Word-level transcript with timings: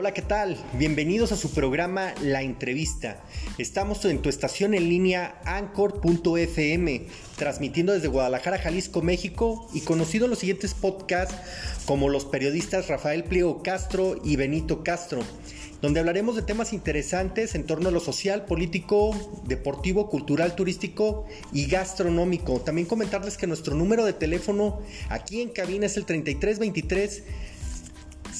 Hola, 0.00 0.14
¿qué 0.14 0.22
tal? 0.22 0.56
Bienvenidos 0.74 1.32
a 1.32 1.36
su 1.36 1.50
programa 1.50 2.14
La 2.22 2.42
Entrevista. 2.42 3.20
Estamos 3.58 4.04
en 4.04 4.22
tu 4.22 4.28
estación 4.28 4.74
en 4.74 4.88
línea 4.88 5.40
anchor.fm, 5.44 7.06
transmitiendo 7.34 7.92
desde 7.92 8.06
Guadalajara, 8.06 8.58
Jalisco, 8.58 9.02
México 9.02 9.68
y 9.74 9.80
conocido 9.80 10.26
en 10.26 10.30
los 10.30 10.38
siguientes 10.38 10.74
podcasts 10.74 11.34
como 11.84 12.10
los 12.10 12.26
periodistas 12.26 12.86
Rafael 12.86 13.24
Pliego 13.24 13.64
Castro 13.64 14.14
y 14.22 14.36
Benito 14.36 14.84
Castro, 14.84 15.18
donde 15.82 15.98
hablaremos 15.98 16.36
de 16.36 16.42
temas 16.42 16.72
interesantes 16.72 17.56
en 17.56 17.66
torno 17.66 17.88
a 17.88 17.90
lo 17.92 17.98
social, 17.98 18.44
político, 18.44 19.16
deportivo, 19.48 20.08
cultural, 20.08 20.54
turístico 20.54 21.26
y 21.52 21.66
gastronómico. 21.66 22.60
También 22.60 22.86
comentarles 22.86 23.36
que 23.36 23.48
nuestro 23.48 23.74
número 23.74 24.04
de 24.04 24.12
teléfono 24.12 24.78
aquí 25.08 25.40
en 25.40 25.48
cabina 25.48 25.86
es 25.86 25.96
el 25.96 26.04
3323 26.04 27.24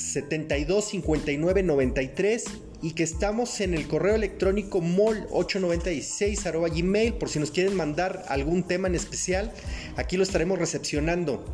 72 0.08 0.84
59 0.88 1.62
93 1.62 2.44
y 2.80 2.92
que 2.92 3.02
estamos 3.02 3.60
en 3.60 3.74
el 3.74 3.86
correo 3.88 4.14
electrónico 4.14 4.80
mol896 4.80 6.46
arroba 6.46 6.68
gmail 6.68 7.14
por 7.14 7.28
si 7.28 7.38
nos 7.38 7.50
quieren 7.50 7.74
mandar 7.74 8.24
algún 8.28 8.62
tema 8.62 8.88
en 8.88 8.94
especial 8.94 9.52
aquí 9.96 10.16
lo 10.16 10.22
estaremos 10.22 10.58
recepcionando. 10.58 11.44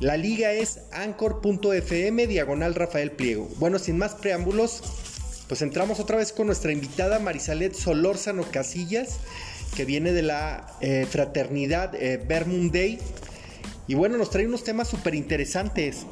La 0.00 0.16
liga 0.16 0.52
es 0.52 0.80
anchor.fm 0.92 2.26
diagonal 2.28 2.74
Rafael 2.74 3.12
Pliego. 3.12 3.48
Bueno 3.58 3.78
sin 3.78 3.98
más 3.98 4.14
preámbulos 4.14 4.82
pues 5.48 5.62
entramos 5.62 5.98
otra 6.00 6.16
vez 6.18 6.32
con 6.32 6.46
nuestra 6.46 6.72
invitada 6.72 7.18
Marisalet 7.18 7.74
Solórzano 7.74 8.42
Casillas 8.50 9.18
que 9.76 9.84
viene 9.84 10.12
de 10.12 10.22
la 10.22 10.66
eh, 10.80 11.06
fraternidad 11.08 11.94
eh, 11.94 12.18
Day 12.72 12.98
y 13.86 13.94
bueno 13.94 14.18
nos 14.18 14.30
trae 14.30 14.46
unos 14.46 14.64
temas 14.64 14.88
súper 14.88 15.14
interesantes 15.14 16.06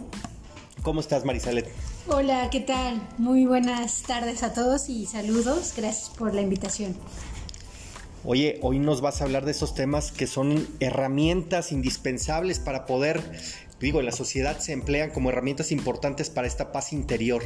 ¿Cómo 0.87 1.01
estás, 1.01 1.25
Marisalet? 1.25 1.69
Hola, 2.06 2.48
¿qué 2.48 2.61
tal? 2.61 3.03
Muy 3.19 3.45
buenas 3.45 4.03
tardes 4.03 4.45
a 4.45 4.55
todos 4.55 4.89
y 4.89 5.05
saludos. 5.06 5.75
Gracias 5.77 6.11
por 6.11 6.33
la 6.33 6.43
invitación. 6.43 6.97
Oye, 8.23 8.61
hoy 8.62 8.78
nos 8.78 9.01
vas 9.01 9.20
a 9.20 9.25
hablar 9.25 9.45
de 9.45 9.51
esos 9.51 9.75
temas 9.75 10.12
que 10.12 10.28
son 10.28 10.65
herramientas 10.78 11.73
indispensables 11.73 12.61
para 12.61 12.87
poder, 12.87 13.20
digo, 13.81 13.98
en 13.98 14.06
la 14.06 14.12
sociedad 14.12 14.61
se 14.61 14.75
emplean 14.75 15.11
como 15.11 15.31
herramientas 15.31 15.73
importantes 15.73 16.31
para 16.31 16.47
esta 16.47 16.70
paz 16.70 16.93
interior, 16.93 17.43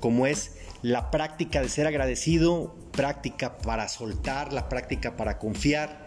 como 0.00 0.26
es 0.26 0.52
la 0.80 1.10
práctica 1.10 1.60
de 1.60 1.68
ser 1.68 1.86
agradecido, 1.86 2.74
práctica 2.92 3.58
para 3.58 3.90
soltar, 3.90 4.54
la 4.54 4.70
práctica 4.70 5.18
para 5.18 5.36
confiar, 5.36 5.99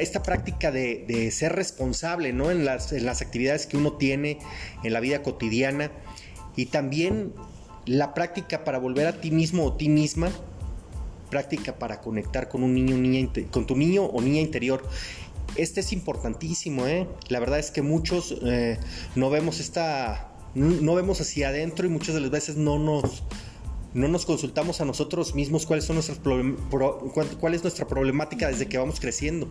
esta 0.00 0.22
práctica 0.22 0.70
de, 0.70 1.30
ser 1.32 1.54
responsable 1.54 2.32
¿no? 2.32 2.50
en, 2.50 2.64
las, 2.64 2.92
en 2.92 3.04
las 3.04 3.22
actividades 3.22 3.66
que 3.66 3.76
uno 3.76 3.94
tiene 3.94 4.38
en 4.84 4.92
la 4.92 5.00
vida 5.00 5.22
cotidiana 5.22 5.90
y 6.56 6.66
también 6.66 7.32
la 7.86 8.14
práctica 8.14 8.64
para 8.64 8.78
volver 8.78 9.06
a 9.06 9.20
ti 9.20 9.30
mismo 9.30 9.64
o 9.64 9.72
ti 9.72 9.88
misma, 9.88 10.30
práctica 11.30 11.78
para 11.78 12.00
conectar 12.00 12.48
con 12.48 12.62
un 12.62 12.74
niño, 12.74 12.96
niña, 12.96 13.30
con 13.50 13.66
tu 13.66 13.76
niño 13.76 14.04
o 14.04 14.20
niña 14.20 14.40
interior. 14.40 14.82
Este 15.56 15.80
es 15.80 15.92
importantísimo, 15.92 16.86
¿eh? 16.86 17.06
La 17.28 17.40
verdad 17.40 17.58
es 17.58 17.70
que 17.70 17.82
muchos 17.82 18.36
eh, 18.44 18.78
no 19.14 19.30
vemos 19.30 19.60
esta, 19.60 20.32
no 20.54 20.94
vemos 20.94 21.20
hacia 21.20 21.48
adentro 21.48 21.86
y 21.86 21.90
muchas 21.90 22.14
de 22.14 22.20
las 22.20 22.30
veces 22.30 22.56
no 22.56 22.78
nos, 22.78 23.22
no 23.94 24.08
nos 24.08 24.26
consultamos 24.26 24.80
a 24.80 24.84
nosotros 24.84 25.34
mismos 25.34 25.66
cuáles 25.66 25.84
son 25.84 25.98
cuál 27.40 27.54
es 27.54 27.62
nuestra 27.62 27.86
problemática 27.86 28.48
desde 28.48 28.66
que 28.66 28.78
vamos 28.78 29.00
creciendo. 29.00 29.48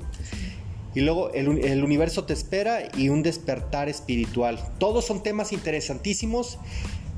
Y 0.95 1.01
luego 1.01 1.31
el, 1.33 1.63
el, 1.63 1.83
universo 1.83 2.25
te 2.25 2.33
espera 2.33 2.89
y 2.97 3.09
un 3.09 3.21
despertar 3.21 3.87
espiritual. 3.89 4.59
Todos 4.79 5.05
son 5.05 5.21
temas 5.21 5.53
interesantísimos. 5.53 6.57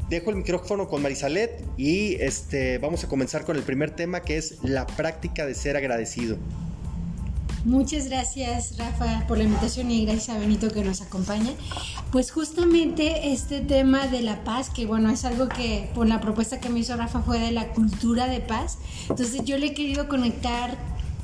Dejo 0.09 0.31
el 0.31 0.37
micrófono 0.37 0.87
con 0.87 1.01
Marisalet 1.01 1.63
y 1.77 2.15
este, 2.15 2.77
vamos 2.79 3.03
a 3.03 3.07
comenzar 3.07 3.45
con 3.45 3.55
el 3.55 3.63
primer 3.63 3.91
tema 3.91 4.21
que 4.21 4.37
es 4.37 4.57
la 4.63 4.87
práctica 4.87 5.45
de 5.45 5.53
ser 5.55 5.77
agradecido. 5.77 6.37
Muchas 7.65 8.07
gracias 8.07 8.77
Rafa 8.77 9.25
por 9.27 9.37
la 9.37 9.43
invitación 9.43 9.91
y 9.91 10.05
gracias 10.05 10.29
a 10.29 10.39
Benito 10.39 10.69
que 10.69 10.83
nos 10.83 11.01
acompaña. 11.01 11.51
Pues 12.11 12.31
justamente 12.31 13.33
este 13.33 13.59
tema 13.59 14.07
de 14.07 14.21
la 14.21 14.43
paz, 14.45 14.69
que 14.69 14.85
bueno, 14.85 15.09
es 15.09 15.25
algo 15.25 15.49
que 15.49 15.89
por 15.93 16.07
la 16.07 16.21
propuesta 16.21 16.59
que 16.59 16.69
me 16.69 16.79
hizo 16.79 16.95
Rafa 16.95 17.21
fue 17.21 17.37
de 17.39 17.51
la 17.51 17.67
cultura 17.69 18.27
de 18.27 18.39
paz. 18.39 18.77
Entonces 19.09 19.43
yo 19.43 19.57
le 19.57 19.67
he 19.67 19.73
querido 19.73 20.07
conectar 20.07 20.77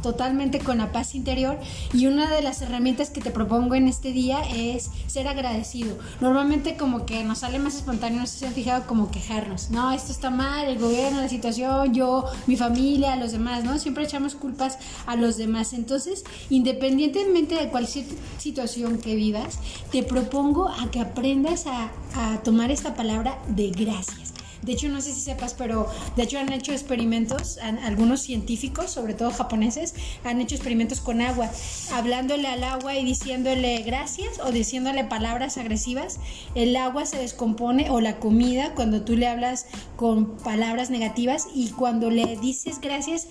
totalmente 0.06 0.60
con 0.60 0.78
la 0.78 0.92
paz 0.92 1.16
interior 1.16 1.58
y 1.92 2.06
una 2.06 2.30
de 2.30 2.44
las 2.44 2.62
herramientas 2.62 3.10
que 3.10 3.22
te 3.22 3.32
propongo 3.32 3.74
en 3.74 3.88
este 3.88 4.12
día 4.12 4.40
es 4.56 4.92
ser 5.08 5.28
agradecido. 5.28 5.98
Normalmente 6.22 6.78
como 6.78 7.08
que 7.08 7.24
nos 7.24 7.40
sale 7.40 7.58
más 7.58 7.74
espontáneo, 7.74 8.20
no 8.20 8.28
sé 8.28 8.46
han 8.46 8.54
fijado 8.54 8.86
como 8.86 9.10
quejarnos, 9.10 9.72
no, 9.72 9.92
esto 9.92 10.12
está 10.12 10.30
mal, 10.30 10.68
el 10.68 10.78
gobierno, 10.78 11.22
la 11.22 11.28
situación, 11.28 11.96
yo, 11.96 12.26
mi 12.46 12.56
familia, 12.56 13.16
los 13.16 13.32
demás, 13.32 13.64
¿no? 13.64 13.80
Siempre 13.80 14.04
echamos 14.04 14.36
culpas 14.36 14.78
a 15.08 15.16
los 15.16 15.38
demás. 15.38 15.74
Entonces, 15.74 16.24
independientemente 16.52 17.56
de 17.56 17.70
cualquier 17.70 18.06
situación 18.38 19.00
que 19.00 19.16
vivas, 19.16 19.58
te 19.92 20.04
propongo 20.04 20.70
a 20.70 20.92
que 20.92 21.00
aprendas 21.00 21.66
a, 21.66 21.90
a 22.14 22.44
tomar 22.44 22.70
esta 22.70 22.94
palabra 22.94 23.40
de 23.48 23.72
gracias. 23.72 24.35
De 24.66 24.74
hecho, 24.74 24.90
no 24.90 25.00
sé 25.00 25.14
si 25.14 25.22
sepas, 25.22 25.54
pero 25.54 25.88
de 26.16 26.24
hecho 26.24 26.40
han 26.40 26.52
hecho 26.52 26.72
experimentos, 26.72 27.60
algunos 27.84 28.22
científicos, 28.22 28.90
sobre 28.92 29.14
todo 29.14 29.32
japoneses, 29.32 29.94
han 30.24 30.42
hecho 30.42 30.56
experimentos 30.56 31.02
con 31.02 31.22
agua, 31.22 31.50
hablándole 31.94 32.48
al 32.48 32.64
agua 32.64 32.96
y 32.96 33.06
diciéndole 33.06 33.84
gracias 33.84 34.40
o 34.44 34.52
diciéndole 34.52 35.04
palabras 35.04 35.58
agresivas. 35.58 36.20
El 36.56 36.76
agua 36.76 37.06
se 37.06 37.18
descompone 37.18 37.90
o 37.92 38.02
la 38.02 38.18
comida 38.18 38.74
cuando 38.74 39.04
tú 39.04 39.16
le 39.16 39.28
hablas 39.28 39.68
con 39.96 40.38
palabras 40.38 40.90
negativas 40.90 41.48
y 41.54 41.70
cuando 41.70 42.10
le 42.10 42.38
dices 42.38 42.80
gracias, 42.82 43.28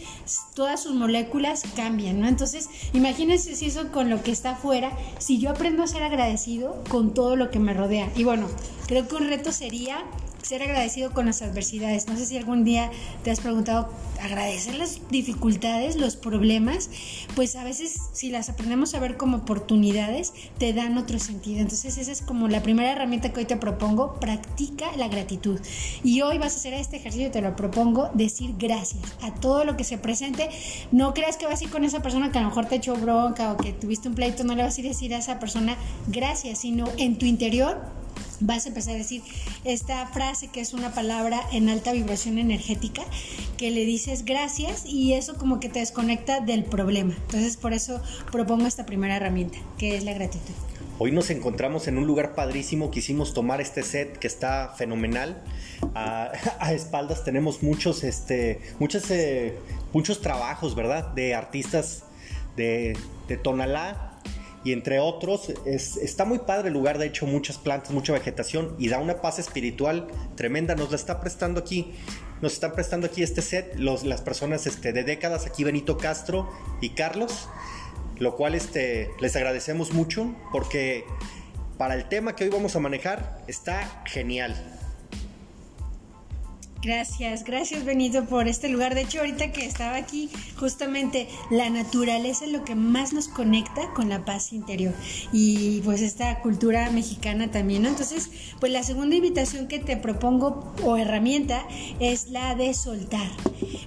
todas 0.54 0.82
sus 0.82 0.94
moléculas 0.94 1.64
cambian, 1.74 2.20
¿no? 2.20 2.28
Entonces, 2.28 2.68
imagínense 2.92 3.56
si 3.56 3.66
eso 3.66 3.90
con 3.90 4.08
lo 4.08 4.22
que 4.22 4.30
está 4.30 4.52
afuera, 4.52 4.96
si 5.18 5.38
yo 5.38 5.50
aprendo 5.50 5.82
a 5.82 5.88
ser 5.88 6.04
agradecido 6.04 6.84
con 6.88 7.12
todo 7.12 7.34
lo 7.34 7.50
que 7.50 7.58
me 7.58 7.74
rodea. 7.74 8.08
Y 8.14 8.22
bueno, 8.22 8.46
creo 8.86 9.08
que 9.08 9.16
un 9.16 9.26
reto 9.26 9.50
sería 9.50 10.04
ser 10.44 10.62
agradecido 10.62 11.12
con 11.12 11.26
las 11.26 11.42
adversidades. 11.42 12.06
No 12.08 12.16
sé 12.16 12.26
si 12.26 12.36
algún 12.36 12.64
día 12.64 12.90
te 13.22 13.30
has 13.30 13.40
preguntado, 13.40 13.90
agradecer 14.22 14.74
las 14.74 15.00
dificultades, 15.10 15.96
los 15.96 16.16
problemas, 16.16 16.90
pues 17.34 17.56
a 17.56 17.64
veces 17.64 17.94
si 18.12 18.30
las 18.30 18.48
aprendemos 18.48 18.94
a 18.94 19.00
ver 19.00 19.16
como 19.16 19.38
oportunidades, 19.38 20.32
te 20.58 20.72
dan 20.72 20.98
otro 20.98 21.18
sentido. 21.18 21.60
Entonces 21.60 21.98
esa 21.98 22.12
es 22.12 22.22
como 22.22 22.48
la 22.48 22.62
primera 22.62 22.92
herramienta 22.92 23.32
que 23.32 23.40
hoy 23.40 23.46
te 23.46 23.56
propongo, 23.56 24.14
practica 24.20 24.94
la 24.96 25.08
gratitud. 25.08 25.60
Y 26.02 26.20
hoy 26.22 26.38
vas 26.38 26.54
a 26.54 26.56
hacer 26.56 26.74
este 26.74 26.96
ejercicio, 26.96 27.30
te 27.30 27.40
lo 27.40 27.56
propongo, 27.56 28.10
decir 28.14 28.54
gracias 28.58 29.02
a 29.22 29.34
todo 29.34 29.64
lo 29.64 29.76
que 29.76 29.84
se 29.84 29.98
presente. 29.98 30.50
No 30.92 31.14
creas 31.14 31.36
que 31.36 31.46
vas 31.46 31.60
a 31.60 31.64
ir 31.64 31.70
con 31.70 31.84
esa 31.84 32.00
persona 32.00 32.30
que 32.30 32.38
a 32.38 32.42
lo 32.42 32.48
mejor 32.48 32.66
te 32.66 32.76
echó 32.76 32.94
bronca 32.96 33.52
o 33.52 33.56
que 33.56 33.72
tuviste 33.72 34.08
un 34.08 34.14
pleito, 34.14 34.44
no 34.44 34.54
le 34.54 34.62
vas 34.62 34.76
a 34.76 34.80
ir 34.80 34.86
a 34.86 34.90
decir 34.90 35.14
a 35.14 35.18
esa 35.18 35.38
persona 35.38 35.76
gracias, 36.08 36.58
sino 36.58 36.86
en 36.98 37.18
tu 37.18 37.26
interior 37.26 38.03
vas 38.40 38.66
a 38.66 38.68
empezar 38.68 38.94
a 38.94 38.98
decir 38.98 39.22
esta 39.64 40.06
frase 40.06 40.48
que 40.48 40.60
es 40.60 40.74
una 40.74 40.92
palabra 40.92 41.40
en 41.52 41.68
alta 41.68 41.92
vibración 41.92 42.38
energética, 42.38 43.02
que 43.56 43.70
le 43.70 43.84
dices 43.84 44.24
gracias 44.24 44.84
y 44.86 45.14
eso 45.14 45.36
como 45.36 45.60
que 45.60 45.68
te 45.68 45.80
desconecta 45.80 46.40
del 46.40 46.64
problema. 46.64 47.14
Entonces 47.14 47.56
por 47.56 47.72
eso 47.72 48.00
propongo 48.30 48.66
esta 48.66 48.86
primera 48.86 49.16
herramienta, 49.16 49.58
que 49.78 49.96
es 49.96 50.04
la 50.04 50.12
gratitud. 50.12 50.54
Hoy 50.96 51.10
nos 51.10 51.30
encontramos 51.30 51.88
en 51.88 51.98
un 51.98 52.06
lugar 52.06 52.36
padrísimo, 52.36 52.92
quisimos 52.92 53.34
tomar 53.34 53.60
este 53.60 53.82
set 53.82 54.16
que 54.18 54.28
está 54.28 54.74
fenomenal. 54.76 55.42
A, 55.94 56.30
espaldas 56.72 57.24
tenemos 57.24 57.64
muchos, 57.64 58.04
este, 58.04 58.60
muchos, 58.78 59.10
eh, 59.10 59.58
muchos 59.92 60.20
trabajos, 60.20 60.76
¿verdad? 60.76 61.08
De 61.08 61.34
artistas 61.34 62.04
de, 62.56 62.96
de 63.26 63.36
Tonalá, 63.36 64.13
y 64.64 64.72
entre 64.72 64.98
otros 64.98 65.52
está 65.66 66.24
muy 66.24 66.40
padre 66.40 66.68
el 66.68 66.74
lugar, 66.74 66.98
de 66.98 67.06
hecho 67.06 67.26
muchas 67.26 67.58
plantas, 67.58 67.90
mucha 67.92 68.12
vegetación 68.14 68.74
y 68.78 68.88
da 68.88 68.98
una 68.98 69.20
paz 69.20 69.38
espiritual 69.38 70.08
tremenda, 70.36 70.74
nos 70.74 70.90
la 70.90 70.96
está 70.96 71.20
prestando 71.20 71.60
aquí, 71.60 71.92
nos 72.40 72.54
están 72.54 72.72
prestando 72.72 73.06
aquí 73.06 73.22
este 73.22 73.42
set 73.42 73.76
los, 73.76 74.04
las 74.04 74.22
personas 74.22 74.66
este, 74.66 74.92
de 74.92 75.04
décadas, 75.04 75.46
aquí 75.46 75.64
Benito 75.64 75.98
Castro 75.98 76.50
y 76.80 76.90
Carlos, 76.90 77.48
lo 78.18 78.36
cual 78.36 78.54
este, 78.54 79.10
les 79.20 79.36
agradecemos 79.36 79.92
mucho 79.92 80.34
porque 80.50 81.04
para 81.76 81.94
el 81.94 82.08
tema 82.08 82.34
que 82.34 82.44
hoy 82.44 82.50
vamos 82.50 82.74
a 82.74 82.80
manejar 82.80 83.42
está 83.46 84.02
genial. 84.06 84.73
Gracias, 86.84 87.44
gracias 87.44 87.82
Benito 87.86 88.26
por 88.26 88.46
este 88.46 88.68
lugar. 88.68 88.94
De 88.94 89.00
hecho, 89.00 89.20
ahorita 89.20 89.52
que 89.52 89.64
estaba 89.64 89.96
aquí, 89.96 90.28
justamente 90.58 91.28
la 91.50 91.70
naturaleza 91.70 92.44
es 92.44 92.52
lo 92.52 92.62
que 92.62 92.74
más 92.74 93.14
nos 93.14 93.26
conecta 93.26 93.88
con 93.94 94.10
la 94.10 94.26
paz 94.26 94.52
interior 94.52 94.92
y 95.32 95.80
pues 95.80 96.02
esta 96.02 96.40
cultura 96.40 96.90
mexicana 96.90 97.50
también. 97.50 97.86
Entonces, 97.86 98.28
pues 98.60 98.70
la 98.70 98.82
segunda 98.82 99.16
invitación 99.16 99.66
que 99.66 99.78
te 99.78 99.96
propongo 99.96 100.74
o 100.82 100.98
herramienta 100.98 101.66
es 102.00 102.28
la 102.28 102.54
de 102.54 102.74
soltar. 102.74 103.30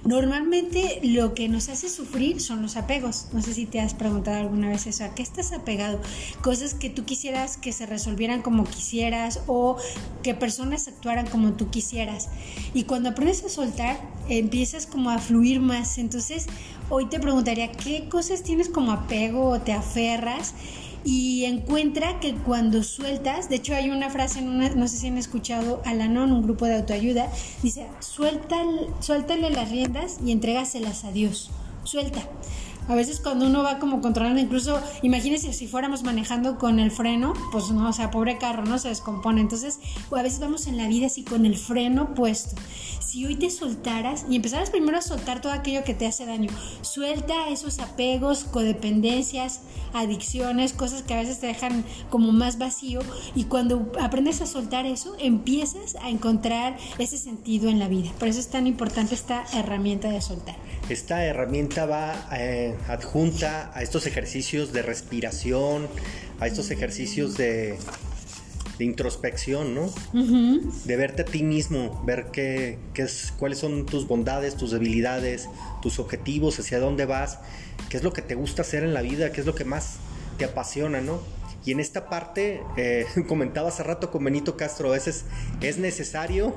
Normalmente 0.04 1.00
lo 1.02 1.34
que 1.34 1.48
nos 1.48 1.68
hace 1.68 1.88
sufrir 1.88 2.40
son 2.40 2.62
los 2.62 2.76
apegos. 2.76 3.26
No 3.32 3.42
sé 3.42 3.54
si 3.54 3.66
te 3.66 3.78
has 3.78 3.94
preguntado 3.94 4.38
alguna 4.38 4.70
vez 4.70 4.86
eso, 4.88 5.04
¿a 5.04 5.14
qué 5.14 5.22
estás 5.22 5.52
apegado? 5.52 6.00
Cosas 6.42 6.74
que 6.74 6.90
tú 6.90 7.04
quisieras 7.04 7.58
que 7.58 7.72
se 7.72 7.86
resolvieran 7.86 8.42
como 8.42 8.64
quisieras 8.64 9.40
o 9.46 9.76
que 10.24 10.34
personas 10.34 10.88
actuaran 10.88 11.28
como 11.28 11.52
tú 11.52 11.70
quisieras. 11.70 12.28
Y 12.74 12.84
cuando 12.88 13.10
aprendes 13.10 13.44
a 13.44 13.48
soltar, 13.48 14.00
empiezas 14.28 14.86
como 14.86 15.10
a 15.10 15.18
fluir 15.18 15.60
más. 15.60 15.98
Entonces, 15.98 16.46
hoy 16.88 17.06
te 17.06 17.20
preguntaría, 17.20 17.70
¿qué 17.70 18.08
cosas 18.08 18.42
tienes 18.42 18.68
como 18.68 18.90
apego 18.90 19.50
o 19.50 19.60
te 19.60 19.72
aferras? 19.72 20.54
y 21.04 21.44
encuentra 21.44 22.20
que 22.20 22.34
cuando 22.34 22.82
sueltas, 22.82 23.48
de 23.48 23.56
hecho 23.56 23.74
hay 23.74 23.88
una 23.88 24.10
frase, 24.10 24.40
en 24.40 24.48
una, 24.48 24.68
no 24.70 24.88
sé 24.88 24.96
si 24.96 25.06
han 25.06 25.16
escuchado 25.16 25.80
Alanon, 25.86 26.32
un 26.32 26.42
grupo 26.42 26.66
de 26.66 26.74
autoayuda, 26.74 27.30
dice, 27.62 27.86
Suelta, 28.00 28.56
suéltale 29.00 29.48
las 29.50 29.70
riendas 29.70 30.18
y 30.24 30.32
entrégaselas 30.32 31.04
a 31.04 31.12
Dios, 31.12 31.50
suelta. 31.84 32.20
A 32.88 32.94
veces 32.94 33.20
cuando 33.20 33.46
uno 33.46 33.62
va 33.62 33.78
como 33.78 34.00
controlando, 34.00 34.40
incluso 34.40 34.80
imagínense 35.02 35.52
si 35.52 35.66
fuéramos 35.66 36.02
manejando 36.02 36.58
con 36.58 36.78
el 36.80 36.90
freno, 36.90 37.34
pues 37.52 37.70
no, 37.70 37.88
o 37.88 37.92
sea, 37.92 38.10
pobre 38.10 38.38
carro, 38.38 38.64
¿no? 38.64 38.78
Se 38.78 38.88
descompone. 38.88 39.40
Entonces, 39.40 39.78
a 40.10 40.22
veces 40.22 40.40
vamos 40.40 40.66
en 40.66 40.76
la 40.76 40.88
vida 40.88 41.06
así 41.06 41.22
con 41.22 41.44
el 41.44 41.56
freno 41.56 42.14
puesto. 42.14 42.56
Si 43.04 43.24
hoy 43.24 43.36
te 43.36 43.50
soltaras 43.50 44.26
y 44.28 44.36
empezaras 44.36 44.70
primero 44.70 44.98
a 44.98 45.02
soltar 45.02 45.40
todo 45.40 45.52
aquello 45.52 45.84
que 45.84 45.94
te 45.94 46.06
hace 46.06 46.26
daño, 46.26 46.50
suelta 46.82 47.48
esos 47.48 47.78
apegos, 47.78 48.44
codependencias, 48.44 49.60
adicciones, 49.92 50.72
cosas 50.72 51.02
que 51.02 51.14
a 51.14 51.18
veces 51.18 51.40
te 51.40 51.46
dejan 51.46 51.84
como 52.10 52.32
más 52.32 52.58
vacío 52.58 53.00
y 53.34 53.44
cuando 53.44 53.92
aprendes 54.00 54.40
a 54.40 54.46
soltar 54.46 54.86
eso, 54.86 55.16
empiezas 55.18 55.96
a 56.02 56.10
encontrar 56.10 56.76
ese 56.98 57.18
sentido 57.18 57.68
en 57.68 57.78
la 57.78 57.88
vida. 57.88 58.10
Por 58.18 58.28
eso 58.28 58.40
es 58.40 58.48
tan 58.48 58.66
importante 58.66 59.14
esta 59.14 59.44
herramienta 59.54 60.10
de 60.10 60.20
soltar. 60.20 60.56
Esta 60.88 61.24
herramienta 61.24 61.86
va 61.86 62.28
eh, 62.32 62.74
adjunta 62.86 63.70
a 63.74 63.82
estos 63.82 64.06
ejercicios 64.06 64.72
de 64.72 64.82
respiración, 64.82 65.88
a 66.40 66.46
estos 66.46 66.70
ejercicios 66.70 67.36
de, 67.36 67.78
introspección, 68.78 69.74
¿no? 69.74 69.90
De 70.84 70.96
verte 70.96 71.22
a 71.22 71.24
ti 71.24 71.42
mismo, 71.42 72.00
ver 72.06 72.26
qué, 72.32 72.78
es, 72.94 73.32
cuáles 73.36 73.58
son 73.58 73.86
tus 73.86 74.06
bondades, 74.06 74.56
tus 74.56 74.70
debilidades, 74.70 75.48
tus 75.82 75.98
objetivos, 75.98 76.60
hacia 76.60 76.78
dónde 76.78 77.04
vas, 77.04 77.40
qué 77.88 77.96
es 77.96 78.04
lo 78.04 78.12
que 78.12 78.22
te 78.22 78.36
gusta 78.36 78.62
hacer 78.62 78.84
en 78.84 78.94
la 78.94 79.02
vida, 79.02 79.32
qué 79.32 79.40
es 79.40 79.46
lo 79.46 79.56
que 79.56 79.64
más 79.64 79.96
te 80.38 80.44
apasiona, 80.44 81.00
¿no? 81.00 81.20
Y 81.64 81.72
en 81.72 81.80
esta 81.80 82.08
parte, 82.08 82.62
eh, 82.76 83.04
comentaba 83.28 83.68
hace 83.68 83.82
rato 83.82 84.12
con 84.12 84.22
Benito 84.22 84.56
Castro, 84.56 84.90
a 84.90 84.92
veces 84.92 85.24
es 85.60 85.78
necesario 85.78 86.54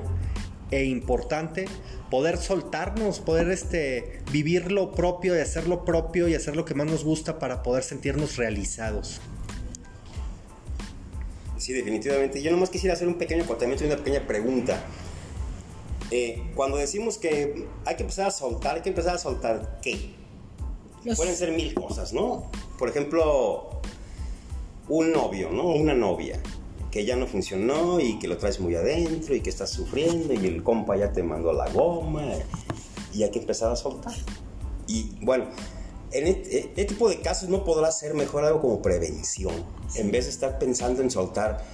e 0.72 0.84
importante 0.84 1.66
poder 2.10 2.38
soltarnos, 2.38 3.20
poder 3.20 3.50
este, 3.50 4.20
vivir 4.32 4.72
lo 4.72 4.92
propio 4.92 5.36
y 5.36 5.40
hacer 5.40 5.68
lo 5.68 5.84
propio 5.84 6.28
y 6.28 6.34
hacer 6.34 6.56
lo 6.56 6.64
que 6.64 6.74
más 6.74 6.86
nos 6.86 7.04
gusta 7.04 7.38
para 7.38 7.62
poder 7.62 7.84
sentirnos 7.84 8.36
realizados. 8.36 9.20
Sí, 11.58 11.72
definitivamente. 11.74 12.42
Yo 12.42 12.50
nomás 12.50 12.70
quisiera 12.70 12.94
hacer 12.94 13.06
un 13.06 13.14
pequeño 13.14 13.44
acontamiento 13.44 13.84
y 13.84 13.86
una 13.86 13.96
pequeña 13.96 14.26
pregunta. 14.26 14.82
Eh, 16.10 16.42
cuando 16.56 16.78
decimos 16.78 17.18
que 17.18 17.66
hay 17.84 17.96
que 17.96 18.02
empezar 18.02 18.26
a 18.26 18.30
soltar, 18.30 18.76
hay 18.76 18.82
que 18.82 18.88
empezar 18.88 19.14
a 19.14 19.18
soltar 19.18 19.78
qué? 19.82 20.14
Pueden 21.16 21.36
ser 21.36 21.52
mil 21.52 21.74
cosas, 21.74 22.12
¿no? 22.12 22.50
Por 22.78 22.88
ejemplo, 22.88 23.80
un 24.88 25.12
novio, 25.12 25.50
¿no? 25.50 25.66
Una 25.68 25.94
novia 25.94 26.40
que 26.92 27.06
ya 27.06 27.16
no 27.16 27.26
funcionó 27.26 27.98
y 27.98 28.18
que 28.18 28.28
lo 28.28 28.36
traes 28.36 28.60
muy 28.60 28.76
adentro 28.76 29.34
y 29.34 29.40
que 29.40 29.48
estás 29.48 29.70
sufriendo 29.70 30.34
y 30.34 30.46
el 30.46 30.62
compa 30.62 30.94
ya 30.94 31.10
te 31.10 31.22
mandó 31.22 31.52
la 31.54 31.68
goma 31.70 32.22
y 33.14 33.22
hay 33.22 33.30
que 33.30 33.38
empezar 33.38 33.72
a 33.72 33.76
soltar. 33.76 34.14
Y 34.86 35.16
bueno, 35.22 35.46
en 36.12 36.26
este, 36.26 36.58
este 36.58 36.84
tipo 36.84 37.08
de 37.08 37.22
casos 37.22 37.48
no 37.48 37.64
podrá 37.64 37.90
ser 37.90 38.12
mejor 38.12 38.44
algo 38.44 38.60
como 38.60 38.82
prevención. 38.82 39.54
En 39.94 40.10
vez 40.10 40.26
de 40.26 40.32
estar 40.32 40.58
pensando 40.58 41.00
en 41.00 41.10
soltar, 41.10 41.64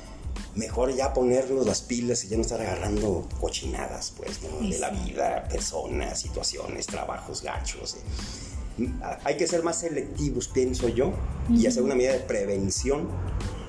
mejor 0.55 0.95
ya 0.95 1.13
ponernos 1.13 1.67
las 1.67 1.83
pilas 1.83 2.25
y 2.25 2.29
ya 2.29 2.37
no 2.37 2.43
estar 2.43 2.61
agarrando 2.61 3.29
cochinadas, 3.41 4.13
pues, 4.17 4.41
de 4.41 4.79
la 4.79 4.91
vida, 4.91 5.49
personas, 5.51 6.21
situaciones, 6.21 6.87
trabajos 6.87 7.43
gachos. 7.43 7.97
Eh. 8.79 8.89
Hay 9.25 9.37
que 9.37 9.49
ser 9.49 9.65
más 9.65 9.81
selectivos, 9.81 10.47
pienso 10.47 10.89
yo, 10.89 11.13
y 11.51 11.67
hacer 11.67 11.83
una 11.83 11.97
medida 11.97 12.13
de 12.13 12.21
prevención 12.21 13.09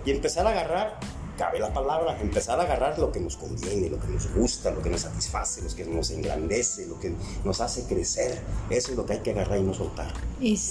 y 0.06 0.12
empezar 0.12 0.46
a 0.46 0.52
agarrar 0.52 1.00
cabe 1.40 1.58
la 1.58 1.74
palabra, 1.74 2.20
empezar 2.20 2.60
a 2.60 2.64
agarrar 2.64 3.00
lo 3.00 3.14
que 3.14 3.22
nos 3.22 3.38
conviene, 3.38 3.90
lo 3.90 3.98
que 3.98 4.10
nos 4.10 4.30
gusta, 4.34 4.72
lo 4.72 4.82
que 4.82 4.90
nos 4.90 5.02
satisface, 5.02 5.62
lo 5.62 5.74
que 5.74 5.86
nos 5.86 6.12
engrandece, 6.12 6.86
lo 6.86 7.00
que 7.00 7.14
nos 7.46 7.62
hace 7.62 7.86
crecer. 7.86 8.42
Eso 8.70 8.92
es 8.92 8.98
lo 8.98 9.06
que 9.06 9.14
hay 9.14 9.20
que 9.20 9.32
agarrar 9.32 9.58
y 9.58 9.64
no 9.64 9.74
soltar. 9.74 10.12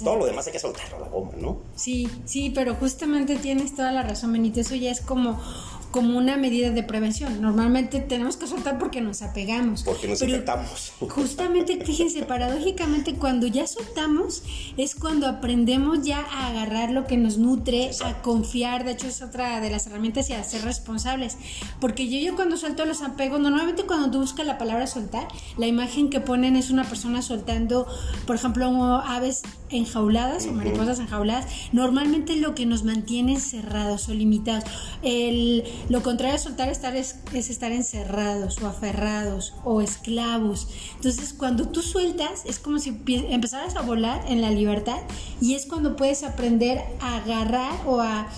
Todo 0.05 0.17
lo 0.17 0.26
demás 0.26 0.47
hay 0.47 0.53
que 0.53 0.59
soltarlo 0.59 0.99
a 0.99 1.00
la 1.00 1.09
goma, 1.09 1.32
¿no? 1.38 1.56
Sí, 1.75 2.11
sí, 2.26 2.50
pero 2.55 2.75
justamente 2.75 3.37
tienes 3.37 3.75
toda 3.75 3.93
la 3.93 4.03
razón, 4.03 4.31
Benito. 4.31 4.61
Eso 4.61 4.75
ya 4.75 4.91
es 4.91 5.00
como 5.00 5.41
como 5.90 6.19
una 6.19 6.37
medida 6.37 6.70
de 6.70 6.82
prevención. 6.82 7.40
Normalmente 7.40 8.00
tenemos 8.00 8.37
que 8.37 8.46
soltar 8.46 8.79
porque 8.79 9.00
nos 9.00 9.23
apegamos. 9.23 9.82
Porque 9.82 10.08
nos 10.08 10.20
infectamos. 10.23 10.93
Justamente, 11.00 11.85
fíjense, 11.85 12.23
paradójicamente 12.25 13.14
cuando 13.14 13.46
ya 13.46 13.67
soltamos 13.67 14.43
es 14.76 14.94
cuando 14.94 15.26
aprendemos 15.26 16.02
ya 16.02 16.20
a 16.20 16.49
agarrar 16.49 16.90
lo 16.90 17.06
que 17.06 17.17
nos 17.17 17.38
nutre, 17.38 17.90
a 18.05 18.23
confiar. 18.23 18.85
De 18.85 18.93
hecho, 18.93 19.06
es 19.06 19.23
otra 19.23 19.61
de 19.61 19.70
las 19.70 19.87
herramientas 19.87 20.29
y 20.31 20.35
a 20.35 20.43
ser 20.44 20.62
responsables. 20.62 21.37
Porque 21.81 22.08
yo, 22.08 22.19
yo 22.19 22.37
cuando 22.37 22.56
suelto 22.56 22.84
los 22.84 23.02
apegos, 23.02 23.41
normalmente 23.41 23.84
cuando 23.84 24.11
tú 24.11 24.19
buscas 24.20 24.46
la 24.46 24.58
palabra 24.58 24.87
soltar, 24.87 25.29
la 25.56 25.67
imagen 25.67 26.11
que 26.11 26.20
ponen 26.20 26.56
es 26.56 26.70
una 26.70 26.84
persona 26.84 27.23
soltando, 27.23 27.87
por 28.26 28.37
ejemplo, 28.37 28.69
aves 29.05 29.43
enjauladas 29.70 30.46
o 30.46 30.52
mariposas 30.52 30.99
enjauladas. 30.99 31.46
Normalmente 31.73 32.37
lo 32.37 32.55
que 32.55 32.67
nos 32.67 32.84
mantiene 32.84 33.34
encerrados 33.34 34.08
o 34.08 34.14
limitados. 34.14 34.64
El 35.02 35.64
lo 35.88 36.02
contrario 36.02 36.35
de 36.35 36.43
soltar 36.43 36.69
estar 36.69 36.96
es, 36.96 37.17
estar 37.32 37.73
encerrados 37.73 38.61
o 38.62 38.67
aferrados 38.67 39.55
o 39.64 39.81
esclavos. 39.81 40.69
Entonces, 40.96 41.32
cuando 41.32 41.69
tú 41.69 41.82
sueltas, 41.82 42.44
es 42.44 42.58
como 42.58 42.79
si 42.79 43.00
empezaras 43.06 43.76
a 43.76 43.82
volar 43.82 44.25
en 44.29 44.40
la 44.40 44.50
libertad 44.50 44.99
y 45.40 45.55
es 45.55 45.67
cuando 45.67 45.96
puedes 45.96 46.25
aprender 46.25 46.82
a 47.00 47.17
agarrar 47.17 47.73
o 47.87 48.00
a, 48.00 48.29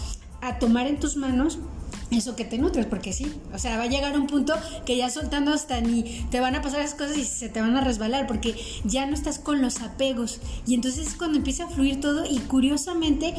a 0.41 0.59
tomar 0.59 0.87
en 0.87 1.01
tus 1.01 1.17
manos 1.17 1.59
eso 2.11 2.37
que 2.37 2.45
te 2.45 2.59
nutres, 2.59 2.87
porque 2.87 3.13
sí, 3.13 3.33
o 3.53 3.59
sea, 3.59 3.77
va 3.77 3.85
a 3.85 3.87
llegar 3.87 4.19
un 4.19 4.27
punto 4.27 4.55
que 4.85 4.97
ya 4.97 5.11
soltando 5.11 5.53
hasta 5.53 5.81
ni 5.81 6.03
te 6.31 6.41
van 6.41 6.55
a 6.55 6.63
pasar 6.63 6.81
esas 6.81 6.95
cosas 6.95 7.17
y 7.17 7.25
se 7.25 7.49
te 7.49 7.61
van 7.61 7.77
a 7.77 7.83
resbalar, 7.83 8.27
porque 8.27 8.55
ya 8.85 9.07
no 9.07 9.15
estás 9.15 9.39
con 9.39 9.63
los 9.63 9.81
apegos. 9.81 10.41
Y 10.67 10.75
entonces 10.75 11.09
es 11.09 11.15
cuando 11.15 11.39
empieza 11.39 11.65
a 11.65 11.69
fluir 11.69 12.01
todo 12.01 12.25
y 12.29 12.39
curiosamente 12.39 13.35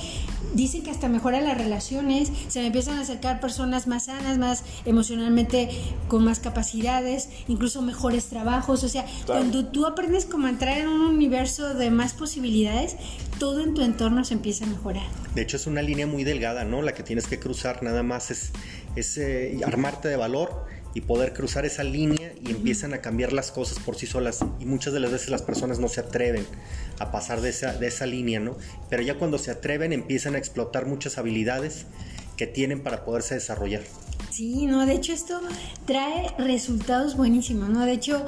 dicen 0.53 0.83
que 0.83 0.91
hasta 0.91 1.09
mejora 1.09 1.41
las 1.41 1.57
relaciones, 1.57 2.31
se 2.47 2.59
me 2.59 2.67
empiezan 2.67 2.97
a 2.97 3.01
acercar 3.01 3.39
personas 3.39 3.87
más 3.87 4.05
sanas, 4.05 4.37
más 4.37 4.63
emocionalmente 4.85 5.69
con 6.07 6.23
más 6.23 6.39
capacidades, 6.39 7.29
incluso 7.47 7.81
mejores 7.81 8.25
trabajos, 8.25 8.83
o 8.83 8.89
sea, 8.89 9.05
cuando 9.25 9.65
tú 9.65 9.85
aprendes 9.85 10.25
como 10.25 10.47
a 10.47 10.49
entrar 10.49 10.77
en 10.77 10.87
un 10.87 11.01
universo 11.01 11.73
de 11.73 11.91
más 11.91 12.13
posibilidades, 12.13 12.95
todo 13.41 13.61
en 13.61 13.73
tu 13.73 13.81
entorno 13.81 14.23
se 14.23 14.35
empieza 14.35 14.65
a 14.65 14.67
mejorar. 14.67 15.01
De 15.33 15.41
hecho 15.41 15.57
es 15.57 15.65
una 15.65 15.81
línea 15.81 16.05
muy 16.05 16.23
delgada, 16.23 16.63
¿no? 16.63 16.83
La 16.83 16.93
que 16.93 17.01
tienes 17.01 17.25
que 17.25 17.39
cruzar 17.39 17.81
nada 17.81 18.03
más 18.03 18.29
es, 18.29 18.51
es 18.95 19.17
eh, 19.17 19.59
armarte 19.65 20.09
de 20.09 20.15
valor 20.15 20.67
y 20.93 21.01
poder 21.01 21.33
cruzar 21.33 21.65
esa 21.65 21.83
línea 21.83 22.33
y 22.39 22.51
empiezan 22.51 22.93
a 22.93 22.99
cambiar 22.99 23.33
las 23.33 23.49
cosas 23.51 23.79
por 23.79 23.95
sí 23.95 24.05
solas 24.05 24.45
y 24.59 24.65
muchas 24.65 24.93
de 24.93 24.99
las 24.99 25.11
veces 25.11 25.29
las 25.29 25.41
personas 25.41 25.79
no 25.79 25.87
se 25.87 26.01
atreven 26.01 26.45
a 26.99 27.11
pasar 27.11 27.41
de 27.41 27.49
esa, 27.49 27.73
de 27.73 27.87
esa 27.87 28.05
línea, 28.05 28.39
¿no? 28.39 28.57
Pero 28.91 29.01
ya 29.01 29.15
cuando 29.15 29.39
se 29.39 29.49
atreven 29.49 29.91
empiezan 29.91 30.35
a 30.35 30.37
explotar 30.37 30.85
muchas 30.85 31.17
habilidades 31.17 31.87
que 32.37 32.45
tienen 32.45 32.81
para 32.81 33.03
poderse 33.03 33.33
desarrollar. 33.33 33.81
Sí, 34.29 34.67
no, 34.67 34.85
de 34.85 34.93
hecho 34.93 35.13
esto 35.13 35.41
trae 35.87 36.31
resultados 36.37 37.17
buenísimos, 37.17 37.69
¿no? 37.69 37.87
De 37.87 37.93
hecho, 37.93 38.23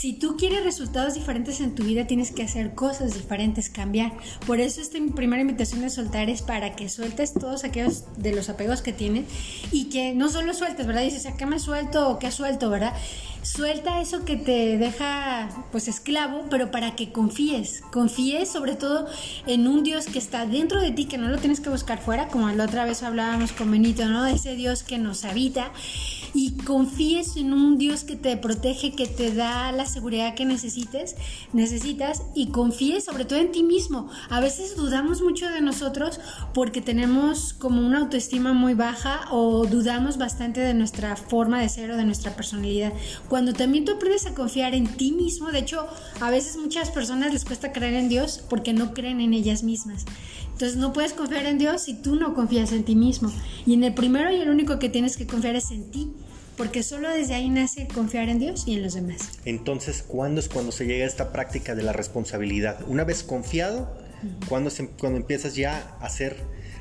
si 0.00 0.14
tú 0.14 0.38
quieres 0.38 0.64
resultados 0.64 1.12
diferentes 1.12 1.60
en 1.60 1.74
tu 1.74 1.84
vida, 1.84 2.06
tienes 2.06 2.30
que 2.30 2.42
hacer 2.42 2.74
cosas 2.74 3.12
diferentes, 3.12 3.68
cambiar. 3.68 4.12
Por 4.46 4.58
eso 4.58 4.80
esta 4.80 4.98
primera 5.14 5.42
invitación 5.42 5.82
de 5.82 5.90
soltar 5.90 6.30
es 6.30 6.40
para 6.40 6.74
que 6.74 6.88
sueltes 6.88 7.34
todos 7.34 7.64
aquellos 7.64 8.04
de 8.16 8.34
los 8.34 8.48
apegos 8.48 8.80
que 8.80 8.94
tienes 8.94 9.26
y 9.70 9.90
que 9.90 10.14
no 10.14 10.30
solo 10.30 10.54
sueltes, 10.54 10.86
¿verdad? 10.86 11.02
Dices, 11.02 11.26
¿a 11.26 11.36
qué 11.36 11.44
me 11.44 11.58
suelto 11.58 12.08
o 12.08 12.18
qué 12.18 12.30
suelto, 12.30 12.70
verdad? 12.70 12.94
Suelta 13.42 14.00
eso 14.00 14.24
que 14.24 14.36
te 14.36 14.78
deja 14.78 15.50
pues 15.70 15.86
esclavo, 15.86 16.46
pero 16.48 16.70
para 16.70 16.96
que 16.96 17.12
confíes. 17.12 17.82
Confíes 17.92 18.48
sobre 18.48 18.76
todo 18.76 19.06
en 19.46 19.66
un 19.66 19.82
Dios 19.82 20.06
que 20.06 20.18
está 20.18 20.46
dentro 20.46 20.80
de 20.80 20.92
ti, 20.92 21.04
que 21.04 21.18
no 21.18 21.28
lo 21.28 21.36
tienes 21.36 21.60
que 21.60 21.68
buscar 21.68 22.00
fuera, 22.00 22.28
como 22.28 22.48
la 22.48 22.64
otra 22.64 22.86
vez 22.86 23.02
hablábamos 23.02 23.52
con 23.52 23.70
Benito, 23.70 24.06
¿no? 24.06 24.24
Ese 24.24 24.56
Dios 24.56 24.82
que 24.82 24.96
nos 24.96 25.26
habita 25.26 25.72
y 26.34 26.52
confíes 26.52 27.36
en 27.36 27.52
un 27.52 27.78
Dios 27.78 28.04
que 28.04 28.16
te 28.16 28.36
protege, 28.36 28.92
que 28.92 29.06
te 29.06 29.32
da 29.32 29.72
la 29.72 29.86
seguridad 29.86 30.34
que 30.34 30.44
necesites, 30.44 31.16
necesitas 31.52 32.22
y 32.34 32.48
confíes 32.48 33.04
sobre 33.04 33.24
todo 33.24 33.38
en 33.38 33.52
ti 33.52 33.62
mismo. 33.62 34.08
A 34.28 34.40
veces 34.40 34.76
dudamos 34.76 35.22
mucho 35.22 35.48
de 35.48 35.60
nosotros 35.60 36.20
porque 36.54 36.80
tenemos 36.80 37.52
como 37.54 37.84
una 37.84 37.98
autoestima 37.98 38.52
muy 38.52 38.74
baja 38.74 39.26
o 39.30 39.66
dudamos 39.66 40.18
bastante 40.18 40.60
de 40.60 40.74
nuestra 40.74 41.16
forma 41.16 41.60
de 41.60 41.68
ser 41.68 41.90
o 41.90 41.96
de 41.96 42.04
nuestra 42.04 42.36
personalidad. 42.36 42.92
Cuando 43.28 43.52
también 43.52 43.84
tú 43.84 43.92
aprendes 43.92 44.26
a 44.26 44.34
confiar 44.34 44.74
en 44.74 44.86
ti 44.86 45.12
mismo, 45.12 45.50
de 45.50 45.60
hecho, 45.60 45.86
a 46.20 46.30
veces 46.30 46.56
muchas 46.56 46.90
personas 46.90 47.32
les 47.32 47.44
cuesta 47.44 47.72
creer 47.72 47.94
en 47.94 48.08
Dios 48.08 48.42
porque 48.48 48.72
no 48.72 48.94
creen 48.94 49.20
en 49.20 49.34
ellas 49.34 49.62
mismas. 49.62 50.04
Entonces 50.60 50.78
no 50.78 50.92
puedes 50.92 51.14
confiar 51.14 51.46
en 51.46 51.56
Dios 51.56 51.80
si 51.80 51.94
tú 51.94 52.16
no 52.16 52.34
confías 52.34 52.70
en 52.72 52.84
ti 52.84 52.94
mismo. 52.94 53.32
Y 53.64 53.72
en 53.72 53.82
el 53.82 53.94
primero 53.94 54.30
y 54.30 54.42
el 54.42 54.50
único 54.50 54.78
que 54.78 54.90
tienes 54.90 55.16
que 55.16 55.26
confiar 55.26 55.56
es 55.56 55.70
en 55.70 55.90
ti 55.90 56.12
porque 56.58 56.82
solo 56.82 57.08
desde 57.08 57.32
ahí 57.32 57.48
nace 57.48 57.88
confiar 57.88 58.28
en 58.28 58.38
Dios 58.38 58.64
y 58.66 58.74
en 58.74 58.82
los 58.82 58.92
demás. 58.92 59.38
Entonces, 59.46 60.04
¿cuándo 60.06 60.38
es 60.38 60.50
cuando 60.50 60.70
se 60.70 60.84
llega 60.84 61.06
a 61.06 61.08
esta 61.08 61.32
práctica 61.32 61.74
de 61.74 61.82
la 61.82 61.94
responsabilidad? 61.94 62.80
Una 62.86 63.04
vez 63.04 63.22
confiado, 63.22 63.90
cuando, 64.50 64.70
cuando 64.98 65.18
empiezas 65.18 65.54
ya 65.54 65.96
a 65.98 66.10
ser 66.10 66.36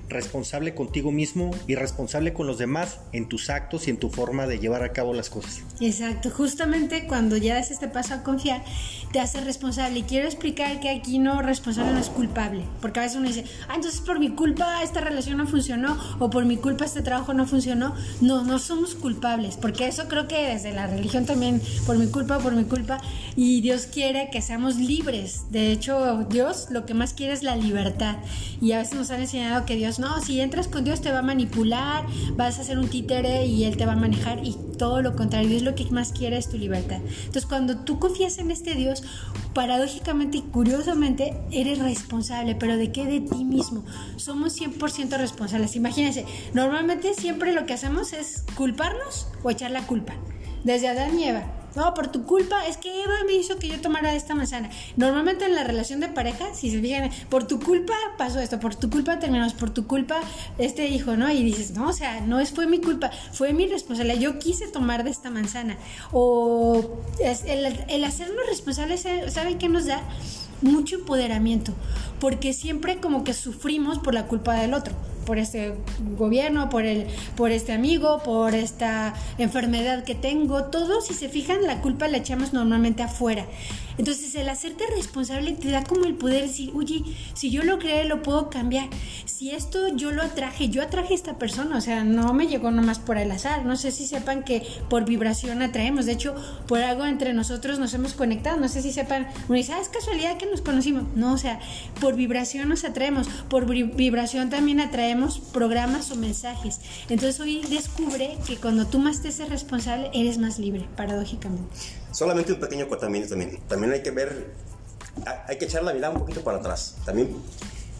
responsable 0.09 0.75
contigo 0.75 1.11
mismo 1.11 1.51
y 1.67 1.75
responsable 1.75 2.33
con 2.33 2.47
los 2.47 2.57
demás 2.57 2.99
en 3.13 3.29
tus 3.29 3.49
actos 3.49 3.87
y 3.87 3.91
en 3.91 3.97
tu 3.97 4.09
forma 4.09 4.47
de 4.47 4.59
llevar 4.59 4.83
a 4.83 4.91
cabo 4.91 5.13
las 5.13 5.29
cosas. 5.29 5.61
Exacto, 5.79 6.29
justamente 6.29 7.07
cuando 7.07 7.37
ya 7.37 7.55
das 7.55 7.71
este 7.71 7.87
paso 7.87 8.15
a 8.15 8.23
confiar, 8.23 8.63
te 9.11 9.19
hace 9.19 9.41
responsable. 9.41 9.99
Y 9.99 10.03
quiero 10.03 10.27
explicar 10.27 10.79
que 10.79 10.89
aquí 10.89 11.19
no 11.19 11.41
responsable 11.41 11.93
no 11.93 11.99
es 11.99 12.09
culpable, 12.09 12.63
porque 12.81 12.99
a 12.99 13.03
veces 13.03 13.17
uno 13.17 13.27
dice, 13.27 13.45
ah, 13.67 13.75
entonces 13.75 14.01
por 14.01 14.19
mi 14.19 14.29
culpa 14.29 14.83
esta 14.83 15.01
relación 15.01 15.37
no 15.37 15.47
funcionó 15.47 15.97
o 16.19 16.29
por 16.29 16.45
mi 16.45 16.57
culpa 16.57 16.85
este 16.85 17.01
trabajo 17.01 17.33
no 17.33 17.45
funcionó. 17.45 17.95
No, 18.21 18.43
no 18.43 18.59
somos 18.59 18.95
culpables, 18.95 19.57
porque 19.57 19.87
eso 19.87 20.07
creo 20.07 20.27
que 20.27 20.47
desde 20.47 20.73
la 20.73 20.87
religión 20.87 21.25
también, 21.25 21.61
por 21.85 21.97
mi 21.97 22.07
culpa, 22.07 22.39
por 22.39 22.55
mi 22.55 22.63
culpa, 22.63 22.99
y 23.35 23.61
Dios 23.61 23.85
quiere 23.85 24.29
que 24.31 24.41
seamos 24.41 24.77
libres. 24.77 25.51
De 25.51 25.71
hecho, 25.71 26.25
Dios 26.29 26.67
lo 26.71 26.85
que 26.85 26.93
más 26.93 27.13
quiere 27.13 27.33
es 27.33 27.43
la 27.43 27.55
libertad. 27.55 28.17
Y 28.61 28.73
a 28.73 28.79
veces 28.79 28.95
nos 28.95 29.11
han 29.11 29.21
enseñado 29.21 29.65
que 29.65 29.75
Dios 29.75 29.98
no, 29.99 30.21
si 30.21 30.41
entras 30.41 30.67
con 30.67 30.83
Dios 30.83 31.01
te 31.01 31.11
va 31.11 31.19
a 31.19 31.23
manipular, 31.23 32.05
vas 32.35 32.59
a 32.59 32.63
ser 32.63 32.79
un 32.79 32.87
títere 32.87 33.45
y 33.45 33.65
Él 33.65 33.77
te 33.77 33.85
va 33.85 33.93
a 33.93 33.95
manejar 33.95 34.45
y 34.45 34.55
todo 34.77 35.01
lo 35.01 35.15
contrario, 35.15 35.49
Dios 35.49 35.61
lo 35.61 35.75
que 35.75 35.85
más 35.91 36.11
quiere 36.11 36.37
es 36.37 36.49
tu 36.49 36.57
libertad. 36.57 37.01
Entonces 37.25 37.45
cuando 37.45 37.77
tú 37.77 37.99
confías 37.99 38.37
en 38.37 38.51
este 38.51 38.75
Dios, 38.75 39.03
paradójicamente 39.53 40.37
y 40.37 40.41
curiosamente 40.41 41.35
eres 41.51 41.79
responsable, 41.79 42.55
pero 42.55 42.77
¿de 42.77 42.91
qué? 42.91 43.05
De 43.05 43.19
ti 43.19 43.43
mismo. 43.43 43.83
Somos 44.15 44.59
100% 44.59 45.17
responsables. 45.17 45.75
Imagínense, 45.75 46.25
normalmente 46.53 47.13
siempre 47.13 47.53
lo 47.53 47.65
que 47.65 47.73
hacemos 47.73 48.13
es 48.13 48.45
culparnos 48.55 49.27
o 49.43 49.49
echar 49.49 49.71
la 49.71 49.85
culpa. 49.85 50.13
Desde 50.63 50.87
Adán 50.87 51.19
y 51.19 51.25
Eva 51.25 51.58
no, 51.75 51.93
por 51.93 52.07
tu 52.07 52.23
culpa, 52.23 52.67
es 52.67 52.77
que 52.77 53.03
Eva 53.03 53.13
me 53.25 53.33
hizo 53.33 53.57
que 53.57 53.67
yo 53.67 53.79
tomara 53.79 54.13
esta 54.15 54.33
manzana. 54.35 54.69
Normalmente 54.97 55.45
en 55.45 55.55
la 55.55 55.63
relación 55.63 55.99
de 55.99 56.07
pareja, 56.07 56.53
si 56.53 56.71
se 56.71 56.81
fijan, 56.81 57.09
por 57.29 57.45
tu 57.45 57.59
culpa 57.59 57.93
pasó 58.17 58.39
esto, 58.39 58.59
por 58.59 58.75
tu 58.75 58.89
culpa 58.89 59.19
terminamos, 59.19 59.53
por 59.53 59.69
tu 59.69 59.85
culpa 59.85 60.19
este 60.57 60.87
hijo, 60.87 61.15
¿no? 61.15 61.31
Y 61.31 61.43
dices, 61.43 61.71
no, 61.71 61.89
o 61.89 61.93
sea, 61.93 62.21
no 62.21 62.39
es, 62.39 62.51
fue 62.51 62.67
mi 62.67 62.79
culpa, 62.79 63.11
fue 63.31 63.53
mi 63.53 63.67
responsabilidad, 63.67 64.19
yo 64.19 64.39
quise 64.39 64.67
tomar 64.67 65.03
de 65.03 65.11
esta 65.11 65.29
manzana. 65.29 65.77
O 66.11 66.99
el, 67.19 67.85
el 67.87 68.03
hacernos 68.03 68.45
responsables, 68.47 69.05
¿saben 69.27 69.57
qué 69.57 69.69
nos 69.69 69.85
da? 69.85 70.01
Mucho 70.61 70.95
empoderamiento, 70.97 71.73
porque 72.19 72.51
siempre 72.51 72.97
como 72.97 73.23
que 73.23 73.33
sufrimos 73.33 73.99
por 73.99 74.13
la 74.13 74.25
culpa 74.25 74.55
del 74.55 74.73
otro 74.73 74.93
por 75.25 75.37
este 75.37 75.73
gobierno, 76.17 76.69
por, 76.69 76.85
el, 76.85 77.07
por 77.35 77.51
este 77.51 77.73
amigo, 77.73 78.21
por 78.23 78.55
esta 78.55 79.13
enfermedad 79.37 80.03
que 80.03 80.15
tengo. 80.15 80.65
Todo, 80.65 81.01
si 81.01 81.13
se 81.13 81.29
fijan, 81.29 81.65
la 81.65 81.81
culpa 81.81 82.07
la 82.07 82.17
echamos 82.17 82.53
normalmente 82.53 83.03
afuera. 83.03 83.45
Entonces 83.97 84.33
el 84.35 84.47
hacerte 84.47 84.85
responsable 84.95 85.51
te 85.51 85.71
da 85.71 85.83
como 85.83 86.05
el 86.05 86.15
poder 86.15 86.43
decir, 86.43 86.71
oye, 86.73 87.03
si 87.33 87.49
yo 87.49 87.63
lo 87.63 87.79
creé, 87.79 88.05
lo 88.05 88.23
puedo 88.23 88.49
cambiar. 88.49 88.87
Si 89.25 89.51
esto 89.51 89.93
yo 89.93 90.11
lo 90.11 90.23
atraje, 90.23 90.69
yo 90.69 90.81
atraje 90.81 91.13
a 91.13 91.15
esta 91.15 91.37
persona, 91.37 91.75
o 91.75 91.81
sea, 91.81 92.05
no 92.05 92.33
me 92.33 92.47
llegó 92.47 92.71
nomás 92.71 92.97
por 92.97 93.17
el 93.17 93.29
azar. 93.29 93.65
No 93.65 93.75
sé 93.75 93.91
si 93.91 94.07
sepan 94.07 94.43
que 94.43 94.63
por 94.89 95.03
vibración 95.03 95.61
atraemos. 95.61 96.05
De 96.05 96.13
hecho, 96.13 96.33
por 96.65 96.79
algo 96.79 97.05
entre 97.05 97.33
nosotros 97.33 97.77
nos 97.77 97.93
hemos 97.93 98.13
conectado. 98.13 98.57
No 98.57 98.69
sé 98.69 98.81
si 98.81 98.93
sepan, 98.93 99.27
uno 99.49 99.57
dice, 99.57 99.73
ah, 99.73 99.81
es 99.81 99.89
casualidad 99.89 100.37
que 100.37 100.45
nos 100.45 100.61
conocimos. 100.61 101.03
No, 101.15 101.33
o 101.33 101.37
sea, 101.37 101.59
por 101.99 102.15
vibración 102.15 102.69
nos 102.69 102.85
atraemos. 102.85 103.27
Por 103.49 103.65
vibración 103.65 104.49
también 104.49 104.79
atraemos 104.79 105.18
programas 105.53 106.11
o 106.11 106.15
mensajes. 106.15 106.79
Entonces 107.09 107.39
hoy 107.39 107.61
descubre 107.69 108.37
que 108.45 108.57
cuando 108.57 108.87
tú 108.87 108.99
más 108.99 109.21
te 109.21 109.29
haces 109.29 109.49
responsable, 109.49 110.09
eres 110.13 110.37
más 110.37 110.59
libre, 110.59 110.87
paradójicamente. 110.95 111.69
Solamente 112.11 112.53
un 112.53 112.59
pequeño 112.59 112.85
acotamiento 112.85 113.29
también. 113.29 113.59
También 113.67 113.93
hay 113.93 114.01
que 114.01 114.11
ver, 114.11 114.53
hay 115.47 115.57
que 115.57 115.65
echar 115.65 115.83
la 115.83 115.93
mirada 115.93 116.13
un 116.13 116.19
poquito 116.19 116.43
para 116.43 116.57
atrás. 116.57 116.95
También 117.05 117.35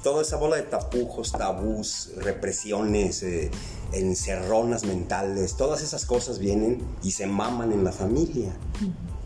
toda 0.03 0.21
esa 0.21 0.37
bola 0.37 0.55
de 0.55 0.63
tapujos, 0.63 1.31
tabús, 1.31 2.11
represiones, 2.17 3.23
eh, 3.23 3.51
encerronas 3.91 4.83
mentales, 4.83 5.55
todas 5.57 5.81
esas 5.81 6.05
cosas 6.05 6.39
vienen 6.39 6.81
y 7.03 7.11
se 7.11 7.27
maman 7.27 7.71
en 7.71 7.83
la 7.83 7.91
familia. 7.91 8.55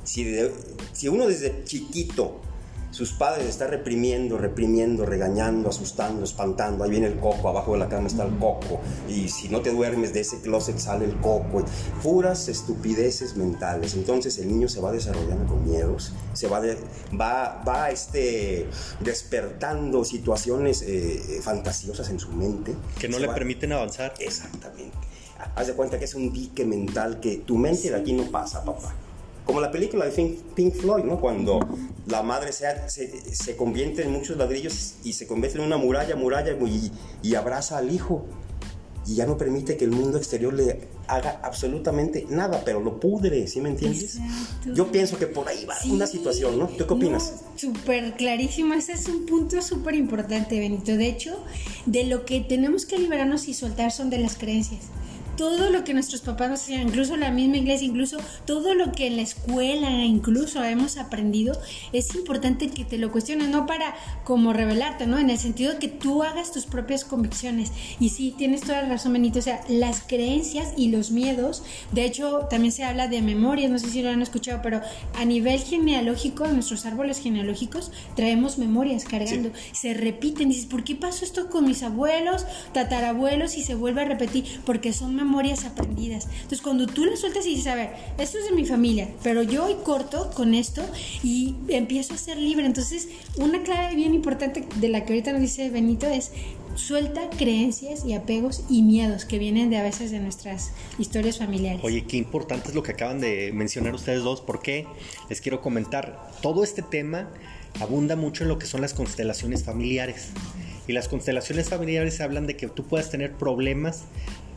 Si, 0.03 0.35
si 0.91 1.07
uno 1.07 1.27
desde 1.27 1.63
chiquito 1.63 2.41
sus 2.93 3.11
padres 3.11 3.47
están 3.47 3.71
reprimiendo, 3.71 4.37
reprimiendo, 4.37 5.03
regañando, 5.03 5.69
asustando, 5.69 6.23
espantando. 6.23 6.83
Ahí 6.83 6.91
viene 6.91 7.07
el 7.07 7.19
coco, 7.19 7.49
abajo 7.49 7.73
de 7.73 7.79
la 7.79 7.89
cama 7.89 8.05
está 8.05 8.23
el 8.23 8.37
coco. 8.37 8.81
Y 9.09 9.29
si 9.29 9.49
no 9.49 9.61
te 9.61 9.71
duermes 9.71 10.13
de 10.13 10.19
ese 10.19 10.41
closet 10.41 10.77
sale 10.77 11.05
el 11.05 11.15
coco. 11.19 11.65
Puras 12.03 12.47
estupideces 12.49 13.35
mentales. 13.35 13.95
Entonces 13.95 14.37
el 14.37 14.47
niño 14.47 14.69
se 14.69 14.79
va 14.79 14.91
desarrollando 14.91 15.47
con 15.47 15.67
miedos, 15.67 16.13
se 16.33 16.47
va, 16.47 16.61
va, 17.19 17.63
va 17.67 17.89
este, 17.89 18.67
despertando 18.99 20.05
situaciones 20.05 20.83
eh, 20.83 21.39
fantasiosas 21.41 22.09
en 22.11 22.19
su 22.19 22.31
mente. 22.31 22.75
Que 22.99 23.09
no 23.09 23.17
le 23.17 23.27
permiten 23.27 23.71
avanzar. 23.71 24.13
Exactamente. 24.19 24.95
Haz 25.55 25.65
de 25.65 25.73
cuenta 25.73 25.97
que 25.97 26.05
es 26.05 26.13
un 26.13 26.31
dique 26.31 26.63
mental 26.63 27.19
que 27.19 27.37
tu 27.37 27.57
mente 27.57 27.89
de 27.89 27.95
aquí 27.95 28.13
no 28.13 28.29
pasa, 28.29 28.63
papá. 28.63 28.93
Como 29.45 29.59
la 29.59 29.71
película 29.71 30.05
de 30.05 30.37
Pink 30.55 30.73
Floyd, 30.73 31.03
¿no? 31.03 31.19
Cuando 31.19 31.59
la 32.07 32.23
madre 32.23 32.51
se, 32.53 32.89
se, 32.89 33.55
convierte 33.55 34.03
en 34.03 34.11
muchos 34.11 34.37
ladrillos 34.37 34.95
y 35.03 35.13
se 35.13 35.27
convierte 35.27 35.59
en 35.59 35.65
una 35.65 35.77
muralla, 35.77 36.15
muralla 36.15 36.53
y, 36.65 36.91
y 37.21 37.35
abraza 37.35 37.77
al 37.77 37.93
hijo. 37.93 38.25
Y 39.05 39.15
ya 39.15 39.25
no 39.25 39.37
permite 39.37 39.75
que 39.75 39.83
el 39.83 39.91
mundo 39.91 40.17
exterior 40.17 40.53
le 40.53 40.87
haga 41.07 41.41
absolutamente 41.43 42.25
nada, 42.29 42.61
pero 42.63 42.79
lo 42.79 43.01
pudre, 43.01 43.47
¿sí 43.47 43.59
me 43.59 43.67
entiendes? 43.67 44.17
Yo 44.73 44.89
pienso 44.91 45.17
que 45.17 45.27
por 45.27 45.49
ahí 45.49 45.65
va 45.65 45.75
una 45.89 46.07
situación, 46.07 46.57
¿no? 46.57 46.67
¿Tú 46.67 46.87
qué 46.87 46.93
opinas? 46.93 47.33
Súper 47.57 48.13
clarísimo, 48.13 48.73
ese 48.73 48.93
es 48.93 49.09
un 49.09 49.25
punto 49.25 49.61
súper 49.61 49.95
importante, 49.95 50.57
Benito. 50.57 50.95
De 50.95 51.07
hecho, 51.07 51.37
de 51.85 52.05
lo 52.05 52.23
que 52.25 52.39
tenemos 52.39 52.85
que 52.85 52.97
liberarnos 52.97 53.49
y 53.49 53.53
soltar 53.53 53.91
son 53.91 54.09
de 54.09 54.19
las 54.19 54.37
creencias 54.37 54.83
todo 55.35 55.69
lo 55.69 55.83
que 55.83 55.93
nuestros 55.93 56.21
papás 56.21 56.49
nos 56.49 56.61
hacían, 56.61 56.87
incluso 56.87 57.17
la 57.17 57.31
misma 57.31 57.57
iglesia, 57.57 57.87
incluso 57.87 58.17
todo 58.45 58.73
lo 58.73 58.91
que 58.91 59.07
en 59.07 59.15
la 59.17 59.21
escuela 59.21 59.89
incluso 60.03 60.63
hemos 60.63 60.97
aprendido, 60.97 61.59
es 61.91 62.13
importante 62.15 62.69
que 62.69 62.85
te 62.85 62.97
lo 62.97 63.11
cuestiones, 63.11 63.49
no 63.49 63.65
para 63.65 63.95
como 64.23 64.53
revelarte, 64.53 65.07
¿no? 65.07 65.17
En 65.17 65.29
el 65.29 65.37
sentido 65.37 65.79
que 65.79 65.87
tú 65.87 66.23
hagas 66.23 66.51
tus 66.51 66.65
propias 66.65 67.05
convicciones. 67.05 67.71
Y 67.99 68.09
sí, 68.09 68.33
tienes 68.37 68.61
toda 68.61 68.81
la 68.81 68.89
razón, 68.89 69.13
Benito, 69.13 69.39
o 69.39 69.41
sea, 69.41 69.61
las 69.67 70.01
creencias 70.01 70.73
y 70.77 70.89
los 70.89 71.11
miedos, 71.11 71.63
de 71.91 72.05
hecho, 72.05 72.47
también 72.49 72.71
se 72.71 72.83
habla 72.83 73.07
de 73.07 73.21
memorias, 73.21 73.71
no 73.71 73.79
sé 73.79 73.89
si 73.89 74.01
lo 74.01 74.09
han 74.09 74.21
escuchado, 74.21 74.61
pero 74.61 74.81
a 75.15 75.25
nivel 75.25 75.59
genealógico, 75.59 76.45
en 76.45 76.53
nuestros 76.53 76.85
árboles 76.85 77.19
genealógicos, 77.19 77.91
traemos 78.15 78.57
memorias 78.57 79.05
cargando, 79.05 79.51
se 79.71 79.93
repiten, 79.93 80.49
dices, 80.49 80.65
¿por 80.65 80.83
qué 80.83 80.95
pasó 80.95 81.25
esto 81.25 81.49
con 81.49 81.65
mis 81.65 81.83
abuelos, 81.83 82.45
tatarabuelos 82.73 83.57
y 83.57 83.63
se 83.63 83.75
vuelve 83.75 84.01
a 84.01 84.05
repetir? 84.05 84.45
Porque 84.65 84.93
son 84.93 85.15
memorias 85.23 85.65
aprendidas. 85.65 86.27
Entonces, 86.33 86.61
cuando 86.61 86.87
tú 86.87 87.05
las 87.05 87.19
sueltas 87.19 87.45
y 87.45 87.49
dices, 87.49 87.67
a 87.67 87.75
ver, 87.75 87.89
esto 88.17 88.37
es 88.37 88.45
de 88.45 88.51
mi 88.51 88.65
familia, 88.65 89.09
pero 89.23 89.43
yo 89.43 89.65
hoy 89.65 89.75
corto 89.83 90.31
con 90.35 90.53
esto 90.53 90.83
y 91.23 91.55
empiezo 91.67 92.13
a 92.13 92.17
ser 92.17 92.37
libre. 92.37 92.65
Entonces, 92.65 93.09
una 93.37 93.63
clave 93.63 93.95
bien 93.95 94.13
importante 94.13 94.67
de 94.75 94.89
la 94.89 95.05
que 95.05 95.13
ahorita 95.13 95.31
nos 95.31 95.41
dice 95.41 95.69
Benito 95.69 96.07
es 96.07 96.31
suelta 96.75 97.29
creencias 97.37 98.03
y 98.05 98.13
apegos 98.13 98.63
y 98.69 98.81
miedos 98.81 99.25
que 99.25 99.37
vienen 99.37 99.69
de 99.69 99.77
a 99.77 99.83
veces 99.83 100.11
de 100.11 100.19
nuestras 100.19 100.71
historias 100.97 101.37
familiares. 101.37 101.81
Oye, 101.83 102.05
qué 102.05 102.17
importante 102.17 102.69
es 102.69 102.75
lo 102.75 102.83
que 102.83 102.93
acaban 102.93 103.19
de 103.19 103.51
mencionar 103.53 103.93
ustedes 103.93 104.23
dos, 104.23 104.41
porque 104.41 104.87
les 105.29 105.41
quiero 105.41 105.61
comentar, 105.61 106.31
todo 106.41 106.63
este 106.63 106.81
tema 106.81 107.29
abunda 107.79 108.15
mucho 108.15 108.43
en 108.43 108.49
lo 108.49 108.57
que 108.57 108.65
son 108.65 108.81
las 108.81 108.93
constelaciones 108.93 109.63
familiares. 109.63 110.29
Y 110.87 110.91
las 110.91 111.07
constelaciones 111.07 111.69
familiares 111.69 112.19
hablan 112.19 112.45
de 112.45 112.57
que 112.57 112.67
tú 112.67 112.83
puedas 112.83 113.09
tener 113.09 113.33
problemas 113.33 114.03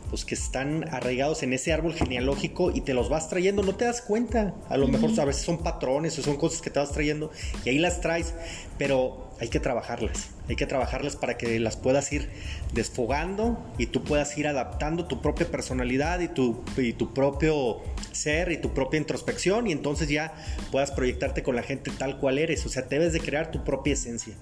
pues 0.09 0.25
que 0.25 0.35
están 0.35 0.87
arraigados 0.89 1.43
en 1.43 1.53
ese 1.53 1.73
árbol 1.73 1.93
genealógico 1.93 2.71
y 2.71 2.81
te 2.81 2.93
los 2.93 3.09
vas 3.09 3.29
trayendo, 3.29 3.63
no 3.63 3.75
te 3.75 3.85
das 3.85 4.01
cuenta. 4.01 4.53
A 4.69 4.77
lo 4.77 4.87
mejor 4.87 5.11
a 5.19 5.25
veces 5.25 5.43
son 5.43 5.63
patrones 5.63 6.17
o 6.19 6.21
son 6.21 6.37
cosas 6.37 6.61
que 6.61 6.69
te 6.69 6.79
vas 6.79 6.91
trayendo 6.91 7.31
y 7.65 7.69
ahí 7.69 7.79
las 7.79 8.01
traes, 8.01 8.33
pero 8.77 9.31
hay 9.39 9.49
que 9.49 9.59
trabajarlas. 9.59 10.36
Hay 10.49 10.55
que 10.55 10.65
trabajarlas 10.65 11.15
para 11.15 11.37
que 11.37 11.59
las 11.59 11.75
puedas 11.75 12.11
ir 12.11 12.29
desfogando 12.73 13.57
y 13.77 13.87
tú 13.87 14.03
puedas 14.03 14.37
ir 14.37 14.47
adaptando 14.47 15.05
tu 15.05 15.21
propia 15.21 15.47
personalidad 15.47 16.19
y 16.19 16.27
tu, 16.27 16.63
y 16.77 16.93
tu 16.93 17.13
propio 17.13 17.81
ser 18.11 18.51
y 18.51 18.57
tu 18.57 18.73
propia 18.73 18.97
introspección 18.97 19.67
y 19.67 19.71
entonces 19.71 20.09
ya 20.09 20.33
puedas 20.71 20.91
proyectarte 20.91 21.43
con 21.43 21.55
la 21.55 21.63
gente 21.63 21.91
tal 21.97 22.19
cual 22.19 22.37
eres. 22.37 22.65
O 22.65 22.69
sea, 22.69 22.83
debes 22.83 23.13
de 23.13 23.19
crear 23.19 23.51
tu 23.51 23.63
propia 23.63 23.93
esencia, 23.93 24.35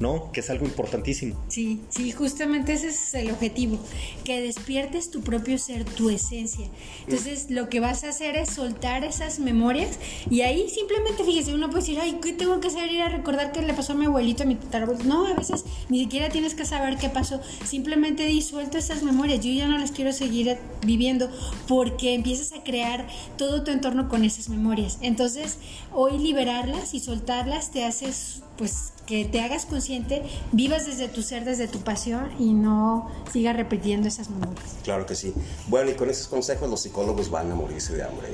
¿no? 0.00 0.30
Que 0.32 0.40
es 0.40 0.50
algo 0.50 0.66
importantísimo. 0.66 1.42
Sí, 1.48 1.82
sí, 1.88 2.12
justamente 2.12 2.72
ese 2.72 2.88
es 2.88 3.14
el 3.14 3.30
objetivo, 3.30 3.78
que 4.24 4.40
despiertes 4.40 5.10
tu 5.10 5.22
propio 5.22 5.58
ser, 5.58 5.84
tu 5.84 6.10
esencia. 6.10 6.66
Entonces, 7.06 7.50
lo 7.50 7.68
que 7.68 7.80
vas 7.80 8.04
a 8.04 8.10
hacer 8.10 8.36
es 8.36 8.50
soltar 8.50 9.04
esas 9.04 9.38
memorias 9.38 9.98
y 10.30 10.42
ahí 10.42 10.68
simplemente, 10.68 11.24
fíjese, 11.24 11.54
uno 11.54 11.68
puede 11.68 11.82
decir, 11.82 11.98
ay, 12.00 12.18
¿qué 12.22 12.32
tengo 12.32 12.60
que 12.60 12.68
hacer? 12.68 12.90
Ir 12.90 13.02
a 13.02 13.08
recordar 13.08 13.52
qué 13.52 13.62
le 13.62 13.74
pasó 13.74 13.92
a 13.92 13.96
mi 13.96 14.06
abuelito, 14.06 14.44
a 14.44 14.46
mi 14.46 14.54
tatarabuelo. 14.54 15.04
No, 15.04 15.21
a 15.26 15.34
veces 15.34 15.64
ni 15.88 16.00
siquiera 16.00 16.28
tienes 16.28 16.54
que 16.54 16.64
saber 16.64 16.96
qué 16.98 17.08
pasó, 17.08 17.40
simplemente 17.64 18.24
disuelto 18.26 18.78
esas 18.78 19.02
memorias, 19.02 19.44
yo 19.44 19.52
ya 19.52 19.68
no 19.68 19.78
las 19.78 19.92
quiero 19.92 20.12
seguir 20.12 20.58
viviendo 20.84 21.30
porque 21.68 22.14
empiezas 22.14 22.52
a 22.52 22.62
crear 22.62 23.06
todo 23.36 23.64
tu 23.64 23.70
entorno 23.70 24.08
con 24.08 24.24
esas 24.24 24.48
memorias. 24.48 24.98
Entonces, 25.00 25.58
hoy 25.92 26.18
liberarlas 26.18 26.94
y 26.94 27.00
soltarlas 27.00 27.70
te 27.70 27.84
haces 27.84 28.42
pues 28.56 28.92
que 29.12 29.26
te 29.26 29.42
hagas 29.42 29.66
consciente, 29.66 30.22
vivas 30.52 30.86
desde 30.86 31.06
tu 31.06 31.22
ser, 31.22 31.44
desde 31.44 31.68
tu 31.68 31.80
pasión 31.80 32.30
y 32.38 32.54
no 32.54 33.10
sigas 33.30 33.54
repitiendo 33.54 34.08
esas 34.08 34.30
memorias. 34.30 34.76
Claro 34.84 35.04
que 35.04 35.14
sí. 35.14 35.34
Bueno, 35.68 35.90
y 35.90 35.94
con 35.96 36.08
esos 36.08 36.28
consejos 36.28 36.70
los 36.70 36.80
psicólogos 36.80 37.30
van 37.30 37.52
a 37.52 37.54
morirse 37.54 37.94
de 37.94 38.04
hambre. 38.04 38.28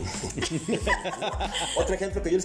Otro 1.77 1.97
ejemplo 1.97 2.23
que 2.23 2.31
yo 2.31 2.39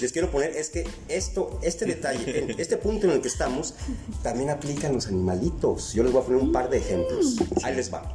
les, 0.00 0.12
quiero 0.12 0.30
poner 0.30 0.52
es 0.52 0.70
que 0.70 0.86
esto, 1.08 1.58
este 1.60 1.84
detalle, 1.84 2.54
este 2.58 2.76
punto 2.76 3.08
en 3.08 3.14
el 3.14 3.20
que 3.22 3.26
estamos, 3.26 3.74
también 4.22 4.50
aplica 4.50 4.86
en 4.86 4.94
los 4.94 5.08
animalitos. 5.08 5.94
Yo 5.94 6.04
les 6.04 6.12
voy 6.12 6.22
a 6.22 6.26
poner 6.26 6.40
un 6.40 6.52
par 6.52 6.70
de 6.70 6.78
ejemplos. 6.78 7.38
Ahí 7.64 7.74
les 7.74 7.92
va. 7.92 8.14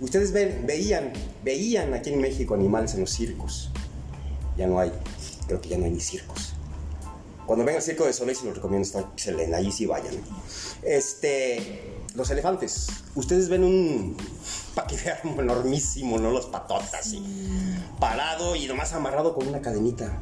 Ustedes 0.00 0.32
ven, 0.32 0.64
veían, 0.66 1.12
veían 1.44 1.94
aquí 1.94 2.10
en 2.10 2.20
México 2.20 2.54
animales 2.54 2.94
en 2.94 3.02
los 3.02 3.10
circos. 3.10 3.70
Ya 4.56 4.66
no 4.66 4.80
hay. 4.80 4.90
Creo 5.46 5.60
que 5.60 5.68
ya 5.68 5.78
no 5.78 5.84
hay 5.84 5.92
ni 5.92 6.00
circos. 6.00 6.53
Cuando 7.46 7.64
venga 7.64 7.78
el 7.78 7.84
circo 7.84 8.04
de 8.04 8.12
Soleil, 8.12 8.36
se 8.36 8.46
lo 8.46 8.54
recomiendo, 8.54 8.86
está 8.86 9.00
excelente, 9.00 9.54
allí 9.54 9.70
sí 9.70 9.84
vayan. 9.86 10.14
Este, 10.82 12.02
los 12.14 12.30
elefantes. 12.30 12.86
Ustedes 13.14 13.48
ven 13.48 13.64
un 13.64 14.16
paquidermo 14.74 15.40
enormísimo, 15.42 16.18
¿no? 16.18 16.30
Los 16.30 16.46
patotas, 16.46 17.12
y 17.12 17.22
parado 18.00 18.56
y 18.56 18.66
nomás 18.66 18.92
amarrado 18.94 19.34
con 19.34 19.46
una 19.46 19.60
cadenita 19.60 20.18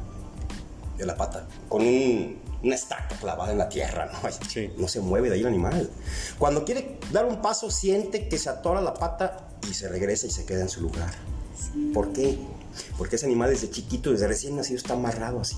de 0.97 1.05
la 1.05 1.15
pata, 1.15 1.47
con 1.69 1.81
una 1.81 2.75
estaca 2.75 3.15
clavada 3.15 3.53
en 3.53 3.57
la 3.57 3.69
tierra, 3.69 4.11
¿no? 4.11 4.19
No 4.77 4.87
se 4.89 4.99
mueve 4.99 5.29
de 5.29 5.35
ahí 5.35 5.41
el 5.41 5.47
animal. 5.47 5.89
Cuando 6.37 6.65
quiere 6.65 6.99
dar 7.13 7.25
un 7.25 7.41
paso, 7.41 7.71
siente 7.71 8.27
que 8.27 8.37
se 8.37 8.49
atora 8.49 8.81
la 8.81 8.93
pata 8.93 9.47
y 9.69 9.73
se 9.73 9.87
regresa 9.87 10.27
y 10.27 10.31
se 10.31 10.45
queda 10.45 10.61
en 10.61 10.69
su 10.69 10.81
lugar. 10.81 11.13
¿Por 11.93 12.11
qué? 12.11 12.37
Porque 12.97 13.15
ese 13.15 13.27
animal 13.27 13.49
desde 13.49 13.69
chiquito, 13.69 14.11
desde 14.11 14.27
recién 14.27 14.57
nacido, 14.57 14.77
está 14.77 14.93
amarrado 14.93 15.39
así 15.39 15.57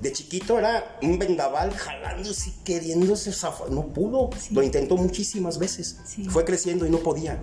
de 0.00 0.12
chiquito 0.12 0.58
era 0.58 0.98
un 1.02 1.18
vendaval 1.18 1.72
jalándose, 1.72 2.52
queriéndose 2.64 3.32
zafar. 3.32 3.70
No 3.70 3.86
pudo. 3.86 4.30
Lo 4.50 4.62
intentó 4.62 4.96
muchísimas 4.96 5.58
veces. 5.58 5.96
Fue 6.28 6.44
creciendo 6.44 6.86
y 6.86 6.90
no 6.90 6.98
podía. 6.98 7.38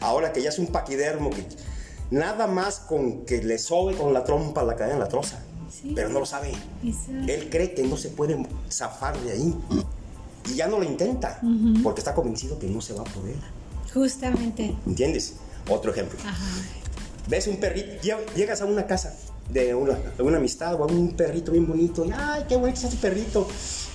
Ahora 0.00 0.32
que 0.32 0.42
ya 0.42 0.48
es 0.48 0.58
un 0.58 0.68
paquidermo, 0.68 1.30
que 1.30 1.46
nada 2.10 2.46
más 2.46 2.80
con 2.80 3.24
que 3.24 3.42
le 3.42 3.58
sobe 3.58 3.94
con 3.94 4.14
la 4.14 4.24
trompa 4.24 4.62
la 4.62 4.76
cadena 4.76 4.94
en 4.94 5.00
la 5.00 5.08
troza. 5.08 5.42
Pero 5.94 6.08
no 6.08 6.20
lo 6.20 6.26
sabe. 6.26 6.52
Él 7.26 7.48
cree 7.50 7.74
que 7.74 7.82
no 7.82 7.96
se 7.96 8.08
puede 8.08 8.36
zafar 8.70 9.18
de 9.20 9.32
ahí. 9.32 9.54
Y 10.48 10.54
ya 10.54 10.68
no 10.68 10.78
lo 10.78 10.84
intenta, 10.84 11.40
porque 11.82 12.00
está 12.00 12.14
convencido 12.14 12.58
que 12.58 12.68
no 12.68 12.80
se 12.80 12.94
va 12.94 13.02
a 13.02 13.04
poder. 13.04 13.36
Justamente. 13.92 14.74
¿Entiendes? 14.86 15.34
Otro 15.68 15.90
ejemplo. 15.90 16.18
Ves 17.28 17.48
un 17.48 17.56
perrito, 17.56 18.16
llegas 18.34 18.60
a 18.62 18.66
una 18.66 18.86
casa 18.86 19.14
de 19.50 19.74
una, 19.74 19.98
una 20.18 20.36
amistad 20.38 20.74
o 20.74 20.84
a 20.84 20.86
un 20.86 21.14
perrito 21.16 21.52
bien 21.52 21.66
bonito. 21.66 22.04
Y, 22.04 22.12
Ay, 22.12 22.44
qué 22.48 22.56
bonito 22.56 22.80
es 22.86 22.90
tu 22.90 22.96
perrito. 22.96 23.48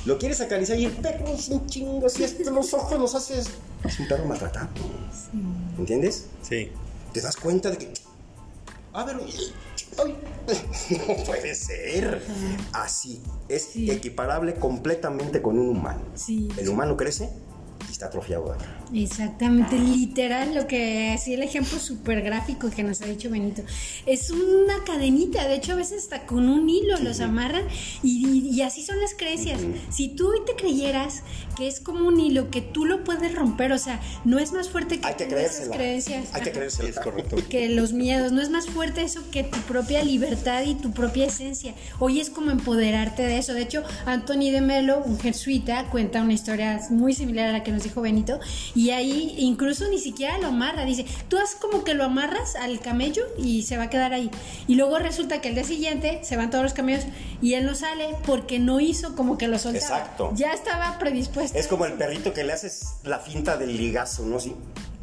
Lo 0.06 0.18
quieres 0.18 0.42
acariciar 0.42 0.80
y 0.80 0.86
el 0.86 0.94
perro 0.94 1.28
es 1.28 1.50
un 1.50 1.68
chingo. 1.68 2.10
Si 2.10 2.24
es 2.24 2.40
los 2.46 2.74
ojos 2.74 3.00
los 3.00 3.16
haces. 3.16 3.50
Es 3.84 4.00
un 4.00 4.08
perro 4.08 4.26
maltratado. 4.26 4.70
¿Entiendes? 5.78 6.28
Sí. 6.42 6.72
Te 7.14 7.22
das 7.22 7.36
cuenta 7.36 7.70
de 7.70 7.78
que. 7.78 7.94
A 8.94 9.06
ver, 9.06 9.18
no 9.18 9.24
puede 11.26 11.56
ser. 11.56 12.22
Así. 12.74 13.22
Es 13.48 13.76
equiparable 13.76 14.56
completamente 14.56 15.42
con 15.42 15.60
un 15.60 15.70
humano. 15.70 16.02
Sí. 16.16 16.50
El 16.58 16.70
humano 16.70 16.98
crece 16.98 17.30
y 17.88 17.92
está 17.92 18.08
atrofiado 18.08 18.56
Exactamente, 18.94 19.78
literal, 19.78 20.54
lo 20.54 20.68
que 20.68 21.18
sí 21.24 21.34
el 21.34 21.44
ejemplo 21.44 21.80
súper 21.80 22.22
gráfico 22.22 22.70
que 22.70 22.84
nos 22.84 23.02
ha 23.02 23.06
dicho 23.06 23.30
Benito. 23.30 23.62
Es 24.06 24.32
una 24.32 24.84
cadenita, 24.86 25.48
de 25.48 25.56
hecho 25.56 25.74
a 25.74 25.76
veces 25.76 26.04
hasta 26.04 26.26
con 26.26 26.50
un 26.50 26.70
hilo 26.70 26.98
los 27.00 27.22
amarran 27.22 27.64
y, 28.04 28.62
así 28.62 28.84
son 28.84 29.00
las 29.00 29.14
creencias. 29.14 29.60
Si 29.90 30.10
tú 30.10 30.30
hoy 30.30 30.40
te 30.46 30.56
creyeras 30.56 31.24
que 31.58 31.68
es 31.68 31.80
como 31.80 32.08
un 32.08 32.20
hilo, 32.20 32.50
que 32.50 32.62
tú 32.62 32.86
lo 32.86 33.04
puedes 33.04 33.34
romper, 33.34 33.72
o 33.72 33.78
sea, 33.78 34.00
no 34.26 34.40
es 34.40 34.52
más 34.52 34.70
fuerte 34.70 35.00
que, 35.00 35.08
Hay 35.08 35.16
que 35.16 35.24
esas 35.24 35.70
creencias. 35.70 36.34
Hay 36.34 36.42
que 36.42 36.52
creérsela, 36.52 36.90
es 36.90 37.00
correcto. 37.00 37.38
Que 37.50 37.70
los 37.70 37.94
miedos, 37.94 38.32
no 38.32 38.42
es 38.42 38.50
más 38.50 38.68
fuerte 38.68 39.02
eso 39.02 39.22
que 39.32 39.44
tu 39.44 39.58
propia 39.60 40.04
libertad 40.04 40.64
y 40.64 40.76
tu 40.76 40.92
propia 40.92 41.28
esencia. 41.28 41.74
Hoy 42.00 42.20
es 42.20 42.30
como 42.30 42.52
empoderarte 42.52 43.24
de 43.24 43.38
eso. 43.38 43.54
De 43.54 43.62
hecho, 43.62 43.84
Anthony 44.06 44.52
de 44.52 44.62
Melo, 44.62 45.02
un 45.04 45.20
jesuita, 45.20 45.90
cuenta 45.90 46.22
una 46.22 46.34
historia 46.34 46.80
muy 46.90 47.14
similar 47.14 47.48
a 47.48 47.52
la 47.54 47.64
que 47.64 47.72
nos 47.72 47.84
dijo 47.84 48.02
Benito. 48.02 48.40
Y 48.76 48.81
ahí 48.90 49.36
incluso 49.38 49.88
ni 49.90 50.00
siquiera 50.00 50.40
lo 50.40 50.48
amarra. 50.48 50.84
Dice, 50.86 51.06
tú 51.30 51.38
has 51.38 51.56
como 51.56 51.84
que 51.84 51.94
lo 51.94 52.04
amarras 52.04 52.56
al 52.56 52.80
camello 52.80 53.24
y 53.38 53.64
se 53.64 53.78
va 53.78 53.84
a 53.84 53.90
quedar 53.90 54.14
ahí. 54.14 54.32
Y 54.68 54.76
luego 54.76 54.98
resulta 54.98 55.42
que 55.42 55.50
el 55.50 55.56
día 55.56 55.64
siguiente 55.64 56.20
se 56.24 56.38
van 56.38 56.50
todos 56.50 56.64
los 56.64 56.74
camellos 56.74 57.06
y 57.42 57.54
él 57.54 57.66
no 57.66 57.76
sale 57.76 58.16
porque 58.26 58.60
no 58.60 58.80
hizo 58.80 59.16
como 59.16 59.38
que 59.38 59.48
lo 59.48 59.60
soltaba. 59.60 60.00
Exacto. 60.00 60.32
Ya 60.36 60.54
estaba 60.54 60.98
predispuesto. 60.98 61.58
Es 61.58 61.68
como 61.68 61.86
el 61.86 61.94
perrito 61.94 62.34
que 62.34 62.44
le 62.44 62.54
haces 62.54 62.96
la 63.04 63.20
finta 63.20 63.58
del 63.58 63.78
ligazo, 63.78 64.26
¿no? 64.26 64.40
Sí. 64.40 64.56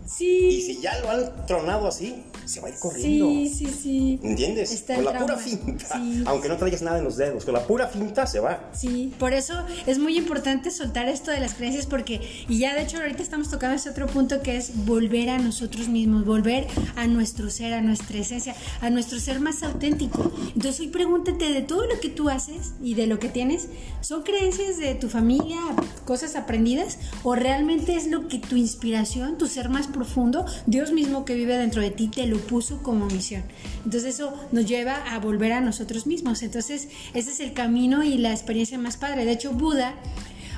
Sí. 0.08 0.48
Y 0.48 0.62
si 0.62 0.80
ya 0.80 0.98
lo 1.00 1.10
han 1.10 1.46
tronado 1.46 1.86
así, 1.86 2.24
se 2.46 2.60
va 2.60 2.68
a 2.68 2.70
ir 2.70 2.78
corriendo. 2.78 3.26
Sí, 3.26 3.52
sí, 3.54 3.66
sí. 3.66 4.20
¿Entiendes? 4.22 4.84
con 4.86 5.04
la 5.04 5.18
pura 5.18 5.36
finta. 5.36 6.02
Aunque 6.26 6.48
no 6.48 6.56
traigas 6.56 6.80
nada 6.82 6.98
en 6.98 7.04
los 7.04 7.16
dedos, 7.16 7.44
con 7.44 7.52
la 7.52 7.66
pura 7.66 7.88
finta 7.88 8.26
se 8.26 8.40
va. 8.40 8.70
Sí, 8.72 9.12
por 9.18 9.34
eso 9.34 9.54
es 9.86 9.98
muy 9.98 10.16
importante 10.16 10.70
soltar 10.70 11.08
esto 11.08 11.30
de 11.30 11.40
las 11.40 11.54
creencias 11.54 11.86
porque, 11.86 12.20
y 12.48 12.58
ya 12.58 12.74
de 12.74 12.82
hecho 12.82 12.96
ahorita 12.96 13.22
estamos 13.22 13.50
tocando 13.50 13.76
ese 13.76 13.90
otro 13.90 14.06
punto 14.06 14.40
que 14.42 14.56
es 14.56 14.86
volver 14.86 15.28
a 15.28 15.38
nosotros 15.38 15.88
mismos, 15.88 16.24
volver 16.24 16.66
a 16.96 17.06
nuestro 17.06 17.50
ser, 17.50 17.74
a 17.74 17.82
nuestra 17.82 18.18
esencia, 18.18 18.54
a 18.80 18.88
nuestro 18.88 19.20
ser 19.20 19.40
más 19.40 19.62
auténtico. 19.62 20.32
Entonces 20.54 20.80
hoy 20.80 20.88
pregúntate 20.88 21.52
de 21.52 21.60
todo 21.60 21.86
lo 21.86 22.00
que 22.00 22.08
tú 22.08 22.30
haces 22.30 22.72
y 22.82 22.94
de 22.94 23.06
lo 23.06 23.18
que 23.18 23.28
tienes, 23.28 23.68
¿son 24.00 24.22
creencias 24.22 24.78
de 24.78 24.94
tu 24.94 25.10
familia, 25.10 25.58
cosas 26.06 26.34
aprendidas 26.34 26.98
o 27.24 27.34
realmente 27.34 27.94
es 27.94 28.06
lo 28.06 28.28
que 28.28 28.38
tu 28.38 28.56
inspiración, 28.56 29.36
tu 29.36 29.46
ser 29.46 29.68
más 29.68 29.86
profundo, 29.98 30.46
Dios 30.66 30.92
mismo 30.92 31.24
que 31.24 31.34
vive 31.34 31.58
dentro 31.58 31.82
de 31.82 31.90
ti 31.90 32.06
te 32.06 32.26
lo 32.26 32.38
puso 32.38 32.82
como 32.84 33.06
misión. 33.06 33.42
Entonces 33.84 34.14
eso 34.14 34.32
nos 34.52 34.64
lleva 34.64 34.94
a 35.12 35.18
volver 35.18 35.52
a 35.52 35.60
nosotros 35.60 36.06
mismos. 36.06 36.42
Entonces 36.42 36.88
ese 37.14 37.30
es 37.32 37.40
el 37.40 37.52
camino 37.52 38.04
y 38.04 38.16
la 38.16 38.30
experiencia 38.30 38.78
más 38.78 38.96
padre. 38.96 39.24
De 39.24 39.32
hecho, 39.32 39.52
Buda 39.52 39.94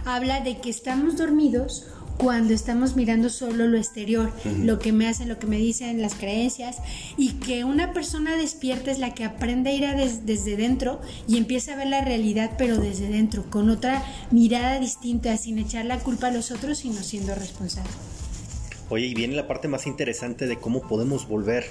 habla 0.05 0.41
de 0.41 0.59
que 0.59 0.69
estamos 0.69 1.17
dormidos 1.17 1.87
cuando 2.19 2.53
estamos 2.53 2.97
mirando 2.97 3.31
solo 3.31 3.67
lo 3.67 3.79
exterior, 3.79 4.31
lo 4.63 4.79
que 4.79 4.93
me 4.93 5.09
hacen, 5.09 5.31
lo 5.31 5.39
que 5.39 5.47
me 5.47 5.57
dicen, 5.57 6.03
las 6.03 6.15
creencias, 6.15 6.77
y 7.17 7.31
que 7.35 7.65
una 7.65 7.95
persona 7.95 8.37
despierta 8.37 8.91
es 8.91 8.99
la 8.99 9.15
que 9.15 9.25
aprende 9.25 9.71
a 9.71 9.73
ir 9.73 10.21
desde 10.25 10.57
dentro 10.57 11.01
y 11.27 11.39
empieza 11.39 11.73
a 11.73 11.77
ver 11.77 11.87
la 11.87 12.05
realidad, 12.05 12.51
pero 12.59 12.77
desde 12.77 13.09
dentro, 13.09 13.49
con 13.49 13.71
otra 13.71 14.05
mirada 14.31 14.79
distinta, 14.79 15.35
sin 15.39 15.59
echar 15.59 15.87
la 15.87 15.99
culpa 15.99 16.27
a 16.27 16.31
los 16.31 16.51
otros, 16.51 16.79
sino 16.79 17.03
siendo 17.03 17.35
responsable. 17.35 17.89
Oye, 18.91 19.07
y 19.07 19.15
viene 19.15 19.37
la 19.37 19.47
parte 19.47 19.69
más 19.69 19.87
interesante 19.87 20.49
de 20.49 20.57
cómo 20.57 20.83
podemos 20.83 21.29
volver, 21.29 21.65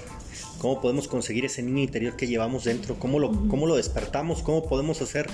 cómo 0.58 0.80
podemos 0.80 1.06
conseguir 1.06 1.44
ese 1.44 1.62
niño 1.62 1.82
interior 1.82 2.16
que 2.16 2.26
llevamos 2.26 2.64
dentro, 2.64 2.98
cómo 2.98 3.18
lo, 3.18 3.30
cómo 3.48 3.66
lo 3.66 3.76
despertamos, 3.76 4.42
cómo 4.42 4.66
podemos 4.66 5.02
hacer 5.02 5.28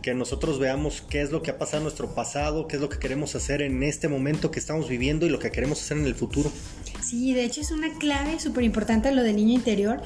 que 0.00 0.14
nosotros 0.14 0.58
veamos 0.58 1.02
qué 1.02 1.20
es 1.20 1.30
lo 1.30 1.42
que 1.42 1.50
ha 1.50 1.58
pasado 1.58 1.78
en 1.78 1.84
nuestro 1.84 2.14
pasado, 2.14 2.68
qué 2.68 2.76
es 2.76 2.82
lo 2.82 2.88
que 2.88 2.98
queremos 2.98 3.34
hacer 3.34 3.60
en 3.60 3.82
este 3.82 4.08
momento 4.08 4.50
que 4.50 4.58
estamos 4.58 4.88
viviendo 4.88 5.26
y 5.26 5.28
lo 5.28 5.38
que 5.38 5.50
queremos 5.50 5.80
hacer 5.82 5.98
en 5.98 6.06
el 6.06 6.14
futuro. 6.14 6.50
Sí, 7.02 7.34
de 7.34 7.44
hecho 7.44 7.60
es 7.60 7.70
una 7.70 7.92
clave 7.98 8.40
súper 8.40 8.64
importante 8.64 9.12
lo 9.12 9.22
del 9.22 9.36
niño 9.36 9.54
interior. 9.54 10.02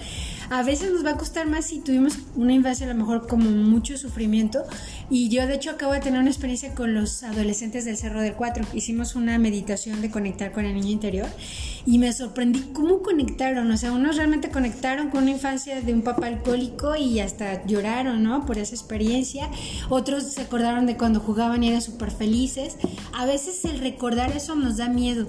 A 0.50 0.62
veces 0.62 0.90
nos 0.90 1.04
va 1.04 1.11
a 1.11 1.16
costar 1.18 1.46
más 1.46 1.66
si 1.66 1.80
tuvimos 1.80 2.18
una 2.34 2.54
infancia 2.54 2.87
a 2.87 2.88
lo 2.88 2.94
mejor 2.94 3.26
como 3.26 3.50
mucho 3.50 3.98
sufrimiento. 3.98 4.64
Y 5.11 5.28
yo 5.28 5.46
de 5.46 5.54
hecho 5.54 5.70
acabo 5.70 5.92
de 5.92 6.00
tener 6.00 6.20
una 6.20 6.30
experiencia 6.30 6.74
con 6.74 6.94
los 6.94 7.22
adolescentes 7.22 7.84
del 7.84 7.98
Cerro 7.98 8.22
del 8.22 8.32
Cuatro. 8.32 8.64
Hicimos 8.72 9.14
una 9.14 9.38
meditación 9.38 10.00
de 10.00 10.11
conectar 10.11 10.52
con 10.52 10.64
el 10.64 10.74
niño 10.74 10.88
interior 10.88 11.26
y 11.84 11.98
me 11.98 12.12
sorprendí 12.14 12.61
cómo 12.72 13.02
conectaron. 13.02 13.70
O 13.70 13.76
sea, 13.76 13.92
unos 13.92 14.16
realmente 14.16 14.50
conectaron 14.50 15.11
con 15.11 15.24
una 15.24 15.32
infancia 15.32 15.82
de 15.82 15.92
un 15.92 16.00
papá 16.00 16.28
alcohólico 16.28 16.96
y 16.96 17.20
hasta 17.20 17.66
lloraron, 17.66 18.22
¿no? 18.22 18.46
Por 18.46 18.56
esa 18.56 18.74
experiencia. 18.74 19.50
Otros 19.90 20.24
se 20.24 20.40
acordaron 20.40 20.87
de 20.87 20.96
cuando 20.96 21.20
jugaban 21.20 21.62
y 21.62 21.68
eran 21.68 21.82
súper 21.82 22.11
felices. 22.11 22.78
A 23.12 23.26
veces 23.26 23.64
el 23.66 23.80
recordar 23.80 24.32
eso 24.32 24.54
nos 24.54 24.78
da 24.78 24.88
miedo 24.88 25.26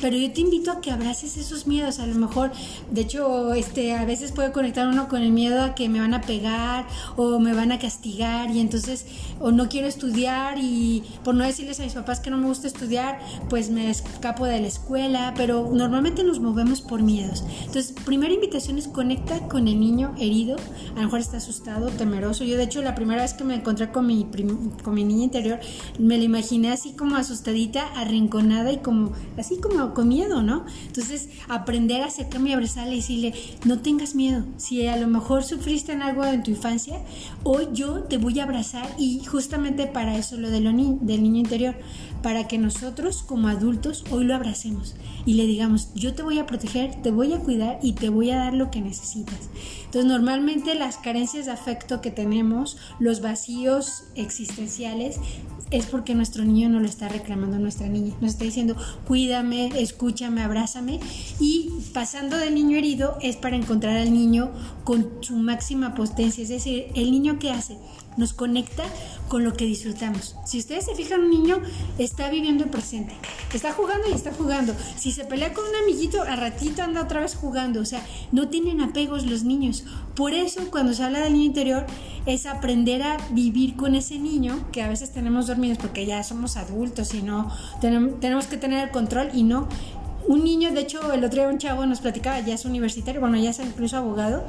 pero 0.00 0.16
yo 0.16 0.32
te 0.32 0.40
invito 0.40 0.70
a 0.70 0.80
que 0.80 0.90
abraces 0.90 1.36
esos 1.36 1.66
miedos. 1.66 1.98
A 1.98 2.06
lo 2.06 2.14
mejor, 2.14 2.50
de 2.90 3.00
hecho, 3.02 3.52
este, 3.54 3.94
a 3.94 4.04
veces 4.04 4.32
puede 4.32 4.52
conectar 4.52 4.88
uno 4.88 5.08
con 5.08 5.22
el 5.22 5.32
miedo 5.32 5.62
a 5.62 5.74
que 5.74 5.88
me 5.88 6.00
van 6.00 6.14
a 6.14 6.20
pegar 6.20 6.86
o 7.16 7.38
me 7.38 7.54
van 7.54 7.72
a 7.72 7.78
castigar 7.78 8.50
y 8.50 8.60
entonces, 8.60 9.06
o 9.40 9.52
no 9.52 9.68
quiero 9.68 9.86
estudiar 9.86 10.58
y 10.58 11.02
por 11.24 11.34
no 11.34 11.44
decirles 11.44 11.80
a 11.80 11.84
mis 11.84 11.94
papás 11.94 12.20
que 12.20 12.30
no 12.30 12.38
me 12.38 12.46
gusta 12.46 12.66
estudiar, 12.66 13.20
pues 13.48 13.70
me 13.70 13.90
escapo 13.90 14.46
de 14.46 14.60
la 14.60 14.66
escuela, 14.66 15.34
pero 15.36 15.70
normalmente 15.72 16.24
nos 16.24 16.40
movemos 16.40 16.80
por 16.80 17.02
miedos. 17.02 17.44
Entonces, 17.60 17.94
primera 18.04 18.32
invitación 18.32 18.78
es 18.78 18.88
conecta 18.88 19.48
con 19.48 19.68
el 19.68 19.80
niño 19.80 20.14
herido, 20.18 20.56
a 20.92 20.96
lo 20.96 21.02
mejor 21.02 21.20
está 21.20 21.38
asustado, 21.38 21.88
temeroso. 21.88 22.44
Yo, 22.44 22.56
de 22.56 22.64
hecho, 22.64 22.82
la 22.82 22.94
primera 22.94 23.22
vez 23.22 23.34
que 23.34 23.44
me 23.44 23.54
encontré 23.54 23.90
con 23.90 24.06
mi, 24.06 24.26
con 24.82 24.94
mi 24.94 25.04
niña 25.04 25.24
interior, 25.24 25.60
me 25.98 26.18
la 26.18 26.24
imaginé 26.24 26.72
así 26.72 26.92
como 26.92 27.16
asustadita, 27.16 27.86
arrinconada 27.96 28.72
y 28.72 28.78
como 28.78 29.12
así 29.38 29.58
como 29.60 29.89
con 29.94 30.08
miedo, 30.08 30.42
¿no? 30.42 30.64
Entonces, 30.86 31.28
aprender 31.48 32.02
a 32.02 32.06
acercarme 32.06 32.50
y 32.50 32.52
abrazarle 32.52 32.94
y 32.94 32.96
decirle, 32.96 33.34
no 33.64 33.80
tengas 33.80 34.14
miedo. 34.14 34.44
Si 34.56 34.86
a 34.86 34.96
lo 34.96 35.08
mejor 35.08 35.44
sufriste 35.44 35.92
en 35.92 36.02
algo 36.02 36.24
en 36.24 36.42
tu 36.42 36.50
infancia, 36.50 37.00
hoy 37.42 37.68
yo 37.72 38.04
te 38.04 38.18
voy 38.18 38.40
a 38.40 38.44
abrazar 38.44 38.88
y 38.98 39.24
justamente 39.24 39.86
para 39.86 40.16
eso 40.16 40.36
lo 40.36 40.50
del 40.50 40.64
niño 40.74 41.38
interior, 41.38 41.76
para 42.22 42.48
que 42.48 42.58
nosotros 42.58 43.22
como 43.22 43.48
adultos 43.48 44.04
hoy 44.10 44.24
lo 44.24 44.34
abracemos 44.34 44.94
y 45.24 45.34
le 45.34 45.46
digamos, 45.46 45.92
yo 45.94 46.14
te 46.14 46.22
voy 46.22 46.38
a 46.38 46.46
proteger, 46.46 47.00
te 47.02 47.10
voy 47.10 47.32
a 47.32 47.38
cuidar 47.38 47.78
y 47.82 47.92
te 47.92 48.08
voy 48.08 48.30
a 48.30 48.36
dar 48.36 48.54
lo 48.54 48.70
que 48.70 48.80
necesitas. 48.80 49.50
Entonces, 49.86 50.04
normalmente 50.10 50.74
las 50.74 50.96
carencias 50.96 51.46
de 51.46 51.52
afecto 51.52 52.00
que 52.00 52.10
tenemos, 52.10 52.76
los 52.98 53.20
vacíos 53.20 54.04
existenciales, 54.14 55.18
es 55.70 55.86
porque 55.86 56.14
nuestro 56.14 56.44
niño 56.44 56.68
no 56.68 56.80
lo 56.80 56.86
está 56.86 57.08
reclamando 57.08 57.58
nuestra 57.58 57.88
niña. 57.88 58.14
Nos 58.20 58.32
está 58.32 58.44
diciendo, 58.44 58.76
cuídame, 59.06 59.80
escúchame, 59.80 60.42
abrázame. 60.42 61.00
Y 61.38 61.70
pasando 61.94 62.36
del 62.36 62.54
niño 62.54 62.76
herido 62.76 63.16
es 63.22 63.36
para 63.36 63.56
encontrar 63.56 63.96
al 63.96 64.12
niño 64.12 64.50
con 64.84 65.08
su 65.20 65.36
máxima 65.36 65.94
potencia. 65.94 66.42
Es 66.42 66.48
decir, 66.48 66.86
el 66.94 67.10
niño 67.10 67.38
que 67.38 67.50
hace 67.50 67.76
nos 68.16 68.32
conecta 68.32 68.84
con 69.28 69.44
lo 69.44 69.54
que 69.54 69.64
disfrutamos. 69.64 70.36
Si 70.44 70.58
ustedes 70.58 70.84
se 70.84 70.94
fijan, 70.94 71.20
un 71.20 71.30
niño 71.30 71.60
está 71.98 72.28
viviendo 72.28 72.64
el 72.64 72.70
presente, 72.70 73.14
está 73.54 73.72
jugando 73.72 74.08
y 74.10 74.12
está 74.12 74.32
jugando. 74.32 74.74
Si 74.96 75.12
se 75.12 75.24
pelea 75.24 75.54
con 75.54 75.64
un 75.64 75.76
amiguito, 75.76 76.22
a 76.22 76.36
ratito 76.36 76.82
anda 76.82 77.02
otra 77.02 77.20
vez 77.20 77.36
jugando. 77.36 77.80
O 77.80 77.84
sea, 77.84 78.04
no 78.32 78.48
tienen 78.48 78.80
apegos 78.80 79.26
los 79.26 79.44
niños. 79.44 79.84
Por 80.14 80.34
eso, 80.34 80.70
cuando 80.70 80.92
se 80.92 81.04
habla 81.04 81.20
del 81.20 81.34
niño 81.34 81.46
interior, 81.46 81.86
es 82.26 82.46
aprender 82.46 83.02
a 83.02 83.16
vivir 83.30 83.76
con 83.76 83.94
ese 83.94 84.18
niño 84.18 84.66
que 84.72 84.82
a 84.82 84.88
veces 84.88 85.12
tenemos 85.12 85.46
dormidos 85.46 85.78
porque 85.78 86.06
ya 86.06 86.22
somos 86.22 86.56
adultos 86.56 87.14
y 87.14 87.22
no 87.22 87.50
tenemos, 87.80 88.20
tenemos 88.20 88.46
que 88.46 88.56
tener 88.56 88.84
el 88.84 88.90
control 88.90 89.30
y 89.32 89.42
no 89.42 89.68
un 90.26 90.44
niño, 90.44 90.72
de 90.72 90.80
hecho, 90.80 91.12
el 91.12 91.24
otro 91.24 91.40
día 91.40 91.48
un 91.48 91.58
chavo 91.58 91.86
nos 91.86 92.00
platicaba, 92.00 92.40
ya 92.40 92.54
es 92.54 92.64
universitario, 92.64 93.20
bueno, 93.20 93.36
ya 93.36 93.50
es 93.50 93.60
incluso 93.60 93.96
abogado, 93.96 94.44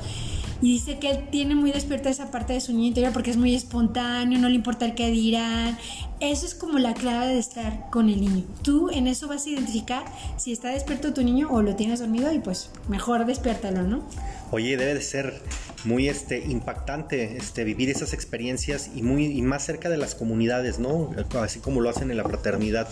y 0.62 0.74
dice 0.74 1.00
que 1.00 1.10
él 1.10 1.28
tiene 1.32 1.56
muy 1.56 1.72
despierta 1.72 2.10
esa 2.10 2.30
parte 2.30 2.54
de 2.54 2.62
su 2.62 2.72
niño 2.72 2.90
interior 2.90 3.12
porque 3.14 3.32
es 3.32 3.38
muy 3.38 3.56
espontáneo, 3.56 4.38
no 4.38 4.48
le 4.48 4.56
importa 4.56 4.86
el 4.86 4.94
que 4.94 5.10
dirán. 5.10 5.78
Eso 6.20 6.46
es 6.46 6.54
como 6.54 6.78
la 6.78 6.94
clave 6.94 7.34
de 7.34 7.40
estar 7.40 7.90
con 7.90 8.10
el 8.10 8.22
niño. 8.22 8.44
Tú 8.62 8.92
en 8.92 9.08
eso 9.08 9.28
vas 9.28 9.48
a 9.48 9.50
identificar 9.50 10.06
si 10.38 10.52
está 10.52 10.70
despierto 10.70 11.14
tu 11.14 11.24
niño 11.24 11.48
o 11.50 11.64
lo 11.64 11.76
tienes 11.76 12.00
dormido 12.00 12.32
y 12.32 12.38
pues 12.38 12.70
mejor 12.88 13.26
despiértalo, 13.26 13.82
¿no? 13.82 14.08
Oye, 14.52 14.78
debe 14.78 14.94
de 14.94 15.02
ser 15.02 15.42
muy 15.84 16.08
este, 16.08 16.46
impactante 16.46 17.38
este, 17.38 17.64
vivir 17.64 17.90
esas 17.90 18.14
experiencias 18.14 18.92
y, 18.94 19.02
muy, 19.02 19.26
y 19.26 19.42
más 19.42 19.66
cerca 19.66 19.90
de 19.90 19.98
las 19.98 20.14
comunidades, 20.14 20.78
¿no? 20.78 21.10
Así 21.42 21.60
como 21.60 21.82
lo 21.82 21.90
hacen 21.90 22.12
en 22.12 22.18
la 22.18 22.24
fraternidad 22.24 22.88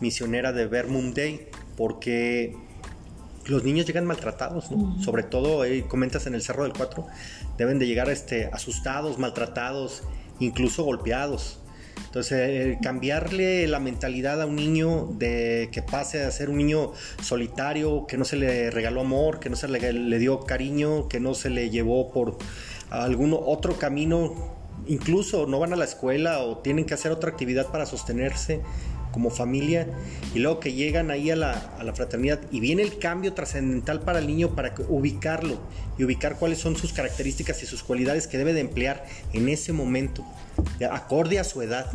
misionera 0.00 0.52
de 0.52 0.66
Vermont 0.66 1.16
Day, 1.16 1.48
porque 1.76 2.56
los 3.46 3.64
niños 3.64 3.86
llegan 3.86 4.06
maltratados, 4.06 4.70
¿no? 4.70 5.02
Sobre 5.02 5.22
todo, 5.22 5.64
eh, 5.64 5.84
comentas 5.88 6.26
en 6.26 6.34
el 6.34 6.42
Cerro 6.42 6.62
del 6.64 6.72
Cuatro, 6.72 7.06
deben 7.58 7.78
de 7.78 7.86
llegar 7.86 8.08
este, 8.08 8.46
asustados, 8.52 9.18
maltratados, 9.18 10.02
incluso 10.38 10.84
golpeados. 10.84 11.58
Entonces, 12.06 12.38
eh, 12.40 12.78
cambiarle 12.82 13.66
la 13.66 13.80
mentalidad 13.80 14.40
a 14.40 14.46
un 14.46 14.56
niño 14.56 15.08
de 15.18 15.70
que 15.72 15.82
pase 15.82 16.22
a 16.24 16.30
ser 16.30 16.50
un 16.50 16.58
niño 16.58 16.92
solitario, 17.22 18.06
que 18.06 18.16
no 18.16 18.24
se 18.24 18.36
le 18.36 18.70
regaló 18.70 19.00
amor, 19.00 19.40
que 19.40 19.50
no 19.50 19.56
se 19.56 19.68
le, 19.68 19.92
le 19.92 20.18
dio 20.18 20.40
cariño, 20.40 21.08
que 21.08 21.20
no 21.20 21.34
se 21.34 21.50
le 21.50 21.70
llevó 21.70 22.10
por 22.12 22.38
algún 22.90 23.34
otro 23.34 23.78
camino, 23.78 24.34
incluso 24.86 25.46
no 25.46 25.58
van 25.58 25.72
a 25.72 25.76
la 25.76 25.84
escuela 25.84 26.40
o 26.40 26.58
tienen 26.58 26.84
que 26.84 26.94
hacer 26.94 27.12
otra 27.12 27.30
actividad 27.30 27.70
para 27.70 27.86
sostenerse 27.86 28.60
como 29.12 29.30
familia 29.30 29.86
y 30.34 30.40
luego 30.40 30.58
que 30.58 30.72
llegan 30.72 31.10
ahí 31.10 31.30
a 31.30 31.36
la, 31.36 31.52
a 31.78 31.84
la 31.84 31.92
fraternidad 31.92 32.40
y 32.50 32.60
viene 32.60 32.82
el 32.82 32.98
cambio 32.98 33.32
trascendental 33.34 34.00
para 34.00 34.18
el 34.18 34.26
niño 34.26 34.50
para 34.50 34.74
ubicarlo 34.88 35.58
y 36.02 36.04
ubicar 36.04 36.36
cuáles 36.36 36.58
son 36.58 36.74
sus 36.74 36.92
características 36.92 37.62
y 37.62 37.66
sus 37.66 37.84
cualidades 37.84 38.26
que 38.26 38.36
debe 38.36 38.52
de 38.52 38.58
emplear 38.60 39.06
en 39.32 39.48
ese 39.48 39.72
momento, 39.72 40.24
acorde 40.90 41.38
a 41.38 41.44
su 41.44 41.62
edad. 41.62 41.92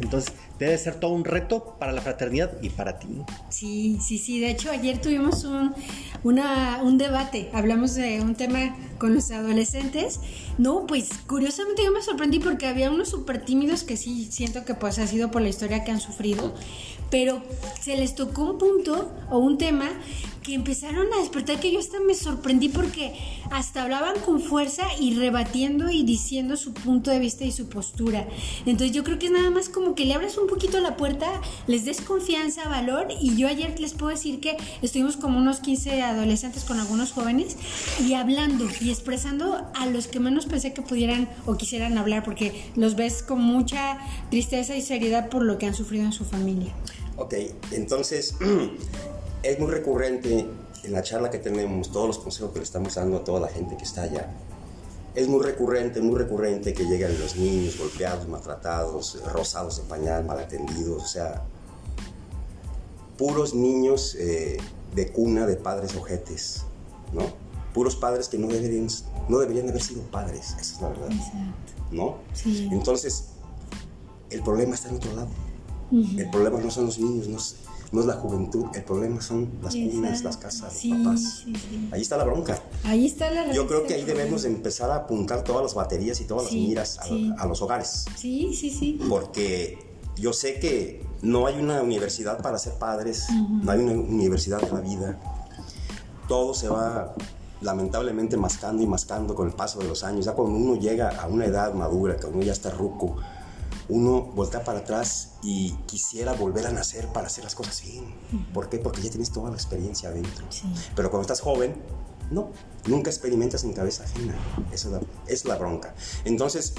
Entonces, 0.00 0.32
debe 0.60 0.78
ser 0.78 0.94
todo 0.94 1.10
un 1.10 1.24
reto 1.24 1.76
para 1.80 1.90
la 1.90 2.00
fraternidad 2.00 2.52
y 2.62 2.68
para 2.70 3.00
ti. 3.00 3.08
Sí, 3.48 3.98
sí, 4.00 4.18
sí. 4.18 4.38
De 4.38 4.48
hecho, 4.48 4.70
ayer 4.70 5.00
tuvimos 5.00 5.42
un, 5.42 5.74
un 6.22 6.98
debate, 6.98 7.50
hablamos 7.52 7.96
de 7.96 8.20
un 8.20 8.36
tema 8.36 8.76
con 8.98 9.12
los 9.12 9.32
adolescentes. 9.32 10.20
No, 10.56 10.86
pues 10.86 11.08
curiosamente 11.26 11.82
yo 11.84 11.90
me 11.90 12.00
sorprendí 12.00 12.38
porque 12.38 12.68
había 12.68 12.92
unos 12.92 13.08
súper 13.08 13.44
tímidos 13.44 13.82
que 13.82 13.96
sí 13.96 14.28
siento 14.30 14.64
que 14.64 14.74
pues 14.74 15.00
ha 15.00 15.08
sido 15.08 15.32
por 15.32 15.42
la 15.42 15.48
historia 15.48 15.82
que 15.82 15.90
han 15.90 16.00
sufrido, 16.00 16.54
pero 17.10 17.42
se 17.80 17.96
les 17.96 18.14
tocó 18.14 18.52
un 18.52 18.58
punto 18.58 19.12
o 19.30 19.38
un 19.38 19.58
tema 19.58 19.90
que 20.42 20.54
empezaron 20.54 21.12
a 21.12 21.18
despertar 21.18 21.60
que 21.60 21.72
yo 21.72 21.78
hasta 21.78 22.00
me 22.00 22.14
sorprendí 22.14 22.68
porque 22.68 23.14
hasta 23.50 23.82
hablaban 23.82 24.20
con 24.20 24.40
fuerza 24.40 24.84
y 24.98 25.14
rebatiendo 25.14 25.90
y 25.90 26.02
diciendo 26.02 26.56
su 26.56 26.74
punto 26.74 27.10
de 27.10 27.18
vista 27.18 27.44
y 27.44 27.52
su 27.52 27.68
postura. 27.68 28.26
Entonces 28.66 28.94
yo 28.94 29.04
creo 29.04 29.18
que 29.18 29.26
es 29.26 29.32
nada 29.32 29.50
más 29.50 29.68
como 29.68 29.94
que 29.94 30.04
le 30.04 30.14
abres 30.14 30.38
un 30.38 30.46
poquito 30.46 30.80
la 30.80 30.96
puerta, 30.96 31.40
les 31.66 31.84
des 31.84 32.00
confianza, 32.00 32.68
valor 32.68 33.08
y 33.20 33.36
yo 33.36 33.48
ayer 33.48 33.78
les 33.78 33.94
puedo 33.94 34.10
decir 34.10 34.40
que 34.40 34.56
estuvimos 34.82 35.16
como 35.16 35.38
unos 35.38 35.60
15 35.60 36.02
adolescentes 36.02 36.64
con 36.64 36.80
algunos 36.80 37.12
jóvenes 37.12 37.56
y 38.00 38.14
hablando 38.14 38.66
y 38.80 38.90
expresando 38.90 39.66
a 39.74 39.86
los 39.86 40.06
que 40.06 40.20
menos 40.20 40.46
pensé 40.46 40.72
que 40.72 40.82
pudieran 40.82 41.28
o 41.46 41.56
quisieran 41.56 41.96
hablar 41.98 42.24
porque 42.24 42.64
los 42.76 42.96
ves 42.96 43.22
con 43.22 43.40
mucha 43.40 43.98
tristeza 44.30 44.76
y 44.76 44.82
seriedad 44.82 45.28
por 45.28 45.44
lo 45.44 45.58
que 45.58 45.66
han 45.66 45.74
sufrido 45.74 46.04
en 46.04 46.12
su 46.12 46.24
familia. 46.24 46.72
Ok, 47.16 47.34
entonces 47.72 48.34
es 49.42 49.58
muy 49.58 49.70
recurrente 49.70 50.46
en 50.84 50.92
la 50.92 51.02
charla 51.02 51.30
que 51.30 51.38
tenemos, 51.38 51.90
todos 51.90 52.06
los 52.08 52.18
consejos 52.18 52.52
que 52.52 52.58
le 52.58 52.64
estamos 52.64 52.94
dando 52.94 53.18
a 53.18 53.24
toda 53.24 53.40
la 53.40 53.48
gente 53.48 53.76
que 53.76 53.84
está 53.84 54.02
allá. 54.02 54.30
Es 55.14 55.28
muy 55.28 55.42
recurrente, 55.42 56.00
muy 56.00 56.18
recurrente 56.18 56.72
que 56.72 56.84
lleguen 56.84 57.18
los 57.20 57.36
niños 57.36 57.78
golpeados, 57.78 58.26
maltratados, 58.28 59.22
rosados 59.32 59.76
de 59.76 59.82
pañal, 59.84 60.24
mal 60.24 60.38
atendidos, 60.38 61.02
o 61.02 61.06
sea, 61.06 61.42
puros 63.18 63.54
niños 63.54 64.16
eh, 64.18 64.56
de 64.94 65.12
cuna 65.12 65.46
de 65.46 65.56
padres 65.56 65.94
ojetes, 65.96 66.62
¿no? 67.12 67.22
Puros 67.74 67.96
padres 67.96 68.28
que 68.28 68.38
no 68.38 68.48
deberían, 68.48 68.88
no 69.28 69.38
deberían 69.38 69.68
haber 69.68 69.82
sido 69.82 70.02
padres, 70.02 70.56
esa 70.58 70.74
es 70.74 70.80
la 70.80 70.88
verdad, 70.88 71.10
¿no? 71.90 72.16
Sí. 72.32 72.68
Entonces, 72.72 73.26
el 74.30 74.42
problema 74.42 74.74
está 74.74 74.88
en 74.88 74.96
otro 74.96 75.14
lado. 75.14 75.28
El 75.92 76.30
problema 76.30 76.58
no 76.58 76.70
son 76.70 76.86
los 76.86 76.98
niños, 76.98 77.28
no, 77.28 77.38
no 77.92 78.00
es 78.00 78.06
la 78.06 78.14
juventud, 78.14 78.66
el 78.74 78.84
problema 78.84 79.20
son 79.20 79.50
las 79.62 79.74
cunas, 79.74 80.24
las 80.24 80.38
casas, 80.38 80.82
los 80.84 80.98
papás. 80.98 81.44
Ahí 81.90 82.00
está 82.00 82.16
la 82.16 82.24
bronca. 82.24 82.58
Ahí 82.84 83.06
está 83.06 83.30
la 83.30 83.52
Yo 83.52 83.66
creo 83.66 83.86
que 83.86 83.94
ahí 83.94 84.04
debemos 84.04 84.46
empezar 84.46 84.90
a 84.90 84.96
apuntar 84.96 85.44
todas 85.44 85.62
las 85.62 85.74
baterías 85.74 86.18
y 86.22 86.24
todas 86.24 86.44
las 86.44 86.52
miras 86.54 86.98
a, 87.38 87.46
los 87.46 87.60
hogares. 87.60 88.06
Sí, 88.16 88.54
sí, 88.54 88.70
sí. 88.70 88.98
Porque 89.10 89.78
yo 90.16 90.32
sé 90.32 90.58
que 90.58 91.06
no 91.20 91.46
hay 91.46 91.58
una 91.58 91.82
universidad 91.82 92.40
para 92.40 92.58
ser 92.58 92.74
padres, 92.74 93.26
no 93.30 93.70
hay 93.70 93.80
una 93.80 93.92
universidad 93.92 94.62
de 94.62 94.72
la 94.72 94.80
vida. 94.80 95.20
Todo 96.28 96.54
se 96.54 96.68
va 96.68 97.14
lamentablemente 97.60 98.38
mascando 98.38 98.82
y 98.82 98.86
mascando 98.86 99.34
con 99.34 99.48
el 99.48 99.54
paso 99.54 99.80
de 99.80 99.88
los 99.88 100.02
años. 100.02 100.24
Ya 100.24 100.32
cuando 100.32 100.56
uno 100.56 100.80
llega 100.80 101.10
a 101.10 101.26
una 101.26 101.44
edad 101.44 101.74
madura, 101.74 102.16
cuando 102.16 102.38
uno 102.38 102.46
ya 102.46 102.52
está 102.52 102.70
ruco, 102.70 103.16
uno 103.92 104.22
voltea 104.22 104.64
para 104.64 104.78
atrás 104.78 105.34
y 105.42 105.72
quisiera 105.86 106.32
volver 106.32 106.66
a 106.66 106.72
nacer 106.72 107.08
para 107.08 107.26
hacer 107.26 107.44
las 107.44 107.54
cosas 107.54 107.82
bien. 107.82 108.06
¿Por 108.54 108.70
qué? 108.70 108.78
Porque 108.78 109.02
ya 109.02 109.10
tienes 109.10 109.30
toda 109.30 109.50
la 109.50 109.56
experiencia 109.56 110.08
adentro. 110.08 110.46
Pero 110.96 111.10
cuando 111.10 111.22
estás 111.22 111.42
joven, 111.42 111.76
no, 112.30 112.50
nunca 112.86 113.10
experimentas 113.10 113.64
en 113.64 113.74
cabeza 113.74 114.04
ajena. 114.04 114.34
Esa 114.72 114.88
es 114.88 114.92
la, 114.94 115.00
es 115.26 115.44
la 115.44 115.56
bronca. 115.56 115.94
Entonces, 116.24 116.72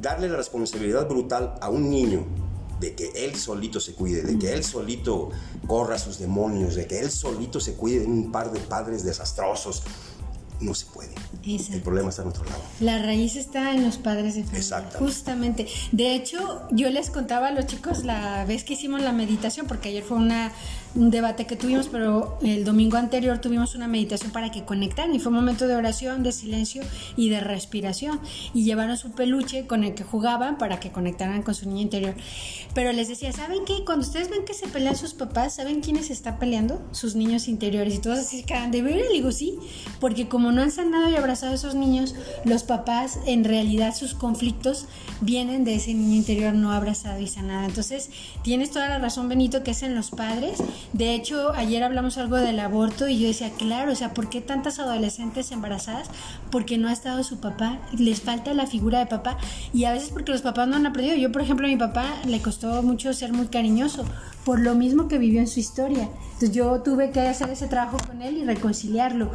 darle 0.00 0.28
la 0.28 0.36
responsabilidad 0.36 1.08
brutal 1.08 1.54
a 1.60 1.68
un 1.68 1.90
niño 1.90 2.26
de 2.80 2.96
que 2.96 3.12
él 3.14 3.36
solito 3.36 3.78
se 3.78 3.94
cuide, 3.94 4.22
de 4.22 4.36
que 4.36 4.52
él 4.52 4.64
solito 4.64 5.30
corra 5.68 5.96
sus 5.96 6.18
demonios, 6.18 6.74
de 6.74 6.88
que 6.88 6.98
él 6.98 7.12
solito 7.12 7.60
se 7.60 7.74
cuide 7.74 8.00
de 8.00 8.06
un 8.06 8.32
par 8.32 8.50
de 8.50 8.58
padres 8.58 9.04
desastrosos, 9.04 9.84
no 10.60 10.74
se 10.74 10.86
puede. 10.86 11.14
El 11.44 11.80
problema 11.82 12.10
está 12.10 12.22
en 12.22 12.28
otro 12.28 12.44
lado. 12.44 12.62
La 12.80 12.98
raíz 12.98 13.36
está 13.36 13.72
en 13.74 13.84
los 13.84 13.96
padres 13.96 14.34
de 14.34 14.42
familia. 14.42 14.60
Exacto. 14.60 14.98
Justamente. 14.98 15.66
De 15.92 16.14
hecho, 16.14 16.62
yo 16.70 16.90
les 16.90 17.10
contaba 17.10 17.48
a 17.48 17.50
los 17.52 17.66
chicos 17.66 18.04
la 18.04 18.44
vez 18.44 18.64
que 18.64 18.74
hicimos 18.74 19.00
la 19.02 19.12
meditación, 19.12 19.66
porque 19.66 19.88
ayer 19.88 20.02
fue 20.02 20.16
una 20.16 20.52
un 20.94 21.10
debate 21.10 21.46
que 21.46 21.56
tuvimos, 21.56 21.88
pero 21.88 22.38
el 22.42 22.64
domingo 22.64 22.96
anterior 22.96 23.40
tuvimos 23.40 23.74
una 23.74 23.88
meditación 23.88 24.32
para 24.32 24.50
que 24.50 24.64
conectaran 24.64 25.14
y 25.14 25.18
fue 25.18 25.30
un 25.30 25.36
momento 25.36 25.66
de 25.66 25.76
oración, 25.76 26.22
de 26.22 26.32
silencio 26.32 26.82
y 27.16 27.28
de 27.28 27.40
respiración. 27.40 28.20
Y 28.54 28.64
llevaron 28.64 28.96
su 28.96 29.12
peluche 29.12 29.66
con 29.66 29.84
el 29.84 29.94
que 29.94 30.04
jugaban 30.04 30.58
para 30.58 30.80
que 30.80 30.90
conectaran 30.90 31.42
con 31.42 31.54
su 31.54 31.68
niño 31.68 31.82
interior. 31.82 32.14
Pero 32.74 32.92
les 32.92 33.08
decía, 33.08 33.32
¿saben 33.32 33.64
qué? 33.66 33.84
Cuando 33.84 34.06
ustedes 34.06 34.30
ven 34.30 34.44
que 34.44 34.54
se 34.54 34.68
pelean 34.68 34.96
sus 34.96 35.14
papás, 35.14 35.56
¿saben 35.56 35.80
quiénes 35.80 36.10
están 36.10 36.38
peleando? 36.38 36.80
Sus 36.92 37.14
niños 37.14 37.48
interiores. 37.48 37.94
Y 37.94 37.98
todos 37.98 38.18
así 38.20 38.42
quedan 38.42 38.70
de 38.70 38.82
ver, 38.82 38.96
le 38.96 39.08
digo 39.08 39.32
sí, 39.32 39.58
porque 40.00 40.28
como 40.28 40.52
no 40.52 40.62
han 40.62 40.70
sanado 40.70 41.08
y 41.08 41.16
abrazado 41.16 41.52
a 41.52 41.54
esos 41.54 41.74
niños, 41.74 42.14
los 42.44 42.62
papás 42.62 43.18
en 43.26 43.44
realidad 43.44 43.94
sus 43.94 44.14
conflictos 44.14 44.86
vienen 45.20 45.64
de 45.64 45.74
ese 45.74 45.94
niño 45.94 46.16
interior 46.16 46.54
no 46.54 46.72
abrazado 46.72 47.20
y 47.20 47.26
sanado. 47.26 47.66
Entonces, 47.66 48.10
tienes 48.42 48.70
toda 48.70 48.88
la 48.88 48.98
razón, 48.98 49.28
Benito, 49.28 49.62
que 49.62 49.72
es 49.72 49.82
en 49.82 49.94
los 49.94 50.10
padres 50.10 50.58
de 50.92 51.14
hecho, 51.14 51.52
ayer 51.52 51.82
hablamos 51.82 52.16
algo 52.16 52.36
del 52.36 52.58
aborto 52.60 53.08
y 53.08 53.18
yo 53.18 53.26
decía, 53.26 53.50
claro, 53.50 53.92
o 53.92 53.94
sea, 53.94 54.14
¿por 54.14 54.30
qué 54.30 54.40
tantas 54.40 54.78
adolescentes 54.78 55.52
embarazadas? 55.52 56.08
Porque 56.50 56.78
no 56.78 56.88
ha 56.88 56.92
estado 56.92 57.22
su 57.24 57.40
papá, 57.40 57.78
les 57.92 58.22
falta 58.22 58.54
la 58.54 58.66
figura 58.66 58.98
de 58.98 59.06
papá 59.06 59.36
y 59.74 59.84
a 59.84 59.92
veces 59.92 60.10
porque 60.10 60.32
los 60.32 60.40
papás 60.40 60.66
no 60.66 60.76
han 60.76 60.86
aprendido. 60.86 61.16
Yo, 61.16 61.30
por 61.30 61.42
ejemplo, 61.42 61.66
a 61.66 61.70
mi 61.70 61.76
papá 61.76 62.06
le 62.26 62.40
costó 62.40 62.82
mucho 62.82 63.12
ser 63.12 63.32
muy 63.32 63.48
cariñoso 63.48 64.04
por 64.44 64.60
lo 64.60 64.74
mismo 64.74 65.08
que 65.08 65.18
vivió 65.18 65.40
en 65.40 65.46
su 65.46 65.60
historia. 65.60 66.08
Entonces 66.24 66.52
yo 66.52 66.80
tuve 66.80 67.10
que 67.10 67.20
hacer 67.20 67.50
ese 67.50 67.66
trabajo 67.66 67.98
con 68.06 68.22
él 68.22 68.38
y 68.38 68.44
reconciliarlo 68.44 69.30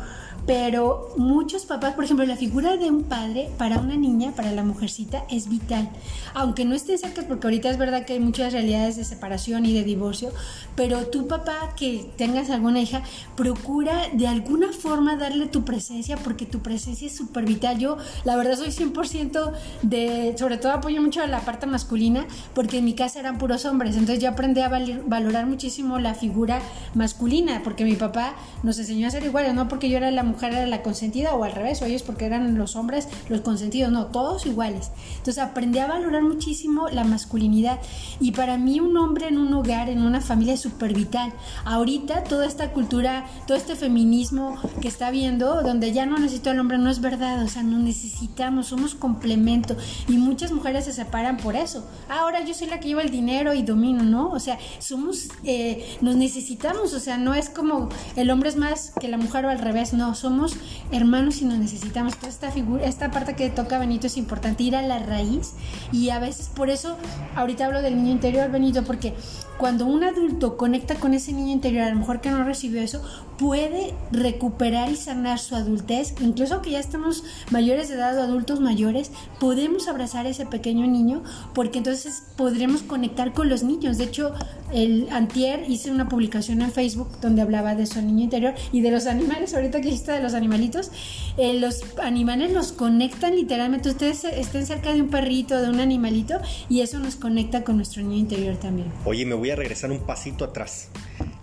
pero 0.45 1.13
muchos 1.15 1.65
papás, 1.65 1.93
por 1.93 2.03
ejemplo, 2.03 2.25
la 2.25 2.35
figura 2.35 2.75
de 2.75 2.89
un 2.89 3.03
padre 3.03 3.49
para 3.57 3.77
una 3.77 3.95
niña, 3.95 4.33
para 4.35 4.51
la 4.51 4.63
mujercita, 4.63 5.23
es 5.29 5.47
vital. 5.47 5.89
Aunque 6.33 6.65
no 6.65 6.75
estén 6.75 6.97
cerca, 6.97 7.21
porque 7.21 7.47
ahorita 7.47 7.69
es 7.69 7.77
verdad 7.77 8.05
que 8.05 8.13
hay 8.13 8.19
muchas 8.19 8.51
realidades 8.51 8.97
de 8.97 9.05
separación 9.05 9.65
y 9.65 9.73
de 9.73 9.83
divorcio, 9.83 10.31
pero 10.75 11.07
tu 11.07 11.27
papá 11.27 11.73
que 11.77 12.11
tengas 12.17 12.49
alguna 12.49 12.81
hija, 12.81 13.03
procura 13.37 14.09
de 14.11 14.27
alguna 14.27 14.73
forma 14.73 15.15
darle 15.15 15.47
tu 15.47 15.63
presencia, 15.63 16.17
porque 16.17 16.45
tu 16.45 16.59
presencia 16.59 17.07
es 17.07 17.15
súper 17.15 17.45
vital. 17.45 17.79
Yo, 17.79 17.97
la 18.25 18.35
verdad, 18.35 18.57
soy 18.57 18.69
100% 18.69 19.53
de, 19.81 20.35
sobre 20.37 20.57
todo 20.57 20.73
apoyo 20.73 21.01
mucho 21.01 21.21
a 21.21 21.27
la 21.27 21.39
parte 21.41 21.67
masculina, 21.67 22.25
porque 22.53 22.79
en 22.79 22.85
mi 22.85 22.95
casa 22.95 23.19
eran 23.19 23.37
puros 23.37 23.63
hombres, 23.63 23.95
entonces 23.95 24.21
yo 24.21 24.29
aprendí 24.29 24.59
a 24.59 24.69
valorar 25.05 25.45
muchísimo 25.45 25.99
la 25.99 26.15
figura 26.15 26.61
masculina, 26.95 27.61
porque 27.63 27.85
mi 27.85 27.95
papá 27.95 28.35
nos 28.61 28.77
enseñó 28.77 29.07
a 29.07 29.11
ser 29.11 29.23
iguales, 29.23 29.53
no 29.53 29.69
porque 29.69 29.89
yo 29.89 29.97
era 29.97 30.11
la 30.11 30.23
mujer 30.23 30.32
mujer 30.33 30.53
era 30.53 30.67
la 30.67 30.81
consentida 30.81 31.33
o 31.33 31.43
al 31.43 31.51
revés, 31.51 31.81
o 31.81 31.85
ellos 31.85 32.03
porque 32.03 32.25
eran 32.25 32.57
los 32.57 32.75
hombres 32.75 33.07
los 33.29 33.41
consentidos, 33.41 33.91
no, 33.91 34.07
todos 34.07 34.45
iguales. 34.45 34.91
Entonces 35.17 35.37
aprendí 35.37 35.79
a 35.79 35.87
valorar 35.87 36.23
muchísimo 36.23 36.89
la 36.89 37.03
masculinidad 37.03 37.79
y 38.19 38.31
para 38.31 38.57
mí 38.57 38.79
un 38.79 38.97
hombre 38.97 39.27
en 39.27 39.37
un 39.37 39.53
hogar, 39.53 39.89
en 39.89 40.01
una 40.01 40.21
familia 40.21 40.55
es 40.55 40.61
súper 40.61 40.93
vital. 40.93 41.33
Ahorita 41.65 42.23
toda 42.23 42.45
esta 42.45 42.71
cultura, 42.71 43.25
todo 43.47 43.57
este 43.57 43.75
feminismo 43.75 44.57
que 44.81 44.87
está 44.87 45.11
viendo, 45.11 45.61
donde 45.61 45.91
ya 45.93 46.05
no 46.05 46.17
necesito 46.17 46.49
al 46.49 46.59
hombre, 46.59 46.77
no 46.77 46.89
es 46.89 46.99
verdad, 47.01 47.43
o 47.43 47.47
sea, 47.47 47.63
no 47.63 47.79
necesitamos, 47.79 48.67
somos 48.67 48.95
complemento 48.95 49.75
y 50.07 50.17
muchas 50.17 50.51
mujeres 50.51 50.85
se 50.85 50.93
separan 50.93 51.37
por 51.37 51.55
eso. 51.55 51.87
Ahora 52.09 52.43
yo 52.43 52.53
soy 52.53 52.67
la 52.67 52.79
que 52.79 52.87
lleva 52.87 53.01
el 53.01 53.11
dinero 53.11 53.53
y 53.53 53.63
domino, 53.63 54.03
¿no? 54.03 54.29
O 54.29 54.39
sea, 54.39 54.57
somos, 54.79 55.29
eh, 55.43 55.97
nos 56.01 56.15
necesitamos, 56.15 56.93
o 56.93 56.99
sea, 56.99 57.17
no 57.17 57.33
es 57.33 57.49
como 57.49 57.89
el 58.15 58.29
hombre 58.31 58.49
es 58.49 58.55
más 58.55 58.91
que 58.99 59.07
la 59.07 59.17
mujer 59.17 59.45
o 59.45 59.49
al 59.49 59.59
revés, 59.59 59.93
no, 59.93 60.15
somos 60.23 60.55
hermanos 60.91 61.41
y 61.41 61.45
nos 61.45 61.57
necesitamos. 61.57 62.15
Toda 62.15 62.29
esta 62.29 62.49
figura, 62.49 62.85
esta 62.85 63.11
parte 63.11 63.35
que 63.35 63.49
toca 63.49 63.77
Benito 63.77 64.07
es 64.07 64.15
importante, 64.15 64.63
ir 64.63 64.75
a 64.75 64.81
la 64.81 64.99
raíz 64.99 65.53
y 65.91 66.09
a 66.09 66.19
veces 66.19 66.47
por 66.47 66.69
eso 66.69 66.97
ahorita 67.35 67.65
hablo 67.65 67.81
del 67.81 67.97
niño 67.97 68.11
interior, 68.13 68.49
Benito, 68.49 68.83
porque 68.85 69.13
cuando 69.57 69.85
un 69.85 70.03
adulto 70.03 70.55
conecta 70.55 70.95
con 70.95 71.13
ese 71.13 71.33
niño 71.33 71.51
interior, 71.51 71.83
a 71.83 71.89
lo 71.89 71.97
mejor 71.97 72.21
que 72.21 72.31
no 72.31 72.43
recibió 72.45 72.81
eso, 72.81 73.03
puede 73.37 73.93
recuperar 74.11 74.91
y 74.91 74.95
sanar 74.95 75.39
su 75.39 75.55
adultez, 75.55 76.15
incluso 76.21 76.61
que 76.61 76.71
ya 76.71 76.79
estamos 76.79 77.23
mayores 77.51 77.89
de 77.89 77.95
edad 77.95 78.17
o 78.17 78.21
adultos 78.21 78.59
mayores, 78.59 79.11
podemos 79.39 79.87
abrazar 79.87 80.25
a 80.25 80.29
ese 80.29 80.45
pequeño 80.45 80.87
niño 80.87 81.23
porque 81.53 81.79
entonces 81.79 82.23
podremos 82.35 82.83
conectar 82.83 83.33
con 83.33 83.49
los 83.49 83.63
niños. 83.63 83.97
De 83.97 84.05
hecho, 84.05 84.33
el 84.73 85.07
antier 85.11 85.63
hice 85.67 85.91
una 85.91 86.09
publicación 86.09 86.61
en 86.61 86.71
Facebook 86.71 87.09
donde 87.21 87.41
hablaba 87.41 87.75
de 87.75 87.85
su 87.85 88.01
niño 88.01 88.23
interior 88.23 88.53
y 88.71 88.81
de 88.81 88.91
los 88.91 89.07
animales, 89.07 89.53
ahorita 89.53 89.79
que 89.81 89.85
dijiste 89.85 90.11
de 90.11 90.21
los 90.21 90.33
animalitos, 90.33 90.91
eh, 91.37 91.59
los 91.59 91.81
animales 91.99 92.51
los 92.51 92.71
conectan 92.71 93.35
literalmente, 93.35 93.89
ustedes 93.89 94.23
estén 94.23 94.65
cerca 94.65 94.93
de 94.93 95.01
un 95.01 95.09
perrito, 95.09 95.61
de 95.61 95.69
un 95.69 95.79
animalito 95.79 96.39
y 96.69 96.81
eso 96.81 96.99
nos 96.99 97.15
conecta 97.15 97.63
con 97.63 97.77
nuestro 97.77 98.01
niño 98.01 98.17
interior 98.17 98.57
también. 98.57 98.91
Oye, 99.05 99.25
me 99.25 99.35
voy 99.35 99.51
a 99.51 99.55
regresar 99.55 99.91
un 99.91 99.99
pasito 99.99 100.45
atrás, 100.45 100.89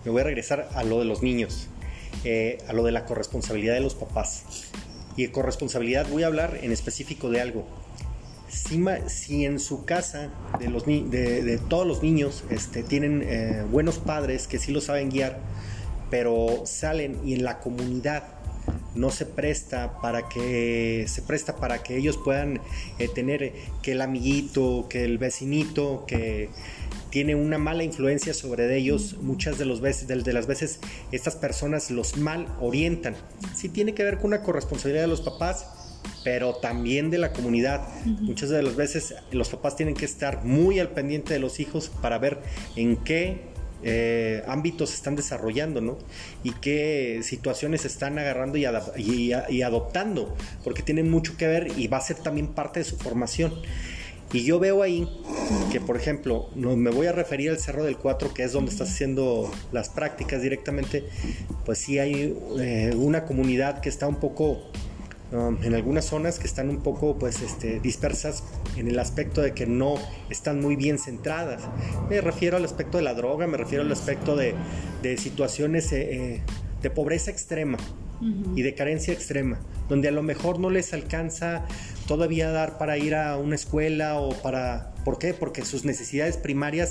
me 0.04 0.10
voy 0.10 0.20
a 0.20 0.24
regresar 0.24 0.68
a 0.74 0.84
lo 0.84 0.98
de 0.98 1.04
los 1.04 1.22
niños. 1.22 1.68
Eh, 2.24 2.58
a 2.68 2.74
lo 2.74 2.82
de 2.82 2.92
la 2.92 3.06
corresponsabilidad 3.06 3.74
de 3.74 3.80
los 3.80 3.94
papás. 3.94 4.44
Y 5.16 5.26
corresponsabilidad 5.28 6.06
voy 6.08 6.22
a 6.22 6.26
hablar 6.26 6.58
en 6.62 6.70
específico 6.70 7.30
de 7.30 7.40
algo. 7.40 7.66
Si, 8.48 9.44
en 9.44 9.58
su 9.60 9.84
casa 9.84 10.28
de, 10.58 11.60
todos 11.68 11.86
los 11.86 12.02
niños 12.02 12.44
este, 12.50 12.82
tienen 12.82 13.22
eh, 13.24 13.64
buenos 13.70 13.98
padres 13.98 14.48
que 14.48 14.58
sí 14.58 14.72
lo 14.72 14.80
saben 14.80 15.08
guiar, 15.08 15.38
pero 16.10 16.62
salen 16.66 17.20
y 17.24 17.34
en 17.34 17.44
la 17.44 17.60
comunidad 17.60 18.24
no 18.94 19.10
se 19.10 19.24
presta 19.24 20.00
para 20.00 20.28
que 20.28 21.06
se 21.08 21.22
presta 21.22 21.56
para 21.56 21.82
que 21.82 21.96
ellos 21.96 22.18
puedan 22.18 22.60
eh, 22.98 23.08
tener 23.08 23.52
que 23.82 23.92
el 23.92 24.00
amiguito, 24.00 24.86
que 24.88 25.04
el 25.04 25.18
vecinito, 25.18 26.04
que 26.06 26.50
tiene 27.10 27.34
una 27.34 27.58
mala 27.58 27.84
influencia 27.84 28.34
sobre 28.34 28.76
ellos. 28.76 29.16
Muchas 29.20 29.58
de, 29.58 29.64
los 29.64 29.80
veces, 29.80 30.08
de, 30.08 30.32
las 30.32 30.46
veces 30.46 30.80
estas 31.12 31.36
personas 31.36 31.90
los 31.90 32.16
mal 32.16 32.46
orientan. 32.60 33.14
Sí 33.54 33.68
tiene 33.68 33.94
que 33.94 34.04
ver 34.04 34.16
con 34.16 34.26
una 34.26 34.42
corresponsabilidad 34.42 35.02
de 35.02 35.08
los 35.08 35.20
papás, 35.20 35.66
pero 36.24 36.54
también 36.54 37.10
de 37.10 37.18
la 37.18 37.32
comunidad. 37.32 37.86
Muchas 38.04 38.50
de 38.50 38.62
las 38.62 38.76
veces 38.76 39.14
los 39.32 39.48
papás 39.48 39.76
tienen 39.76 39.94
que 39.94 40.04
estar 40.04 40.44
muy 40.44 40.78
al 40.78 40.90
pendiente 40.90 41.34
de 41.34 41.40
los 41.40 41.60
hijos 41.60 41.90
para 42.00 42.18
ver 42.18 42.38
en 42.76 42.96
qué 42.96 43.50
eh, 43.82 44.42
ámbitos 44.46 44.90
se 44.90 44.96
están 44.96 45.16
desarrollando, 45.16 45.80
¿no? 45.80 45.98
Y 46.44 46.52
qué 46.52 47.20
situaciones 47.22 47.86
están 47.86 48.18
agarrando 48.18 48.58
y, 48.58 48.66
y, 49.48 49.62
adoptando, 49.62 50.36
porque 50.62 50.82
tienen 50.82 51.10
mucho 51.10 51.36
que 51.38 51.46
ver 51.46 51.72
y 51.78 51.88
va 51.88 51.96
a 51.96 52.02
ser 52.02 52.18
también 52.18 52.48
parte 52.48 52.80
de 52.80 52.84
su 52.84 52.96
formación. 52.96 53.54
Y 54.32 54.44
yo 54.44 54.60
veo 54.60 54.82
ahí 54.82 55.08
que, 55.72 55.80
por 55.80 55.96
ejemplo, 55.96 56.48
no, 56.54 56.76
me 56.76 56.90
voy 56.90 57.06
a 57.06 57.12
referir 57.12 57.50
al 57.50 57.58
Cerro 57.58 57.84
del 57.84 57.96
Cuatro, 57.96 58.32
que 58.32 58.44
es 58.44 58.52
donde 58.52 58.70
estás 58.70 58.90
haciendo 58.90 59.50
las 59.72 59.88
prácticas 59.88 60.40
directamente, 60.40 61.04
pues 61.64 61.78
sí 61.78 61.98
hay 61.98 62.36
eh, 62.60 62.94
una 62.96 63.24
comunidad 63.24 63.80
que 63.80 63.88
está 63.88 64.06
un 64.06 64.16
poco, 64.16 64.70
um, 65.32 65.62
en 65.64 65.74
algunas 65.74 66.04
zonas 66.04 66.38
que 66.38 66.46
están 66.46 66.68
un 66.68 66.80
poco 66.80 67.18
pues 67.18 67.42
este, 67.42 67.80
dispersas 67.80 68.44
en 68.76 68.86
el 68.86 68.98
aspecto 69.00 69.42
de 69.42 69.52
que 69.52 69.66
no 69.66 69.96
están 70.28 70.60
muy 70.60 70.76
bien 70.76 70.98
centradas. 70.98 71.62
Me 72.08 72.20
refiero 72.20 72.56
al 72.56 72.64
aspecto 72.64 72.98
de 72.98 73.02
la 73.02 73.14
droga, 73.14 73.48
me 73.48 73.56
refiero 73.56 73.82
al 73.82 73.90
aspecto 73.90 74.36
de, 74.36 74.54
de 75.02 75.16
situaciones 75.16 75.92
eh, 75.92 76.34
eh, 76.34 76.42
de 76.82 76.90
pobreza 76.90 77.32
extrema 77.32 77.78
y 78.54 78.62
de 78.62 78.74
carencia 78.74 79.14
extrema, 79.14 79.58
donde 79.88 80.08
a 80.08 80.10
lo 80.10 80.22
mejor 80.22 80.58
no 80.58 80.70
les 80.70 80.92
alcanza 80.92 81.64
todavía 82.06 82.50
dar 82.50 82.76
para 82.78 82.98
ir 82.98 83.14
a 83.14 83.36
una 83.36 83.54
escuela 83.54 84.20
o 84.20 84.30
para... 84.42 84.94
¿Por 85.04 85.18
qué? 85.18 85.32
Porque 85.32 85.64
sus 85.64 85.84
necesidades 85.84 86.36
primarias 86.36 86.90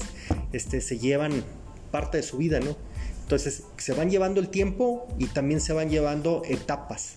este, 0.53 0.81
se 0.81 0.97
llevan 0.97 1.43
parte 1.91 2.17
de 2.17 2.23
su 2.23 2.37
vida, 2.37 2.59
¿no? 2.59 2.75
Entonces 3.21 3.63
se 3.77 3.93
van 3.93 4.09
llevando 4.09 4.39
el 4.39 4.49
tiempo 4.49 5.07
y 5.19 5.27
también 5.27 5.61
se 5.61 5.71
van 5.73 5.89
llevando 5.89 6.41
etapas. 6.49 7.15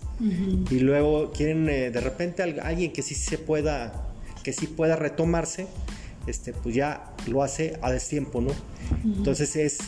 Y 0.71 0.81
luego 0.81 1.33
quieren 1.33 1.69
eh, 1.69 1.91
de 1.91 2.01
repente 2.01 2.43
alguien 2.43 2.93
que 2.93 3.03
sí 3.03 3.15
se 3.15 3.39
pueda, 3.39 4.13
que 4.45 4.53
sí 4.53 4.67
pueda 4.67 4.95
retomarse, 4.95 5.67
este, 6.27 6.53
pues 6.53 6.75
ya 6.75 7.15
lo 7.27 7.43
hace 7.43 7.79
a 7.81 7.91
destiempo, 7.91 8.43
¿no? 8.43 8.51
Entonces 9.05 9.57
es, 9.57 9.79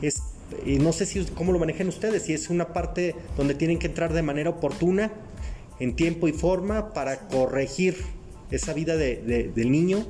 es 0.00 0.22
y 0.64 0.78
no 0.78 0.92
sé 0.92 1.06
si 1.06 1.24
cómo 1.26 1.52
lo 1.52 1.58
manejan 1.58 1.88
ustedes, 1.88 2.24
si 2.24 2.32
es 2.32 2.50
una 2.50 2.72
parte 2.72 3.14
donde 3.36 3.54
tienen 3.54 3.78
que 3.78 3.86
entrar 3.86 4.12
de 4.12 4.22
manera 4.22 4.50
oportuna, 4.50 5.12
en 5.80 5.96
tiempo 5.96 6.28
y 6.28 6.32
forma, 6.32 6.92
para 6.92 7.28
corregir 7.28 7.96
esa 8.50 8.72
vida 8.72 8.96
de, 8.96 9.50
del 9.54 9.72
niño 9.72 10.06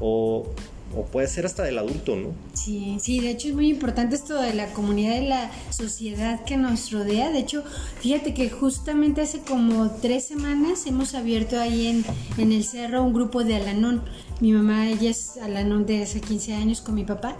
o, 0.00 0.46
o, 0.94 1.04
puede 1.04 1.28
ser 1.28 1.46
hasta 1.46 1.62
del 1.62 1.78
adulto, 1.78 2.16
¿no? 2.16 2.34
Sí, 2.54 2.98
sí, 3.00 3.20
de 3.20 3.30
hecho 3.30 3.48
es 3.48 3.54
muy 3.54 3.68
importante 3.68 4.16
esto 4.16 4.40
de 4.40 4.54
la 4.54 4.72
comunidad 4.72 5.20
y 5.20 5.26
la 5.26 5.50
sociedad 5.70 6.44
que 6.44 6.56
nos 6.56 6.90
rodea. 6.92 7.30
De 7.30 7.38
hecho, 7.38 7.64
fíjate 8.00 8.34
que 8.34 8.50
justamente 8.50 9.22
hace 9.22 9.40
como 9.40 9.90
tres 9.90 10.26
semanas 10.26 10.86
hemos 10.86 11.14
abierto 11.14 11.60
ahí 11.60 11.86
en, 11.86 12.04
en 12.38 12.52
el 12.52 12.64
cerro 12.64 13.02
un 13.02 13.12
grupo 13.12 13.44
de 13.44 13.56
Alanón. 13.56 14.02
Mi 14.40 14.52
mamá, 14.52 14.90
ella 14.90 15.10
es 15.10 15.38
Alanón 15.38 15.86
de 15.86 16.02
hace 16.02 16.20
15 16.20 16.54
años 16.54 16.82
con 16.82 16.94
mi 16.94 17.04
papá. 17.04 17.38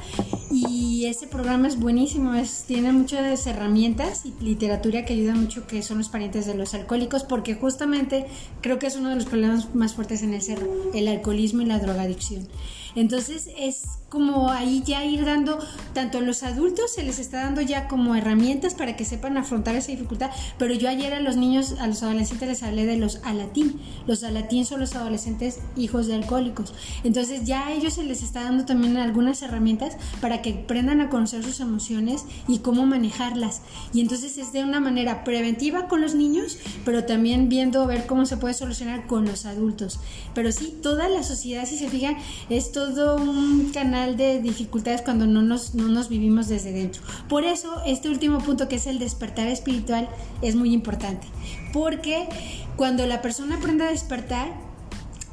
Y 0.50 0.87
y 0.96 1.04
ese 1.04 1.26
programa 1.26 1.68
es 1.68 1.78
buenísimo, 1.78 2.32
es, 2.32 2.64
tiene 2.66 2.90
muchas 2.90 3.46
herramientas 3.46 4.24
y 4.24 4.32
literatura 4.42 5.04
que 5.04 5.12
ayuda 5.12 5.35
mucho 5.35 5.66
que 5.66 5.82
son 5.82 5.98
los 5.98 6.09
parientes 6.09 6.46
de 6.46 6.54
los 6.54 6.72
alcohólicos 6.72 7.22
porque 7.22 7.54
justamente 7.54 8.26
creo 8.62 8.78
que 8.78 8.87
es 8.87 8.96
uno 8.96 9.11
de 9.11 9.16
los 9.16 9.26
problemas 9.26 9.74
más 9.74 9.92
fuertes 9.92 10.22
en 10.22 10.32
el 10.32 10.40
cerro, 10.40 10.66
el 10.94 11.06
alcoholismo 11.09 11.61
y 11.61 11.66
la 11.66 11.78
drogadicción. 11.80 12.48
Entonces 12.96 13.48
es 13.56 13.85
como 14.09 14.50
ahí 14.50 14.82
ya 14.87 15.04
ir 15.04 15.24
dando, 15.24 15.59
tanto 15.92 16.18
a 16.18 16.20
los 16.20 16.42
adultos 16.42 16.94
se 16.94 17.02
les 17.02 17.18
está 17.18 17.42
dando 17.42 17.61
ya 17.61 17.88
como 17.88 18.14
herramientas 18.14 18.74
para 18.74 18.96
que 18.96 19.04
sepan 19.04 19.37
afrontar 19.37 19.74
esa 19.74 19.90
dificultad, 19.90 20.30
pero 20.59 20.74
yo 20.74 20.88
ayer 20.88 21.12
a 21.12 21.20
los 21.20 21.37
niños, 21.37 21.74
a 21.80 21.87
los 21.88 22.02
adolescentes 22.02 22.48
les 22.48 22.62
hablé 22.62 22.87
de 22.87 22.96
los 22.96 23.20
alatín. 23.24 23.80
Los 24.06 24.22
alatín 24.22 24.64
son 24.64 24.80
los 24.80 24.94
adolescentes 24.94 25.59
hijos 25.76 26.06
de 26.06 26.14
alcohólicos. 26.14 26.72
Entonces 27.04 27.44
ya 27.44 27.66
a 27.66 27.72
ellos 27.72 27.94
se 27.94 28.04
les 28.04 28.22
está 28.22 28.44
dando 28.44 28.64
también 28.64 28.96
algunas 28.96 29.42
herramientas 29.42 29.96
para 30.20 30.40
que 30.40 30.61
aprendan 30.64 31.00
a 31.00 31.11
conocer 31.11 31.42
sus 31.42 31.61
emociones 31.61 32.24
y 32.48 32.61
cómo 32.61 32.87
manejarlas. 32.87 33.61
Y 33.92 34.00
entonces 34.00 34.38
es 34.38 34.52
de 34.52 34.62
una 34.62 34.80
manera 34.80 35.24
preventiva 35.24 35.88
con 35.88 36.00
los 36.00 36.14
niños, 36.14 36.59
pero 36.85 37.04
también 37.04 37.48
viendo 37.48 37.87
ver 37.87 38.06
cómo 38.06 38.24
se 38.24 38.37
puede 38.37 38.54
solucionar 38.54 39.06
con 39.06 39.26
los 39.26 39.46
adultos. 39.46 40.00
Pero 40.35 40.52
sí, 40.52 40.74
toda 40.82 41.09
la 41.09 41.22
sociedad, 41.22 41.66
si 41.66 41.76
se 41.76 41.90
fijan, 41.90 42.16
es 42.48 42.72
todo 42.72 42.86
un 42.94 43.70
canal 43.72 44.16
de 44.16 44.40
dificultades 44.40 45.03
cuando 45.03 45.27
no 45.27 45.42
nos, 45.42 45.75
no 45.75 45.88
nos 45.88 46.09
vivimos 46.09 46.49
desde 46.49 46.72
dentro. 46.72 47.03
Por 47.29 47.44
eso, 47.44 47.83
este 47.87 48.09
último 48.09 48.38
punto 48.38 48.68
que 48.68 48.77
es 48.77 48.87
el 48.87 48.99
despertar 48.99 49.49
espiritual 49.49 50.09
es 50.42 50.55
muy 50.55 50.72
importante. 50.72 51.27
Porque 51.72 52.29
cuando 52.77 53.07
la 53.07 53.22
persona 53.22 53.57
aprende 53.57 53.85
a 53.85 53.90
despertar, 53.90 54.49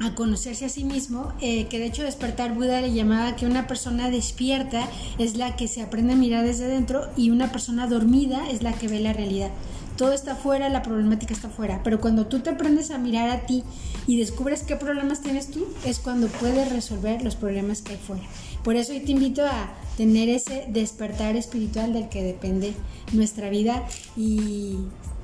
a 0.00 0.14
conocerse 0.14 0.64
a 0.64 0.68
sí 0.68 0.84
mismo, 0.84 1.32
eh, 1.40 1.66
que 1.68 1.78
de 1.78 1.86
hecho 1.86 2.02
despertar 2.02 2.54
Buda 2.54 2.80
le 2.80 2.92
llamaba 2.92 3.36
que 3.36 3.46
una 3.46 3.66
persona 3.66 4.10
despierta 4.10 4.88
es 5.18 5.36
la 5.36 5.56
que 5.56 5.68
se 5.68 5.82
aprende 5.82 6.14
a 6.14 6.16
mirar 6.16 6.44
desde 6.44 6.66
dentro 6.66 7.08
y 7.16 7.30
una 7.30 7.52
persona 7.52 7.86
dormida 7.86 8.50
es 8.50 8.62
la 8.62 8.72
que 8.72 8.88
ve 8.88 9.00
la 9.00 9.12
realidad. 9.12 9.50
Todo 9.96 10.12
está 10.12 10.32
afuera, 10.32 10.68
la 10.68 10.82
problemática 10.82 11.32
está 11.32 11.48
afuera, 11.48 11.80
pero 11.84 12.00
cuando 12.00 12.26
tú 12.26 12.40
te 12.40 12.50
aprendes 12.50 12.90
a 12.90 12.98
mirar 12.98 13.30
a 13.30 13.46
ti 13.46 13.62
y 14.08 14.18
descubres 14.18 14.64
qué 14.64 14.74
problemas 14.74 15.20
tienes 15.20 15.50
tú, 15.50 15.68
es 15.84 16.00
cuando 16.00 16.26
puedes 16.26 16.72
resolver 16.72 17.22
los 17.22 17.36
problemas 17.36 17.80
que 17.80 17.92
hay 17.92 17.98
fuera. 17.98 18.24
Por 18.64 18.74
eso 18.74 18.92
hoy 18.92 19.00
te 19.00 19.12
invito 19.12 19.44
a 19.46 19.72
tener 19.96 20.28
ese 20.28 20.66
despertar 20.68 21.36
espiritual 21.36 21.92
del 21.92 22.08
que 22.08 22.24
depende 22.24 22.74
nuestra 23.12 23.50
vida 23.50 23.86
y 24.16 24.78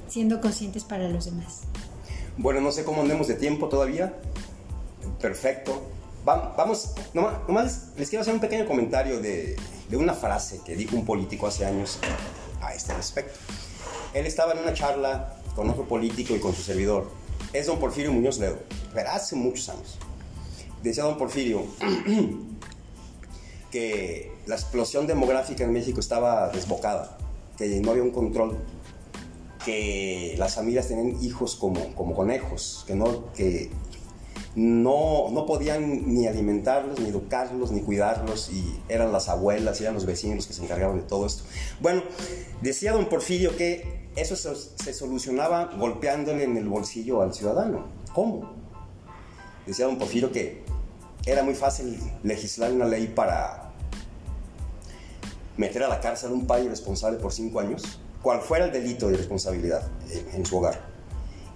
siendo 0.08 0.40
conscientes 0.40 0.84
para 0.84 1.08
los 1.08 1.24
demás. 1.24 1.62
Bueno, 2.36 2.60
no 2.60 2.70
sé 2.70 2.84
cómo 2.84 3.02
andemos 3.02 3.26
de 3.26 3.34
tiempo 3.34 3.68
todavía. 3.68 4.14
Perfecto. 5.20 5.82
Vamos, 6.24 6.92
nomás, 7.12 7.88
les 7.96 8.08
quiero 8.08 8.22
hacer 8.22 8.34
un 8.34 8.40
pequeño 8.40 8.66
comentario 8.66 9.20
de, 9.20 9.56
de 9.88 9.96
una 9.96 10.14
frase 10.14 10.60
que 10.64 10.76
dijo 10.76 10.94
un 10.94 11.04
político 11.04 11.46
hace 11.48 11.64
años 11.66 11.98
a 12.62 12.72
este 12.72 12.94
respecto. 12.94 13.38
Él 14.14 14.26
estaba 14.26 14.52
en 14.52 14.58
una 14.58 14.74
charla 14.74 15.36
con 15.54 15.70
otro 15.70 15.86
político 15.86 16.34
y 16.34 16.40
con 16.40 16.54
su 16.54 16.62
servidor. 16.62 17.08
Es 17.52 17.66
don 17.66 17.78
Porfirio 17.78 18.12
Muñoz 18.12 18.38
Ledo, 18.38 18.58
pero 18.94 19.10
hace 19.10 19.36
muchos 19.36 19.68
años. 19.68 19.98
Decía 20.82 21.04
don 21.04 21.18
Porfirio 21.18 21.64
que 23.70 24.32
la 24.46 24.54
explosión 24.54 25.06
demográfica 25.06 25.64
en 25.64 25.72
México 25.72 26.00
estaba 26.00 26.48
desbocada, 26.48 27.18
que 27.56 27.80
no 27.80 27.90
había 27.90 28.02
un 28.02 28.10
control, 28.10 28.58
que 29.64 30.34
las 30.38 30.54
familias 30.54 30.88
tenían 30.88 31.22
hijos 31.22 31.56
como, 31.56 31.94
como 31.94 32.14
conejos, 32.14 32.84
que 32.86 32.94
no, 32.94 33.32
que 33.32 33.70
no, 34.54 35.28
no 35.30 35.46
podían 35.46 36.14
ni 36.14 36.26
alimentarlos, 36.26 36.98
ni 36.98 37.08
educarlos, 37.08 37.70
ni 37.70 37.82
cuidarlos, 37.82 38.50
y 38.50 38.80
eran 38.88 39.12
las 39.12 39.28
abuelas, 39.28 39.80
y 39.80 39.84
eran 39.84 39.94
los 39.94 40.06
vecinos 40.06 40.36
los 40.36 40.46
que 40.46 40.54
se 40.54 40.64
encargaban 40.64 40.96
de 40.96 41.02
todo 41.02 41.26
esto. 41.26 41.44
Bueno, 41.80 42.02
decía 42.62 42.92
don 42.92 43.08
Porfirio 43.08 43.56
que 43.56 43.99
eso 44.16 44.36
se, 44.36 44.92
solucionaba 44.92 45.66
golpeándole 45.76 46.44
en 46.44 46.56
el 46.56 46.68
bolsillo 46.68 47.22
al 47.22 47.32
ciudadano. 47.32 47.86
¿Cómo? 48.14 48.52
Decía 49.66 49.86
don 49.86 49.98
Porfirio 49.98 50.32
que 50.32 50.64
era 51.26 51.42
muy 51.42 51.54
fácil 51.54 51.98
legislar 52.22 52.72
una 52.72 52.86
ley 52.86 53.06
para 53.08 53.70
meter 55.56 55.84
a 55.84 55.88
la 55.88 56.00
cárcel 56.00 56.30
a 56.30 56.32
un 56.32 56.46
padre 56.46 56.68
responsable 56.68 57.18
por 57.18 57.32
cinco 57.32 57.60
años, 57.60 58.00
cual 58.22 58.40
fuera 58.40 58.64
el 58.64 58.72
delito 58.72 59.08
de 59.08 59.16
responsabilidad 59.16 59.88
en 60.32 60.44
su 60.44 60.58
hogar, 60.58 60.80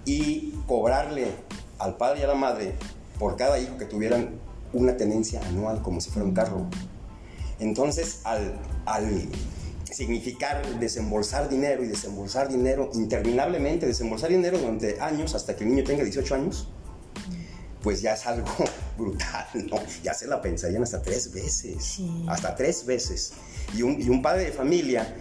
y 0.05 0.51
cobrarle 0.67 1.31
al 1.79 1.97
padre 1.97 2.21
y 2.21 2.23
a 2.23 2.27
la 2.27 2.35
madre 2.35 2.75
por 3.19 3.35
cada 3.35 3.59
hijo 3.59 3.77
que 3.77 3.85
tuvieran 3.85 4.39
una 4.73 4.95
tenencia 4.97 5.41
anual 5.47 5.81
como 5.81 5.99
si 6.01 6.09
fuera 6.09 6.27
un 6.27 6.33
carro. 6.33 6.65
Entonces, 7.59 8.21
al, 8.23 8.59
al 8.85 9.29
significar 9.95 10.61
desembolsar 10.79 11.47
dinero 11.47 11.83
y 11.83 11.87
desembolsar 11.87 12.49
dinero 12.49 12.89
interminablemente, 12.93 13.85
desembolsar 13.85 14.29
dinero 14.29 14.57
durante 14.57 14.99
años 14.99 15.33
hasta 15.35 15.55
que 15.55 15.63
el 15.63 15.69
niño 15.69 15.83
tenga 15.85 16.03
18 16.03 16.35
años, 16.35 16.67
pues 17.81 18.01
ya 18.01 18.13
es 18.13 18.25
algo 18.25 18.51
brutal, 18.97 19.47
¿no? 19.53 19.77
Ya 20.03 20.13
se 20.13 20.27
la 20.27 20.41
pensarían 20.41 20.83
hasta 20.83 21.01
tres 21.01 21.31
veces, 21.31 21.99
hasta 22.27 22.55
tres 22.55 22.85
veces. 22.85 23.33
Y 23.73 23.83
un, 23.83 24.01
y 24.01 24.09
un 24.09 24.21
padre 24.21 24.45
de 24.45 24.51
familia 24.51 25.15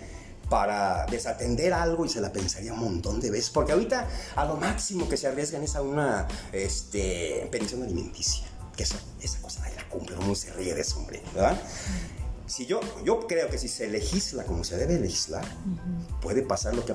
para 0.50 1.06
desatender 1.06 1.72
algo 1.72 2.04
y 2.04 2.08
se 2.08 2.20
la 2.20 2.32
pensaría 2.32 2.72
un 2.72 2.80
montón 2.80 3.20
de 3.20 3.30
veces, 3.30 3.50
porque 3.50 3.72
ahorita 3.72 4.08
a 4.34 4.44
lo 4.44 4.56
máximo 4.56 5.08
que 5.08 5.16
se 5.16 5.28
arriesgan 5.28 5.62
es 5.62 5.76
a 5.76 5.82
una 5.82 6.26
este, 6.52 7.48
pensión 7.50 7.82
alimenticia, 7.82 8.46
que 8.76 8.82
eso, 8.82 8.96
esa 9.22 9.40
cosa 9.40 9.60
nadie 9.60 9.76
la 9.76 9.88
cumple, 9.88 10.16
uno 10.16 10.34
se 10.34 10.52
ríe 10.52 10.74
de 10.74 10.80
eso, 10.80 10.98
hombre, 10.98 11.22
¿verdad? 11.34 11.60
Si 12.46 12.66
yo, 12.66 12.80
yo 13.04 13.26
creo 13.26 13.48
que 13.48 13.58
si 13.58 13.68
se 13.68 13.88
legisla 13.88 14.44
como 14.44 14.64
se 14.64 14.76
debe 14.76 14.98
legislar, 14.98 15.44
puede 16.20 16.42
pasar 16.42 16.74
lo 16.74 16.84
que, 16.84 16.94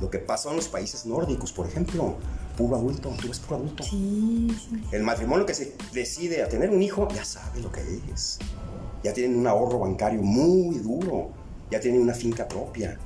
lo 0.00 0.10
que 0.10 0.18
pasó 0.18 0.50
en 0.50 0.56
los 0.56 0.68
países 0.68 1.06
nórdicos, 1.06 1.52
por 1.52 1.66
ejemplo, 1.66 2.16
puro 2.56 2.76
adulto, 2.76 3.14
tú 3.20 3.28
ves 3.28 3.38
puro 3.38 3.56
adulto. 3.56 3.84
Sí, 3.84 4.48
sí. 4.58 4.82
El 4.90 5.04
matrimonio 5.04 5.46
que 5.46 5.54
se 5.54 5.76
decide 5.92 6.42
a 6.42 6.48
tener 6.48 6.70
un 6.70 6.82
hijo 6.82 7.06
ya 7.14 7.24
sabe 7.24 7.60
lo 7.60 7.70
que 7.70 7.80
es. 8.12 8.38
Ya 9.04 9.12
tienen 9.12 9.38
un 9.38 9.46
ahorro 9.46 9.78
bancario 9.78 10.20
muy 10.20 10.78
duro. 10.78 11.30
Ya 11.70 11.80
tienen 11.80 12.00
una 12.00 12.14
finca 12.14 12.48
propia, 12.48 12.98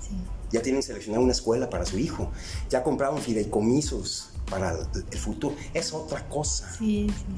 ya 0.52 0.62
tienen 0.62 0.84
seleccionado 0.84 1.24
una 1.24 1.32
escuela 1.32 1.68
para 1.68 1.84
su 1.84 1.98
hijo, 1.98 2.30
ya 2.70 2.84
compraron 2.84 3.18
fideicomisos 3.20 4.31
para 4.52 4.74
el 5.10 5.18
futuro. 5.18 5.56
Es 5.72 5.92
otra 5.92 6.28
cosa. 6.28 6.68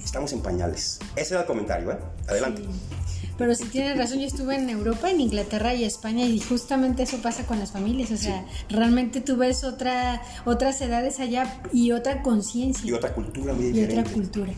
Estamos 0.05 0.33
en 0.33 0.41
pañales. 0.41 0.99
Ese 1.15 1.35
era 1.35 1.43
el 1.43 1.47
comentario, 1.47 1.93
¿eh? 1.93 1.99
Adelante. 2.29 2.63
Pero 3.37 3.55
si 3.55 3.65
tienes 3.65 3.99
razón, 3.99 4.21
yo 4.21 4.27
estuve 4.27 4.55
en 4.55 4.71
Europa, 4.71 5.11
en 5.11 5.21
Inglaterra 5.21 5.75
y 5.75 5.85
España 5.85 6.25
y 6.25 6.39
justamente 6.39 7.03
eso 7.03 7.19
pasa 7.19 7.45
con 7.47 7.59
las 7.59 7.73
familias. 7.73 8.13
O 8.13 8.17
sea, 8.17 8.47
realmente 8.69 9.21
tú 9.21 9.37
ves 9.37 9.65
otra, 9.65 10.23
otras 10.45 10.81
edades 10.81 11.19
allá 11.19 11.61
y 11.73 11.91
otra 11.91 12.23
conciencia. 12.23 12.89
Y 12.89 12.93
otra 12.93 13.13
cultura 13.13 13.53
muy 13.55 13.67
diferente. 13.67 13.95
Y 13.95 13.99
otra 13.99 14.13
cultura. 14.13 14.53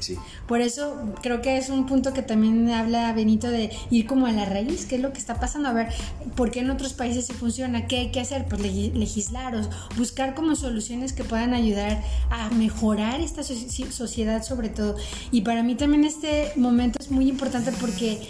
Por 0.47 0.61
eso 0.61 1.15
creo 1.23 1.41
que 1.41 1.57
es 1.57 1.71
un 1.71 1.87
punto 1.87 2.13
que 2.13 2.23
también 2.23 2.69
habla 2.71 3.13
Benito 3.15 3.49
de 3.49 3.71
ir 3.91 4.07
como 4.07 4.27
a 4.27 4.33
la 4.33 4.45
raíz, 4.45 4.85
qué 4.85 4.97
es 4.97 5.01
lo 5.01 5.13
que 5.13 5.19
está 5.19 5.41
pasando, 5.41 5.71
a 5.71 5.73
ver 5.73 5.89
por 6.35 6.51
qué 6.51 6.61
en 6.61 6.71
otros 6.71 6.93
países 6.93 7.27
se 7.27 7.33
funciona, 7.33 7.87
qué 7.87 7.99
hay 7.99 8.11
que 8.11 8.21
hacer, 8.21 8.47
pues 8.47 8.61
legislar 8.61 9.57
o 9.57 9.63
buscar 9.97 10.35
como 10.35 10.55
soluciones 10.55 11.15
que 11.15 11.25
puedan 11.25 11.55
ayudar 11.55 12.03
a 12.31 12.46
mejorar 12.51 13.21
esta 13.21 13.43
sociedad 13.43 14.43
sobre 14.43 14.69
todo. 14.69 14.97
Y 15.31 15.43
para 15.43 15.63
mí 15.63 15.75
también 15.75 16.05
este 16.05 16.53
momento 16.57 16.99
es 17.01 17.11
muy 17.11 17.29
importante 17.29 17.73
porque 17.81 18.21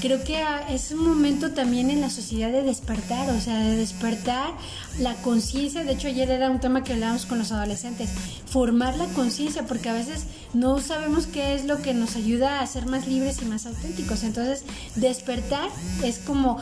creo 0.00 0.22
que 0.22 0.36
ah, 0.38 0.64
es 0.70 0.92
un 0.92 1.06
momento 1.06 1.52
también 1.52 1.90
en 1.90 2.00
la 2.00 2.10
sociedad 2.10 2.50
de 2.50 2.62
despertar, 2.62 3.30
o 3.30 3.40
sea, 3.40 3.58
de 3.58 3.76
despertar 3.76 4.50
la 4.98 5.14
conciencia. 5.16 5.84
De 5.84 5.92
hecho, 5.92 6.08
ayer 6.08 6.30
era 6.30 6.50
un 6.50 6.60
tema 6.60 6.84
que 6.84 6.92
hablábamos 6.92 7.26
con 7.26 7.38
los 7.38 7.52
adolescentes, 7.52 8.10
formar 8.46 8.96
la 8.96 9.06
conciencia, 9.06 9.66
porque 9.66 9.88
a 9.88 9.94
veces 9.94 10.26
no 10.54 10.80
sabemos 10.80 11.26
qué 11.26 11.54
es 11.54 11.64
lo 11.64 11.82
que 11.82 11.94
nos 11.94 12.16
ayuda 12.16 12.60
a 12.60 12.66
ser 12.66 12.86
más 12.86 13.06
libres 13.06 13.40
y 13.42 13.46
más 13.46 13.66
auténticos. 13.66 14.22
Entonces, 14.22 14.64
despertar 14.94 15.68
es 16.04 16.18
como 16.18 16.58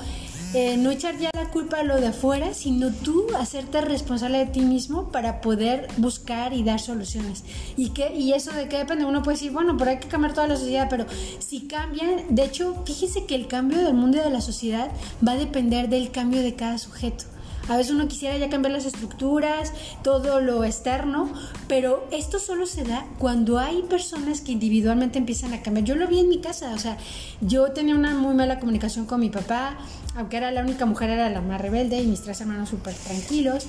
eh, 0.54 0.76
no 0.76 0.92
echar 0.92 1.18
ya 1.18 1.30
la 1.34 1.50
culpa 1.50 1.80
a 1.80 1.82
lo 1.82 2.00
de 2.00 2.06
afuera, 2.06 2.54
sino 2.54 2.92
tú 2.92 3.26
hacerte 3.36 3.80
responsable 3.80 4.38
de 4.38 4.46
ti 4.46 4.60
mismo 4.60 5.10
para 5.10 5.40
poder 5.40 5.88
buscar 5.96 6.52
y 6.52 6.62
dar 6.62 6.80
soluciones. 6.80 7.42
Y, 7.76 7.90
que, 7.90 8.14
y 8.14 8.32
eso 8.32 8.52
de 8.52 8.68
qué 8.68 8.78
depende, 8.78 9.04
uno 9.04 9.22
puede 9.22 9.36
decir, 9.36 9.50
bueno, 9.50 9.76
pero 9.76 9.90
hay 9.90 9.98
que 9.98 10.08
cambiar 10.08 10.32
toda 10.32 10.46
la 10.46 10.56
sociedad, 10.56 10.86
pero 10.88 11.06
si 11.40 11.62
cambian, 11.62 12.34
de 12.34 12.44
hecho, 12.44 12.82
fíjese 12.86 13.26
que 13.26 13.34
el 13.34 13.48
cambio 13.48 13.78
del 13.78 13.94
mundo 13.94 14.18
y 14.18 14.20
de 14.20 14.30
la 14.30 14.40
sociedad 14.40 14.90
va 15.26 15.32
a 15.32 15.36
depender 15.36 15.88
del 15.88 16.12
cambio 16.12 16.40
de 16.40 16.54
cada 16.54 16.78
sujeto. 16.78 17.24
A 17.68 17.78
veces 17.78 17.92
uno 17.92 18.08
quisiera 18.08 18.36
ya 18.36 18.50
cambiar 18.50 18.72
las 18.72 18.84
estructuras, 18.84 19.72
todo 20.02 20.40
lo 20.40 20.64
externo, 20.64 21.32
pero 21.66 22.06
esto 22.10 22.38
solo 22.38 22.66
se 22.66 22.84
da 22.84 23.06
cuando 23.18 23.58
hay 23.58 23.82
personas 23.82 24.42
que 24.42 24.52
individualmente 24.52 25.18
empiezan 25.18 25.54
a 25.54 25.62
cambiar. 25.62 25.86
Yo 25.86 25.94
lo 25.94 26.06
vi 26.06 26.20
en 26.20 26.28
mi 26.28 26.40
casa, 26.40 26.74
o 26.74 26.78
sea, 26.78 26.98
yo 27.40 27.72
tenía 27.72 27.94
una 27.94 28.14
muy 28.14 28.34
mala 28.34 28.60
comunicación 28.60 29.06
con 29.06 29.20
mi 29.20 29.30
papá, 29.30 29.78
aunque 30.16 30.36
era 30.36 30.50
la 30.50 30.62
única 30.62 30.86
mujer, 30.86 31.10
era 31.10 31.28
la 31.30 31.40
más 31.40 31.60
rebelde 31.60 32.00
y 32.00 32.06
mis 32.06 32.22
tres 32.22 32.40
hermanos 32.40 32.68
súper 32.68 32.94
tranquilos, 32.94 33.66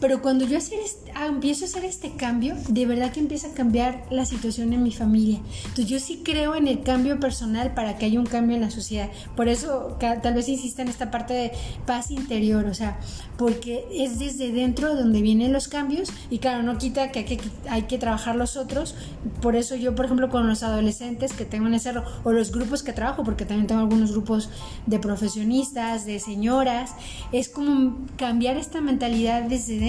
Pero 0.00 0.22
cuando 0.22 0.44
yo 0.44 0.56
hacer 0.56 0.78
ah, 1.14 1.26
empiezo 1.26 1.64
a 1.64 1.68
hacer 1.68 1.84
este 1.84 2.12
cambio, 2.12 2.54
de 2.68 2.86
verdad 2.86 3.10
que 3.10 3.20
empieza 3.20 3.48
a 3.48 3.52
cambiar 3.52 4.04
la 4.10 4.24
situación 4.24 4.72
en 4.72 4.82
mi 4.82 4.92
familia. 4.92 5.40
Entonces 5.62 5.88
yo 5.88 5.98
sí 5.98 6.22
creo 6.24 6.54
en 6.54 6.68
el 6.68 6.82
cambio 6.82 7.18
personal 7.18 7.74
para 7.74 7.96
que 7.96 8.06
haya 8.06 8.20
un 8.20 8.26
cambio 8.26 8.54
en 8.54 8.62
la 8.62 8.70
sociedad. 8.70 9.10
Por 9.36 9.48
eso 9.48 9.96
tal 9.98 10.34
vez 10.34 10.48
insista 10.48 10.82
en 10.82 10.88
esta 10.88 11.10
parte 11.10 11.34
de 11.34 11.52
paz 11.84 12.10
interior, 12.10 12.66
o 12.66 12.74
sea, 12.74 13.00
porque 13.36 13.86
es 13.92 14.18
desde 14.18 14.52
dentro 14.52 14.94
donde 14.94 15.20
vienen 15.20 15.52
los 15.52 15.68
cambios 15.68 16.10
y 16.30 16.38
claro, 16.38 16.62
no 16.62 16.78
quita 16.78 17.10
que 17.10 17.20
hay 17.20 17.24
que, 17.24 17.40
hay 17.68 17.82
que 17.82 17.98
trabajar 17.98 18.36
los 18.36 18.56
otros. 18.56 18.94
Por 19.42 19.56
eso 19.56 19.74
yo, 19.74 19.94
por 19.94 20.04
ejemplo, 20.04 20.28
con 20.30 20.46
los 20.46 20.62
adolescentes 20.62 21.32
que 21.32 21.44
tengo 21.44 21.66
en 21.66 21.74
ese 21.74 21.88
o 22.24 22.32
los 22.32 22.52
grupos 22.52 22.82
que 22.82 22.92
trabajo, 22.92 23.24
porque 23.24 23.44
también 23.44 23.66
tengo 23.66 23.80
algunos 23.80 24.12
grupos 24.12 24.50
de 24.86 24.98
profesionistas, 24.98 26.04
de 26.04 26.20
señoras, 26.20 26.92
es 27.32 27.48
como 27.48 27.96
cambiar 28.16 28.56
esta 28.56 28.80
mentalidad 28.80 29.42
desde 29.42 29.78
dentro, 29.78 29.87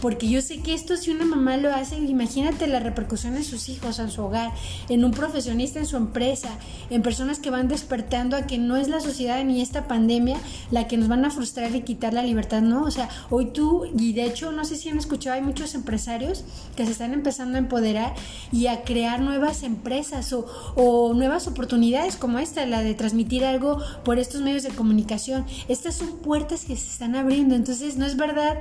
porque 0.00 0.28
yo 0.28 0.40
sé 0.40 0.60
que 0.60 0.74
esto 0.74 0.96
si 0.96 1.10
una 1.10 1.24
mamá 1.24 1.56
lo 1.56 1.74
hace, 1.74 1.98
imagínate 1.98 2.66
la 2.66 2.80
repercusión 2.80 3.36
en 3.36 3.44
sus 3.44 3.68
hijos, 3.68 3.98
en 3.98 4.10
su 4.10 4.22
hogar, 4.22 4.52
en 4.88 5.04
un 5.04 5.10
profesionista 5.10 5.78
en 5.78 5.86
su 5.86 5.96
empresa, 5.96 6.50
en 6.90 7.02
personas 7.02 7.38
que 7.38 7.50
van 7.50 7.68
despertando 7.68 8.36
a 8.36 8.46
que 8.46 8.58
no 8.58 8.76
es 8.76 8.88
la 8.88 9.00
sociedad 9.00 9.42
ni 9.44 9.60
esta 9.60 9.88
pandemia 9.88 10.36
la 10.70 10.86
que 10.86 10.96
nos 10.96 11.08
van 11.08 11.24
a 11.24 11.30
frustrar 11.30 11.74
y 11.74 11.82
quitar 11.82 12.14
la 12.14 12.22
libertad, 12.22 12.62
¿no? 12.62 12.84
O 12.84 12.90
sea, 12.90 13.08
hoy 13.30 13.46
tú, 13.46 13.84
y 13.98 14.12
de 14.12 14.24
hecho, 14.24 14.52
no 14.52 14.64
sé 14.64 14.76
si 14.76 14.88
han 14.88 14.98
escuchado, 14.98 15.36
hay 15.36 15.42
muchos 15.42 15.74
empresarios 15.74 16.44
que 16.76 16.86
se 16.86 16.92
están 16.92 17.12
empezando 17.12 17.56
a 17.56 17.58
empoderar 17.58 18.14
y 18.52 18.68
a 18.68 18.82
crear 18.82 19.20
nuevas 19.20 19.62
empresas 19.62 20.32
o, 20.32 20.46
o 20.76 21.14
nuevas 21.14 21.46
oportunidades 21.46 22.16
como 22.16 22.38
esta, 22.38 22.64
la 22.66 22.82
de 22.82 22.94
transmitir 22.94 23.44
algo 23.44 23.78
por 24.04 24.18
estos 24.18 24.40
medios 24.40 24.62
de 24.62 24.70
comunicación. 24.70 25.44
Estas 25.68 25.96
son 25.96 26.18
puertas 26.18 26.64
que 26.64 26.76
se 26.76 26.88
están 26.88 27.16
abriendo, 27.16 27.54
entonces 27.54 27.96
no 27.96 28.06
es 28.06 28.16
verdad 28.16 28.58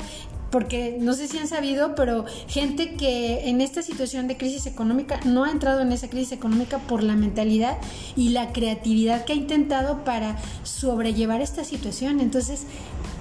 porque 0.51 0.97
no 0.99 1.13
sé 1.13 1.27
si 1.27 1.37
han 1.37 1.47
sabido, 1.47 1.95
pero 1.95 2.25
gente 2.47 2.95
que 2.95 3.49
en 3.49 3.61
esta 3.61 3.81
situación 3.81 4.27
de 4.27 4.37
crisis 4.37 4.65
económica 4.65 5.19
no 5.25 5.43
ha 5.43 5.51
entrado 5.51 5.81
en 5.81 5.91
esa 5.91 6.09
crisis 6.09 6.31
económica 6.31 6.79
por 6.79 7.03
la 7.03 7.15
mentalidad 7.15 7.77
y 8.15 8.29
la 8.29 8.53
creatividad 8.53 9.25
que 9.25 9.33
ha 9.33 9.35
intentado 9.35 10.03
para 10.03 10.37
sobrellevar 10.63 11.41
esta 11.41 11.63
situación. 11.63 12.19
Entonces, 12.19 12.65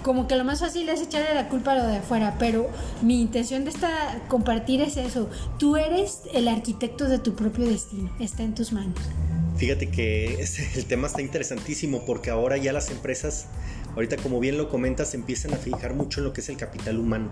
como 0.03 0.29
que 0.29 0.37
lo 0.37 0.45
más 0.45 0.61
fácil 0.61 0.89
es 0.91 1.01
echarle 1.01 1.35
la 1.35 1.49
culpa 1.49 1.73
a 1.73 1.77
lo 1.77 1.87
de 1.87 1.97
afuera, 1.97 2.37
pero 2.39 2.69
mi 3.03 3.21
intención 3.21 3.65
de 3.65 3.71
esta 3.71 4.23
compartir 4.29 4.83
es 4.83 4.97
eso. 4.99 5.31
Tú 5.59 5.77
eres 5.77 6.23
el 6.35 6.47
arquitecto 6.47 7.07
de 7.07 7.19
tu 7.19 7.35
propio 7.35 7.67
destino, 7.67 8.15
está 8.21 8.43
en 8.43 8.55
tus 8.55 8.73
manos. 8.73 8.99
Fíjate 9.57 9.89
que 9.89 10.45
el 10.75 10.85
tema 10.85 11.07
está 11.07 11.23
interesantísimo 11.23 12.05
porque 12.05 12.31
ahora 12.31 12.57
ya 12.57 12.73
las 12.73 12.91
empresas, 12.91 13.47
ahorita 13.95 14.17
como 14.17 14.41
bien 14.41 14.59
lo 14.59 14.69
comentas, 14.69 15.15
empiezan 15.15 15.55
a 15.55 15.57
fijar 15.57 15.95
mucho 15.95 16.21
en 16.21 16.27
lo 16.27 16.33
que 16.33 16.41
es 16.41 16.49
el 16.49 16.57
capital 16.57 16.99
humano. 16.99 17.31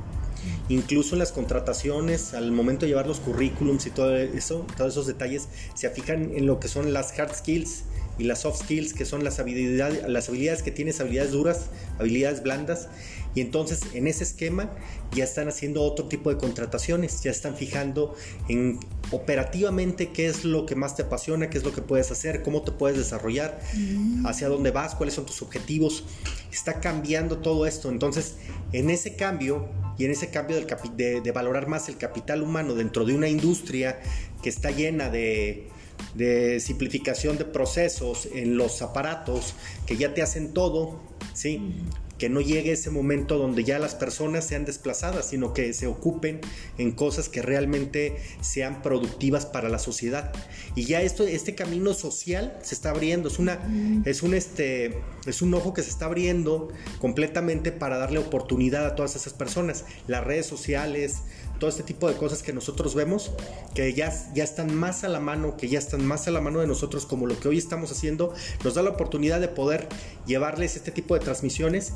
Incluso 0.69 1.15
en 1.15 1.21
las 1.21 1.33
contrataciones, 1.33 2.35
al 2.35 2.53
momento 2.53 2.87
de 2.87 2.89
llevar 2.89 3.07
los 3.07 3.21
currículums 3.21 3.87
y 3.87 3.91
todo 3.91 4.17
eso, 4.17 4.67
todos 4.77 4.93
esos 4.93 5.07
detalles, 5.07 5.49
se 5.75 5.89
fijan 5.91 6.33
en 6.35 6.47
lo 6.47 6.61
que 6.61 6.69
son 6.69 6.93
las 6.93 7.19
hard 7.19 7.35
skills 7.35 7.85
y 8.19 8.25
las 8.25 8.41
soft 8.41 8.63
skills, 8.63 8.95
que 8.95 9.05
son 9.05 9.25
las 9.25 9.39
habilidades, 9.39 10.09
las 10.09 10.29
habilidades 10.29 10.63
que 10.63 10.71
tienes, 10.71 11.01
habilidades 11.01 11.33
duras, 11.33 11.67
habilidades 11.99 12.43
blandas. 12.43 12.89
Y 13.35 13.41
entonces 13.41 13.81
en 13.95 14.07
ese 14.07 14.25
esquema 14.25 14.71
ya 15.13 15.25
están 15.25 15.49
haciendo 15.49 15.83
otro 15.83 16.07
tipo 16.07 16.31
de 16.31 16.39
contrataciones, 16.39 17.23
ya 17.23 17.31
están 17.31 17.57
fijando 17.57 18.15
en 18.49 18.79
operativamente 19.11 20.11
qué 20.11 20.27
es 20.27 20.45
lo 20.45 20.67
que 20.67 20.75
más 20.75 20.97
te 20.97 21.03
apasiona, 21.03 21.51
qué 21.51 21.59
es 21.59 21.65
lo 21.65 21.73
que 21.73 21.83
puedes 21.83 22.11
hacer, 22.11 22.43
cómo 22.43 22.63
te 22.63 22.73
puedes 22.73 22.99
desarrollar, 22.99 23.61
mm. 23.75 24.27
hacia 24.27 24.49
dónde 24.49 24.71
vas, 24.71 24.95
cuáles 24.95 25.15
son 25.15 25.27
tus 25.27 25.43
objetivos. 25.43 26.05
Está 26.51 26.81
cambiando 26.81 27.39
todo 27.39 27.67
esto. 27.67 27.91
Entonces, 27.91 28.37
en 28.73 28.91
ese 28.91 29.17
cambio 29.17 29.69
y 29.99 30.05
en 30.05 30.11
ese 30.11 30.31
cambio 30.31 30.57
del 30.57 30.67
de, 30.97 31.21
de 31.21 31.33
valorar 31.33 31.69
más 31.69 31.89
el 31.89 31.97
capital 31.97 32.43
humano 32.43 32.75
dentro 32.75 33.05
de 33.05 33.15
una 33.15 33.29
industria 33.29 34.01
que 34.43 34.49
está 34.49 34.71
llena 34.71 35.09
de 35.11 35.69
de 36.15 36.61
simplificación 36.61 37.39
de 37.39 37.45
procesos 37.45 38.29
en 38.33 38.57
los 38.57 38.83
aparatos 38.83 39.55
que 39.87 39.97
ya 39.97 40.15
te 40.15 40.23
hacen 40.23 40.53
todo, 40.53 41.01
¿sí? 41.33 41.75
Que 42.23 42.29
no 42.29 42.41
llegue 42.41 42.71
ese 42.71 42.89
momento 42.89 43.37
donde 43.37 43.65
ya 43.65 43.81
las 43.81 43.97
personas 43.97 44.47
sean 44.47 44.65
desplazadas, 44.65 45.29
sino 45.29 45.53
que 45.53 45.73
se 45.73 45.89
ocupen 45.89 46.41
en 46.79 46.93
cosas 46.93 47.29
que 47.29 47.43
realmente 47.43 48.17
sean 48.41 48.81
productivas 48.81 49.45
para 49.45 49.69
la 49.69 49.81
sociedad. 49.81 50.33
Y 50.77 50.85
ya 50.85 51.03
esto, 51.03 51.27
este 51.27 51.57
camino 51.57 51.95
social 51.95 52.57
se 52.63 52.77
está 52.77 52.91
abriendo, 52.91 53.27
es 53.27 53.41
una, 53.41 53.59
es 54.05 54.23
un 54.23 54.35
este, 54.35 55.03
es 55.27 55.43
un 55.43 55.53
ojo 55.53 55.75
que 55.75 55.83
se 55.83 55.91
está 55.91 56.05
abriendo 56.05 56.69
completamente 57.01 57.73
para 57.73 57.99
darle 57.99 58.21
oportunidad 58.21 58.87
a 58.87 58.95
todas 58.95 59.17
esas 59.17 59.33
personas. 59.33 59.85
Las 60.07 60.23
redes 60.23 60.47
sociales, 60.47 61.23
todo 61.63 61.71
este 61.71 61.85
tipo 61.85 62.09
de 62.09 62.17
cosas 62.17 62.43
que 62.43 62.53
nosotros 62.53 62.97
vemos, 62.97 63.31
que 63.73 63.95
ya, 63.95 64.13
ya 64.35 64.43
están 64.43 64.75
más 64.75 65.05
a 65.05 65.09
la 65.09 65.21
mano, 65.21 65.57
que 65.57 65.69
ya 65.69 65.79
están 65.79 66.05
más 66.05 66.27
a 66.27 66.33
la 66.33 66.41
mano 66.41 66.59
de 66.59 66.67
nosotros, 66.67 67.07
como 67.07 67.29
lo 67.29 67.39
que 67.39 67.47
hoy 67.47 67.57
estamos 67.57 67.93
haciendo, 67.93 68.35
nos 68.65 68.75
da 68.75 68.83
la 68.83 68.91
oportunidad 68.91 69.39
de 69.39 69.47
poder 69.47 69.87
llevarles 70.27 70.75
este 70.75 70.91
tipo 70.91 71.15
de 71.15 71.21
transmisiones 71.21 71.93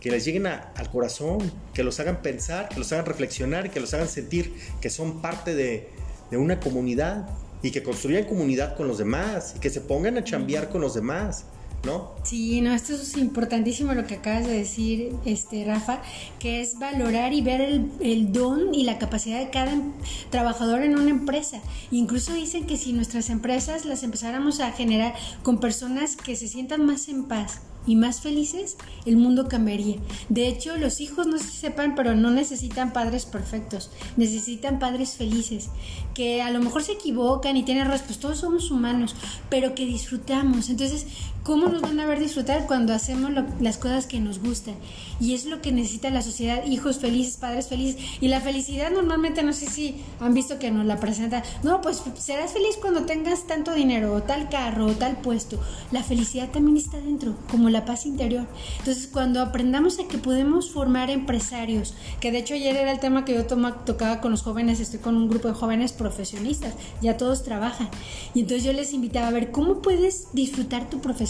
que 0.00 0.10
les 0.10 0.24
lleguen 0.24 0.46
al 0.46 0.90
corazón, 0.90 1.52
que 1.74 1.82
los 1.82 2.00
hagan 2.00 2.22
pensar, 2.22 2.70
que 2.70 2.78
los 2.78 2.90
hagan 2.94 3.04
reflexionar, 3.04 3.70
que 3.70 3.78
los 3.78 3.92
hagan 3.92 4.08
sentir 4.08 4.54
que 4.80 4.88
son 4.88 5.20
parte 5.20 5.54
de, 5.54 5.90
una 6.32 6.58
comunidad 6.58 7.28
y 7.62 7.72
que 7.72 7.82
construyan 7.82 8.24
comunidad 8.24 8.74
con 8.74 8.88
los 8.88 8.96
demás 8.96 9.52
y 9.54 9.60
que 9.60 9.68
se 9.68 9.82
pongan 9.82 10.16
a 10.16 10.24
chambear 10.24 10.70
con 10.70 10.80
los 10.80 10.94
demás. 10.94 11.44
¿No? 11.84 12.10
Sí, 12.24 12.60
no, 12.60 12.74
esto 12.74 12.92
es 12.92 13.16
importantísimo 13.16 13.94
lo 13.94 14.06
que 14.06 14.16
acabas 14.16 14.46
de 14.46 14.52
decir, 14.52 15.14
este 15.24 15.64
Rafa, 15.64 16.02
que 16.38 16.60
es 16.60 16.78
valorar 16.78 17.32
y 17.32 17.40
ver 17.40 17.62
el, 18.00 18.32
don 18.32 18.74
y 18.74 18.84
la 18.84 18.98
capacidad 18.98 19.38
de 19.38 19.48
cada 19.48 19.72
em, 19.72 19.92
trabajador 20.28 20.82
en 20.82 20.98
una 20.98 21.10
empresa. 21.10 21.62
Incluso 21.90 22.34
dicen 22.34 22.66
que 22.66 22.76
si 22.76 22.92
nuestras 22.92 23.30
empresas 23.30 23.86
las 23.86 24.02
empezáramos 24.02 24.60
a 24.60 24.72
generar 24.72 25.14
con 25.42 25.58
personas 25.58 26.16
que 26.16 26.36
se 26.36 26.48
sientan 26.48 26.84
más 26.84 27.08
en 27.08 27.24
paz, 27.24 27.62
y 27.86 27.96
más 27.96 28.20
felices, 28.20 28.76
el 29.06 29.16
mundo 29.16 29.48
cambiaría. 29.48 29.96
De 30.28 30.48
hecho, 30.48 30.76
los 30.76 31.00
hijos 31.00 31.26
no 31.26 31.38
se 31.38 31.50
sepan, 31.50 31.94
pero 31.94 32.14
no 32.14 32.30
necesitan 32.30 32.92
padres 32.92 33.26
perfectos, 33.26 33.90
necesitan 34.16 34.78
padres 34.78 35.16
felices, 35.16 35.70
que 36.14 36.42
a 36.42 36.50
lo 36.50 36.60
mejor 36.60 36.82
se 36.82 36.92
equivocan 36.92 37.56
y 37.56 37.62
tienen 37.62 37.84
errores, 37.84 38.02
pues 38.02 38.18
todos 38.18 38.38
somos 38.38 38.70
humanos, 38.70 39.14
pero 39.48 39.74
que 39.74 39.86
disfrutamos. 39.86 40.68
Entonces, 40.68 41.06
¿cómo 41.42 41.68
nos 41.68 41.80
van 41.80 41.98
a 42.00 42.06
ver 42.06 42.18
disfrutar 42.18 42.66
cuando 42.66 42.92
hacemos 42.92 43.30
las 43.60 43.78
cosas 43.78 44.06
que 44.06 44.20
nos 44.20 44.40
gustan? 44.40 44.74
Y 45.20 45.34
es 45.34 45.44
lo 45.44 45.60
que 45.60 45.72
necesita 45.72 46.10
la 46.10 46.22
sociedad, 46.22 46.64
hijos 46.66 46.98
felices, 46.98 47.36
padres 47.36 47.68
felices. 47.68 48.02
Y 48.20 48.28
la 48.28 48.40
felicidad 48.40 48.90
normalmente, 48.90 49.42
no 49.42 49.52
sé 49.52 49.66
si 49.66 50.02
han 50.20 50.34
visto 50.34 50.58
que 50.58 50.70
nos 50.70 50.86
la 50.86 50.98
presenta, 50.98 51.42
no, 51.62 51.80
pues 51.80 52.02
serás 52.18 52.52
feliz 52.52 52.76
cuando 52.80 53.04
tengas 53.04 53.46
tanto 53.46 53.74
dinero, 53.74 54.14
o 54.14 54.22
tal 54.22 54.48
carro, 54.48 54.86
o 54.86 54.92
tal 54.92 55.20
puesto. 55.20 55.58
La 55.92 56.02
felicidad 56.02 56.50
también 56.50 56.76
está 56.76 56.98
dentro, 56.98 57.36
como 57.50 57.70
la 57.70 57.84
paz 57.84 58.06
interior. 58.06 58.46
Entonces, 58.78 59.06
cuando 59.06 59.40
aprendamos 59.40 59.98
a 59.98 60.08
que 60.08 60.18
podemos 60.18 60.70
formar 60.70 61.10
empresarios, 61.10 61.94
que 62.20 62.32
de 62.32 62.38
hecho 62.38 62.54
ayer 62.54 62.76
era 62.76 62.92
el 62.92 63.00
tema 63.00 63.24
que 63.24 63.34
yo 63.34 63.46
tocaba 63.46 64.20
con 64.20 64.30
los 64.30 64.42
jóvenes, 64.42 64.80
estoy 64.80 65.00
con 65.00 65.16
un 65.16 65.28
grupo 65.28 65.48
de 65.48 65.54
jóvenes 65.54 65.92
profesionistas, 65.92 66.74
ya 67.00 67.16
todos 67.16 67.42
trabajan. 67.42 67.88
Y 68.34 68.40
entonces 68.40 68.64
yo 68.64 68.72
les 68.72 68.92
invitaba 68.92 69.28
a 69.28 69.32
ver 69.32 69.50
cómo 69.50 69.82
puedes 69.82 70.28
disfrutar 70.32 70.88
tu 70.88 71.00
profesión. 71.00 71.29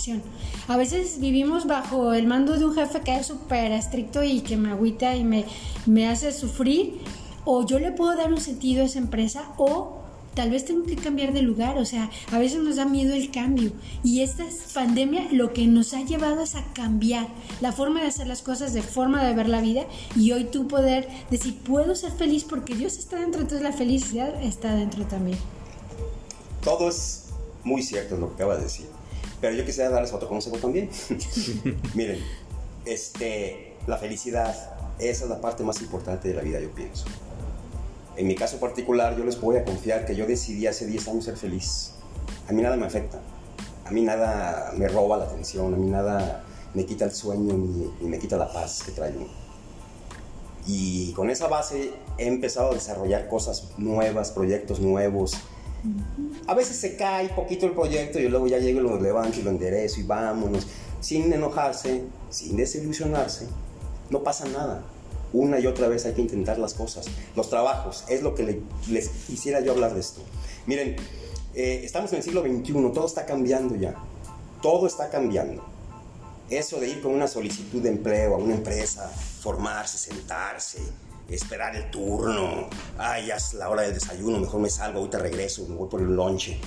A 0.69 0.77
veces 0.77 1.21
vivimos 1.21 1.67
bajo 1.67 2.13
el 2.13 2.27
mando 2.27 2.59
de 2.59 2.65
un 2.65 2.75
jefe 2.75 3.01
que 3.01 3.17
es 3.17 3.27
súper 3.27 3.73
estricto 3.73 4.23
y 4.23 4.41
que 4.41 4.57
me 4.57 4.71
agüita 4.71 5.17
y 5.17 5.25
me, 5.25 5.45
me 5.87 6.09
hace 6.09 6.33
sufrir. 6.33 7.01
O 7.45 7.67
yo 7.67 7.79
le 7.79 7.93
puedo 7.93 8.17
dar 8.17 8.33
un 8.33 8.41
sentido 8.41 8.83
a 8.83 8.87
esa 8.87 8.99
empresa 8.99 9.53
o 9.57 10.01
tal 10.35 10.51
vez 10.51 10.65
tengo 10.65 10.85
que 10.85 10.97
cambiar 10.97 11.33
de 11.33 11.43
lugar, 11.43 11.79
o 11.79 11.85
sea, 11.85 12.11
a 12.33 12.39
veces 12.39 12.63
nos 12.63 12.77
da 12.77 12.85
miedo 12.85 13.15
el 13.15 13.31
cambio 13.31 13.73
y 14.05 14.21
esta 14.23 14.45
pandemia 14.75 15.29
lo 15.33 15.53
que 15.53 15.67
nos 15.67 15.93
ha 15.95 16.03
llevado 16.03 16.43
es 16.43 16.55
a 16.55 16.65
cambiar 16.73 17.27
la 17.61 17.73
forma 17.73 18.01
de 18.01 18.09
hacer 18.09 18.27
las 18.27 18.43
cosas, 18.43 18.73
de 18.73 18.83
forma 18.83 19.25
de 19.25 19.35
ver 19.35 19.49
la 19.49 19.61
vida 19.61 19.87
y 20.17 20.33
hoy 20.33 20.45
tú 20.45 20.69
poder 20.69 21.09
decir, 21.31 21.59
puedo 21.59 21.95
ser 21.95 22.13
feliz 22.13 22.45
porque 22.45 22.75
Dios 22.75 22.97
está 22.99 23.19
dentro, 23.19 23.41
entonces 23.41 23.63
la 23.63 23.73
felicidad 23.73 24.43
está 24.43 24.75
dentro 24.75 25.05
también. 25.05 25.39
Todo 26.63 26.89
es 26.89 27.27
muy 27.65 27.83
cierto 27.83 28.17
lo 28.17 28.29
que 28.29 28.35
acaba 28.35 28.57
de 28.57 28.65
decir, 28.65 28.87
pero 29.41 29.55
yo 29.55 29.65
quisiera 29.65 29.91
darles 29.91 30.13
otro 30.13 30.29
consejo 30.29 30.59
también. 30.59 30.91
Miren, 31.95 32.21
este, 32.85 33.77
la 33.87 33.97
felicidad, 33.97 34.55
esa 34.99 35.25
es 35.25 35.31
la 35.31 35.41
parte 35.41 35.63
más 35.65 35.81
importante 35.81 36.29
de 36.29 36.35
la 36.35 36.43
vida, 36.43 36.61
yo 36.61 36.71
pienso. 36.71 37.05
En 38.17 38.27
mi 38.27 38.35
caso 38.35 38.59
particular, 38.59 39.17
yo 39.17 39.25
les 39.25 39.41
voy 39.41 39.57
a 39.57 39.65
confiar 39.65 40.05
que 40.05 40.15
yo 40.15 40.27
decidí 40.27 40.67
hace 40.67 40.87
10 40.87 41.09
años 41.09 41.25
ser 41.25 41.37
feliz. 41.37 41.93
A 42.49 42.53
mí 42.53 42.63
nada 42.63 42.77
me 42.77 42.87
afecta. 42.87 43.19
A 43.87 43.91
mí 43.91 44.03
nada 44.03 44.73
me 44.77 44.89
roba 44.89 45.17
la 45.17 45.25
atención. 45.25 45.73
A 45.73 45.77
mí 45.77 45.89
nada 45.89 46.45
me 46.75 46.85
quita 46.85 47.05
el 47.05 47.13
sueño 47.13 47.55
ni, 47.55 48.07
me 48.07 48.19
quita 48.19 48.37
la 48.37 48.53
paz 48.53 48.83
que 48.85 48.93
traigo. 48.93 49.27
Y 50.67 51.13
con 51.13 51.31
esa 51.31 51.49
base 51.49 51.93
he 52.19 52.27
empezado 52.27 52.73
a 52.73 52.75
desarrollar 52.75 53.29
cosas 53.29 53.71
nuevas, 53.79 54.33
proyectos 54.33 54.81
nuevos. 54.81 55.35
A 56.47 56.55
veces 56.55 56.77
se 56.77 56.97
cae 56.97 57.29
poquito 57.31 57.67
el 57.67 57.73
proyecto 57.73 58.19
y 58.19 58.29
luego 58.29 58.47
ya 58.47 58.59
llego 58.59 58.81
y 58.81 58.83
lo 58.83 59.01
levanto 59.01 59.41
y 59.41 59.43
lo 59.43 59.51
enderezo 59.51 60.01
y 60.01 60.03
vámonos. 60.05 60.67
Sin 61.01 61.33
enojarse, 61.33 62.03
sin 62.29 62.57
desilusionarse, 62.57 63.47
no 64.11 64.23
pasa 64.23 64.47
nada. 64.47 64.83
Una 65.33 65.61
y 65.61 65.67
otra 65.67 65.89
vez 65.89 66.05
hay 66.07 66.13
que 66.13 66.23
intentar 66.23 66.59
las 66.59 66.75
cosas. 66.75 67.07
Los 67.37 67.49
trabajos, 67.49 68.05
es 68.09 68.23
lo 68.23 68.35
que 68.35 68.61
les 68.89 69.09
quisiera 69.09 69.61
yo 69.61 69.73
hablar 69.73 69.95
de 69.95 70.01
esto. 70.01 70.21
Miren, 70.67 70.97
eh, 71.55 71.83
estamos 71.85 72.13
en 72.13 72.19
el 72.19 72.23
siglo 72.25 72.43
XXI, 72.43 72.73
todo 72.93 73.07
está 73.07 73.27
cambiando 73.27 73.77
ya. 73.77 73.95
Todo 74.61 74.87
está 74.87 75.09
cambiando. 75.09 75.65
Eso 76.51 76.81
de 76.81 76.89
ir 76.89 77.01
con 77.01 77.13
una 77.13 77.29
solicitud 77.29 77.81
de 77.81 77.91
empleo 77.91 78.35
a 78.35 78.39
una 78.39 78.55
empresa, 78.55 79.09
formarse, 79.09 79.99
sentarse, 79.99 80.81
esperar 81.35 81.77
el 81.77 81.91
turno, 81.91 82.69
ay, 82.99 83.27
ya 83.27 83.37
es 83.37 83.55
la 83.55 83.69
hora 83.69 83.83
del 83.83 83.95
desayuno, 83.95 84.39
mejor 84.39 84.61
me 84.61 84.71
salgo, 84.71 84.99
ahorita 84.99 85.19
regreso, 85.19 85.67
me 85.69 85.77
voy 85.77 85.89
por 85.89 86.01
el 86.01 86.15
lonche. 86.15 86.59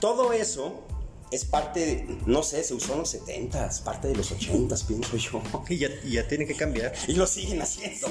Todo 0.00 0.32
eso 0.32 0.82
es 1.30 1.44
parte, 1.44 1.80
de, 1.80 2.18
no 2.26 2.42
sé, 2.42 2.64
se 2.64 2.74
usó 2.74 2.94
en 2.94 3.00
los 3.00 3.10
70 3.10 3.70
parte 3.84 4.08
de 4.08 4.16
los 4.16 4.32
80 4.32 4.74
pienso 4.86 5.16
yo. 5.16 5.42
Y 5.68 5.78
ya, 5.78 5.88
ya, 6.04 6.26
tiene 6.26 6.46
que 6.46 6.54
cambiar. 6.54 6.92
Y 7.06 7.14
lo 7.14 7.26
siguen 7.26 7.62
haciendo. 7.62 8.08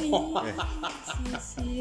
Sí, 1.56 1.80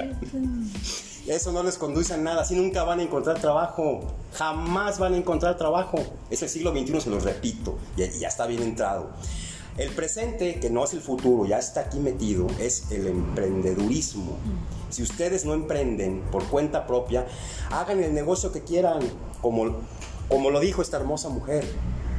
Eso 1.28 1.52
no 1.52 1.62
les 1.62 1.76
conduce 1.76 2.14
a 2.14 2.16
nada, 2.16 2.40
así 2.40 2.54
nunca 2.54 2.84
van 2.84 3.00
a 3.00 3.02
encontrar 3.02 3.38
trabajo, 3.38 4.00
jamás 4.32 4.98
van 4.98 5.12
a 5.12 5.18
encontrar 5.18 5.58
trabajo. 5.58 5.98
Es 6.30 6.42
el 6.42 6.48
siglo 6.48 6.72
XXI, 6.72 7.02
se 7.02 7.10
los 7.10 7.22
repito, 7.22 7.78
y 7.98 8.18
ya 8.18 8.28
está 8.28 8.46
bien 8.46 8.62
entrado. 8.62 9.10
El 9.78 9.90
presente, 9.90 10.58
que 10.58 10.70
no 10.70 10.82
es 10.82 10.92
el 10.92 11.00
futuro, 11.00 11.46
ya 11.46 11.58
está 11.58 11.82
aquí 11.82 12.00
metido, 12.00 12.48
es 12.58 12.90
el 12.90 13.06
emprendedurismo. 13.06 14.36
Si 14.90 15.04
ustedes 15.04 15.44
no 15.44 15.54
emprenden 15.54 16.22
por 16.32 16.44
cuenta 16.48 16.84
propia, 16.84 17.28
hagan 17.70 18.02
el 18.02 18.12
negocio 18.12 18.50
que 18.50 18.64
quieran, 18.64 18.98
como, 19.40 19.76
como 20.28 20.50
lo 20.50 20.58
dijo 20.58 20.82
esta 20.82 20.96
hermosa 20.96 21.28
mujer. 21.28 21.64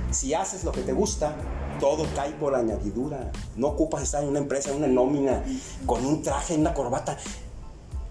Si 0.09 0.33
haces 0.33 0.63
lo 0.63 0.71
que 0.71 0.83
te 0.83 0.93
gusta, 0.93 1.35
todo 1.81 2.05
cae 2.15 2.31
por 2.31 2.55
añadidura. 2.55 3.29
No 3.57 3.67
ocupas 3.67 4.03
estar 4.03 4.23
en 4.23 4.29
una 4.29 4.39
empresa, 4.39 4.71
en 4.71 4.77
una 4.77 4.87
nómina, 4.87 5.43
con 5.85 6.05
un 6.05 6.21
traje, 6.21 6.53
en 6.53 6.61
una 6.61 6.73
corbata. 6.73 7.17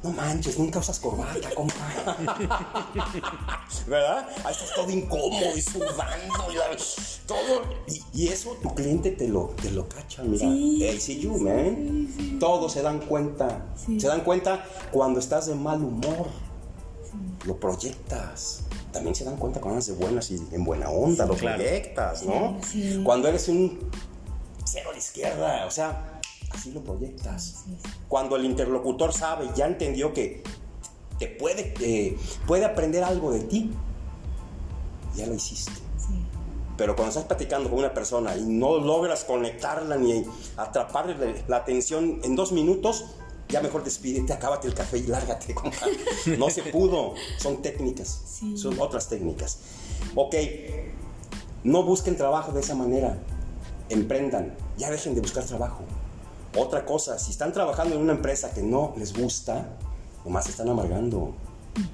No 0.03 0.11
manches, 0.13 0.57
nunca 0.59 0.79
usas 0.79 1.01
corbata, 1.01 1.53
compa. 1.57 1.75
¿Verdad? 3.87 4.29
Ahí 4.45 4.53
estás 4.53 4.73
todo 4.75 4.89
incómodo 4.91 5.57
y 5.57 5.61
sudando. 5.61 6.35
Y, 6.53 7.27
todo. 7.27 7.63
Y, 8.15 8.29
eso 8.29 8.57
tu 8.63 8.73
cliente 8.77 9.11
te 9.11 9.27
lo, 9.27 9.55
te 9.61 9.73
lo 9.73 9.89
cacha, 9.89 10.23
mira. 10.23 10.47
Sí, 10.47 11.01
see 11.01 11.21
you, 11.21 11.37
man. 11.39 12.39
Todos 12.39 12.73
se 12.73 12.83
dan 12.83 13.01
cuenta. 13.01 13.67
Se 13.99 14.07
dan 14.07 14.21
cuenta 14.21 14.65
cuando 14.93 15.19
estás 15.19 15.47
de 15.47 15.57
mal 15.57 15.83
humor. 15.83 16.29
Lo 17.45 17.57
proyectas. 17.57 18.61
También 18.93 19.17
se 19.17 19.25
dan 19.25 19.37
cuenta 19.37 19.61
cuando 19.61 19.79
andas 19.79 19.89
de 19.89 19.95
buenas 19.95 20.31
y 20.31 20.37
en 20.53 20.63
buena 20.63 20.91
onda. 20.91 21.27
lo 21.27 21.35
proyectas, 21.35 22.23
¿no? 22.23 22.61
Cuando 23.03 23.27
eres 23.27 23.49
un 23.49 23.91
cero 24.65 24.91
a 24.91 24.93
la 24.93 24.99
izquierda. 24.99 25.67
O 25.67 25.71
sea, 25.73 26.18
así 26.51 26.73
lo 26.73 26.83
proyectas. 26.83 27.65
Cuando 28.09 28.37
el 28.37 28.45
interlocutor 28.45 29.13
sabe, 29.13 29.49
ya 29.55 29.67
entendió 29.67 30.13
que 30.13 30.43
te 31.19 31.27
puede, 31.27 31.75
eh, 31.81 32.17
puede 32.47 32.65
aprender 32.65 33.05
algo 33.05 33.33
de 33.33 33.41
ti, 33.41 33.71
ya 35.15 35.27
lo 35.27 35.35
hiciste. 35.35 35.73
Pero 36.77 36.95
cuando 36.95 37.09
estás 37.09 37.25
platicando 37.25 37.69
con 37.69 37.81
una 37.81 37.93
persona 37.93 38.37
y 38.37 38.45
no 38.45 38.79
logras 38.79 39.25
conectarla 39.25 39.97
ni 39.97 40.25
atraparle 40.57 41.43
la 41.49 41.57
atención 41.57 42.21
en 42.23 42.37
dos 42.37 42.53
minutos, 42.53 43.05
ya 43.49 43.61
mejor 43.61 43.83
despídete, 43.83 44.33
acábate 44.33 44.69
el 44.69 44.75
café 44.75 44.99
y 44.99 45.07
lárgate. 45.07 45.55
No 46.39 46.51
se 46.51 46.63
pudo. 46.63 47.15
Son 47.39 47.63
técnicas. 47.63 48.41
Son 48.55 48.79
otras 48.79 49.09
técnicas. 49.09 49.59
Ok, 50.15 50.35
no 51.65 51.83
busquen 51.83 52.17
trabajo 52.17 52.53
de 52.53 52.61
esa 52.61 52.75
manera. 52.75 53.19
Emprendan. 53.89 54.55
Ya 54.77 54.91
dejen 54.91 55.15
de 55.15 55.21
buscar 55.21 55.45
trabajo. 55.45 55.83
Otra 56.59 56.85
cosa, 56.85 57.21
si 57.21 57.31
están 57.31 57.53
trabajando 57.53 57.95
en 57.95 58.01
una 58.01 58.15
empresa 58.15 58.51
que 58.51 58.63
no 58.63 58.93
les 58.97 59.17
gusta, 59.17 59.65
nomás 60.25 60.47
se 60.47 60.51
están 60.51 60.69
amargando 60.69 61.33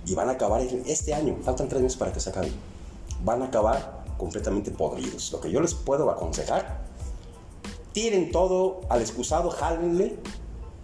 y 0.07 0.15
van 0.15 0.31
a 0.31 0.33
acabar 0.33 0.63
este 0.63 1.13
año, 1.13 1.37
faltan 1.43 1.69
tres 1.69 1.83
meses 1.83 1.99
para 1.99 2.15
que 2.15 2.21
se 2.21 2.31
acabe, 2.31 2.51
van 3.23 3.43
a 3.43 3.47
acabar 3.47 4.05
completamente 4.17 4.71
podridos. 4.71 5.31
Lo 5.33 5.41
que 5.43 5.51
yo 5.51 5.61
les 5.61 5.75
puedo 5.75 6.11
aconsejar, 6.11 6.81
tiren 7.93 8.33
todo 8.33 8.81
al 8.89 9.03
excusado, 9.03 9.51
jálenle 9.51 10.17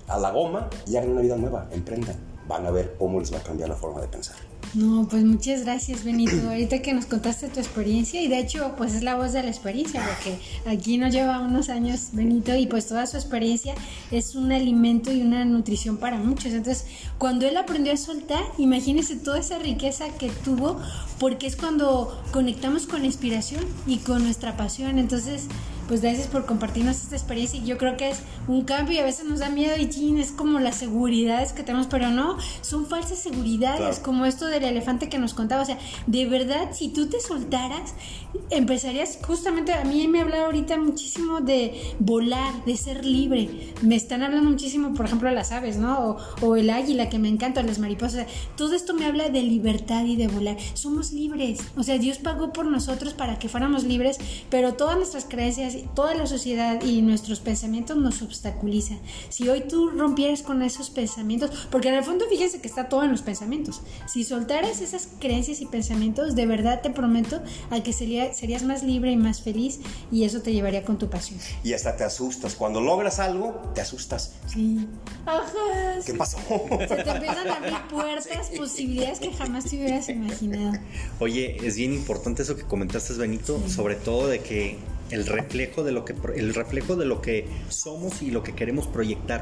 a 0.08 0.18
la 0.18 0.30
goma 0.30 0.68
y 0.86 0.96
hagan 0.96 1.12
una 1.12 1.22
vida 1.22 1.36
nueva, 1.36 1.66
emprendan. 1.70 2.16
Van 2.46 2.66
a 2.66 2.70
ver 2.70 2.96
cómo 2.98 3.18
les 3.18 3.32
va 3.32 3.38
a 3.38 3.42
cambiar 3.42 3.70
la 3.70 3.76
forma 3.76 4.02
de 4.02 4.08
pensar. 4.08 4.49
No, 4.72 5.08
pues 5.08 5.24
muchas 5.24 5.64
gracias, 5.64 6.04
Benito. 6.04 6.36
Ahorita 6.48 6.80
que 6.80 6.92
nos 6.92 7.06
contaste 7.06 7.48
tu 7.48 7.58
experiencia, 7.58 8.22
y 8.22 8.28
de 8.28 8.38
hecho, 8.38 8.74
pues 8.76 8.94
es 8.94 9.02
la 9.02 9.16
voz 9.16 9.32
de 9.32 9.42
la 9.42 9.48
experiencia, 9.48 10.00
porque 10.06 10.38
aquí 10.70 10.96
nos 10.96 11.12
lleva 11.12 11.40
unos 11.40 11.68
años 11.68 12.10
Benito, 12.12 12.54
y 12.54 12.66
pues 12.66 12.86
toda 12.86 13.06
su 13.06 13.16
experiencia 13.16 13.74
es 14.12 14.36
un 14.36 14.52
alimento 14.52 15.12
y 15.12 15.22
una 15.22 15.44
nutrición 15.44 15.96
para 15.96 16.18
muchos. 16.18 16.52
Entonces, 16.52 16.86
cuando 17.18 17.46
él 17.46 17.56
aprendió 17.56 17.92
a 17.92 17.96
soltar, 17.96 18.44
imagínese 18.58 19.16
toda 19.16 19.40
esa 19.40 19.58
riqueza 19.58 20.08
que 20.18 20.28
tuvo, 20.44 20.80
porque 21.18 21.48
es 21.48 21.56
cuando 21.56 22.22
conectamos 22.30 22.86
con 22.86 23.00
la 23.00 23.06
inspiración 23.06 23.64
y 23.86 23.98
con 23.98 24.22
nuestra 24.22 24.56
pasión. 24.56 24.98
Entonces, 24.98 25.48
pues 25.90 26.02
gracias 26.02 26.28
por 26.28 26.46
compartirnos 26.46 27.02
esta 27.02 27.16
experiencia. 27.16 27.58
Y 27.58 27.64
yo 27.64 27.76
creo 27.76 27.96
que 27.96 28.10
es 28.10 28.20
un 28.46 28.62
cambio 28.62 28.94
y 28.94 28.98
a 28.98 29.04
veces 29.04 29.26
nos 29.26 29.40
da 29.40 29.48
miedo 29.48 29.74
y 29.76 29.88
chin, 29.88 30.20
es 30.20 30.30
como 30.30 30.60
las 30.60 30.76
seguridades 30.76 31.52
que 31.52 31.64
tenemos, 31.64 31.88
pero 31.88 32.10
no, 32.10 32.36
son 32.60 32.86
falsas 32.86 33.18
seguridades, 33.18 33.98
como 33.98 34.24
esto 34.24 34.46
del 34.46 34.62
elefante 34.62 35.08
que 35.08 35.18
nos 35.18 35.34
contaba, 35.34 35.62
o 35.62 35.64
sea, 35.64 35.78
de 36.06 36.26
verdad, 36.26 36.68
si 36.70 36.90
tú 36.90 37.08
te 37.08 37.18
soltaras, 37.20 37.94
empezarías, 38.50 39.18
justamente 39.26 39.72
a 39.72 39.82
mí 39.82 40.06
me 40.06 40.20
habla 40.20 40.44
ahorita 40.44 40.78
muchísimo 40.78 41.40
de 41.40 41.96
volar, 41.98 42.64
de 42.64 42.76
ser 42.76 43.04
libre, 43.04 43.72
me 43.82 43.96
están 43.96 44.22
hablando 44.22 44.48
muchísimo, 44.48 44.94
por 44.94 45.06
ejemplo, 45.06 45.28
de 45.28 45.34
las 45.34 45.50
aves, 45.50 45.76
¿no? 45.76 46.18
O, 46.40 46.54
el 46.54 46.70
águila, 46.70 47.08
que 47.08 47.18
me 47.18 47.28
encanta, 47.28 47.64
las 47.64 47.80
mariposas, 47.80 48.28
todo 48.56 48.76
esto 48.76 48.94
me 48.94 49.06
habla 49.06 49.28
de 49.28 49.42
libertad 49.42 50.04
y 50.04 50.14
de 50.14 50.28
volar, 50.28 50.56
somos 50.74 51.10
libres, 51.10 51.58
o 51.76 51.82
sea, 51.82 51.98
Dios 51.98 52.18
pagó 52.18 52.52
por 52.52 52.66
nosotros 52.66 53.12
para 53.12 53.40
que 53.40 53.48
fuéramos 53.48 53.82
libres, 53.82 54.18
pero 54.50 54.74
todas 54.74 54.96
nuestras 54.96 55.24
creencias 55.24 55.79
toda 55.94 56.14
la 56.14 56.26
sociedad 56.26 56.82
y 56.82 57.02
nuestros 57.02 57.40
pensamientos 57.40 57.96
nos 57.96 58.22
obstaculizan. 58.22 59.00
Si 59.28 59.48
hoy 59.48 59.62
tú 59.62 59.90
rompieras 59.90 60.42
con 60.42 60.62
esos 60.62 60.90
pensamientos, 60.90 61.68
porque 61.70 61.88
en 61.88 61.94
el 61.94 62.04
fondo 62.04 62.26
fíjense 62.28 62.60
que 62.60 62.68
está 62.68 62.88
todo 62.88 63.04
en 63.04 63.10
los 63.10 63.22
pensamientos, 63.22 63.82
si 64.06 64.24
soltaras 64.24 64.80
esas 64.80 65.08
creencias 65.18 65.60
y 65.60 65.66
pensamientos, 65.66 66.34
de 66.34 66.46
verdad 66.46 66.80
te 66.82 66.90
prometo 66.90 67.42
a 67.70 67.80
que 67.82 67.92
serías 67.92 68.62
más 68.62 68.82
libre 68.82 69.12
y 69.12 69.16
más 69.16 69.42
feliz 69.42 69.80
y 70.10 70.24
eso 70.24 70.42
te 70.42 70.52
llevaría 70.52 70.84
con 70.84 70.98
tu 70.98 71.08
pasión. 71.08 71.38
Y 71.64 71.72
hasta 71.72 71.96
te 71.96 72.04
asustas. 72.04 72.54
Cuando 72.54 72.80
logras 72.80 73.18
algo, 73.18 73.60
te 73.74 73.80
asustas. 73.80 74.34
Sí. 74.46 74.86
Ajá. 75.26 76.00
¿Qué 76.04 76.14
pasó? 76.14 76.38
Se 76.38 76.96
te 76.96 77.10
empiezan 77.10 77.48
a 77.48 77.56
abrir 77.56 77.78
puertas, 77.90 78.50
posibilidades 78.56 79.20
que 79.20 79.32
jamás 79.32 79.64
te 79.64 79.76
hubieras 79.76 80.08
imaginado. 80.08 80.78
Oye, 81.18 81.56
es 81.66 81.76
bien 81.76 81.92
importante 81.92 82.42
eso 82.42 82.56
que 82.56 82.62
comentaste, 82.62 83.14
Benito, 83.14 83.60
sobre 83.68 83.96
todo 83.96 84.28
de 84.28 84.40
que 84.40 84.78
el 85.10 85.26
reflejo 85.26 85.82
de 85.82 85.92
lo 85.92 86.04
que 86.04 86.14
el 86.36 86.54
reflejo 86.54 86.96
de 86.96 87.04
lo 87.04 87.20
que 87.20 87.46
somos 87.68 88.22
y 88.22 88.30
lo 88.30 88.42
que 88.42 88.54
queremos 88.54 88.86
proyectar. 88.86 89.40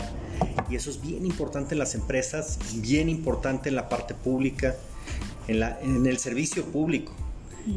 Y 0.71 0.77
eso 0.77 0.91
es 0.91 1.01
bien 1.01 1.27
importante 1.27 1.75
en 1.75 1.79
las 1.79 1.95
empresas 1.95 2.59
bien 2.77 3.09
importante 3.09 3.69
en 3.69 3.77
la 3.77 3.89
parte 3.89 4.15
pública 4.15 4.77
en, 5.47 5.61
la, 5.61 5.79
en 5.81 6.07
el 6.07 6.19
servicio 6.19 6.65
público. 6.65 7.13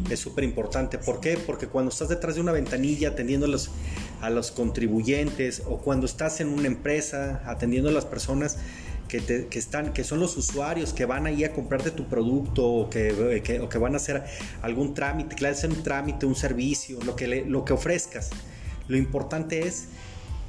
Es 0.09 0.19
súper 0.19 0.45
importante 0.45 0.97
¿por 0.97 1.19
qué? 1.19 1.37
porque 1.37 1.67
cuando 1.67 1.89
estás 1.89 2.07
detrás 2.07 2.35
de 2.35 2.41
una 2.41 2.53
ventanilla 2.53 3.09
atendiendo 3.09 3.45
a 3.45 3.49
los, 3.49 3.71
a 4.21 4.29
los 4.29 4.51
contribuyentes 4.51 5.63
o 5.67 5.79
cuando 5.79 6.05
estás 6.05 6.39
en 6.39 6.47
una 6.47 6.67
empresa 6.67 7.41
atendiendo 7.45 7.89
a 7.89 7.91
las 7.91 8.05
personas 8.05 8.57
que, 9.19 9.59
están, 9.59 9.91
que 9.91 10.03
son 10.03 10.19
los 10.19 10.37
usuarios 10.37 10.93
que 10.93 11.05
van 11.05 11.25
ahí 11.25 11.43
a 11.43 11.51
comprarte 11.51 11.91
tu 11.91 12.07
producto 12.07 12.65
o 12.65 12.89
que, 12.89 13.41
que, 13.43 13.59
o 13.59 13.67
que 13.67 13.77
van 13.77 13.93
a 13.93 13.97
hacer 13.97 14.23
algún 14.61 14.93
trámite, 14.93 15.35
que 15.35 15.43
le 15.43 15.49
hacen 15.49 15.71
un 15.71 15.83
trámite, 15.83 16.25
un 16.25 16.35
servicio, 16.35 16.99
lo 17.05 17.15
que, 17.15 17.43
lo 17.45 17.65
que 17.65 17.73
ofrezcas. 17.73 18.29
Lo 18.87 18.95
importante 18.95 19.67
es 19.67 19.87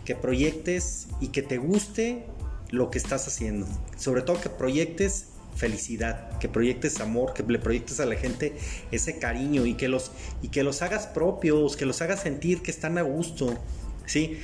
que 0.04 0.14
proyectes 0.14 1.08
y 1.20 1.28
que 1.28 1.42
te 1.42 1.58
guste 1.58 2.26
lo 2.70 2.90
que 2.90 2.98
estás 2.98 3.26
haciendo. 3.26 3.66
Sobre 3.96 4.22
todo 4.22 4.40
que 4.40 4.48
proyectes 4.48 5.26
felicidad, 5.56 6.38
que 6.38 6.48
proyectes 6.48 7.00
amor, 7.00 7.34
que 7.34 7.42
le 7.42 7.58
proyectes 7.58 8.00
a 8.00 8.06
la 8.06 8.16
gente 8.16 8.56
ese 8.90 9.18
cariño 9.18 9.66
y 9.66 9.74
que 9.74 9.88
los, 9.88 10.12
y 10.40 10.48
que 10.48 10.62
los 10.62 10.82
hagas 10.82 11.06
propios, 11.08 11.76
que 11.76 11.84
los 11.84 12.00
hagas 12.00 12.20
sentir 12.20 12.62
que 12.62 12.70
están 12.70 12.96
a 12.96 13.02
gusto. 13.02 13.58
¿sí? 14.06 14.38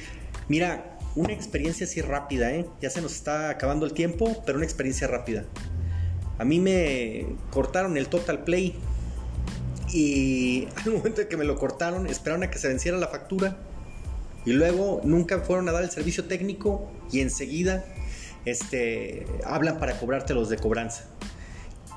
Mira, 0.49 0.98
una 1.19 1.33
experiencia 1.33 1.85
así 1.85 2.01
rápida, 2.01 2.53
¿eh? 2.53 2.65
Ya 2.81 2.91
se 2.91 3.03
nos 3.03 3.13
está 3.13 3.51
acabando 3.51 3.85
el 3.85 3.93
tiempo, 3.93 4.41
pero 4.47 4.57
una 4.57 4.65
experiencia 4.65 5.09
rápida. 5.09 5.45
A 6.39 6.45
mí 6.45 6.61
me 6.61 7.27
cortaron 7.51 7.97
el 7.97 8.07
Total 8.07 8.45
Play 8.45 8.77
y 9.93 10.69
al 10.85 10.93
momento 10.93 11.21
de 11.21 11.29
que 11.29 11.37
me 11.37 11.45
lo 11.45 11.57
cortaron, 11.57 12.07
esperaron 12.07 12.45
a 12.45 12.51
que 12.51 12.59
se 12.59 12.69
venciera 12.69 12.97
la 12.99 13.09
factura 13.09 13.57
y 14.47 14.53
luego 14.53 15.01
nunca 15.03 15.41
fueron 15.41 15.69
a 15.69 15.73
dar 15.73 15.83
el 15.83 15.91
servicio 15.91 16.27
técnico 16.27 16.89
y 17.11 17.21
enseguida 17.21 17.85
este, 18.45 19.27
hablan 19.45 19.81
para 19.81 19.99
cobrarte 19.99 20.35
los 20.35 20.49
de 20.49 20.57
cobranza. 20.57 21.07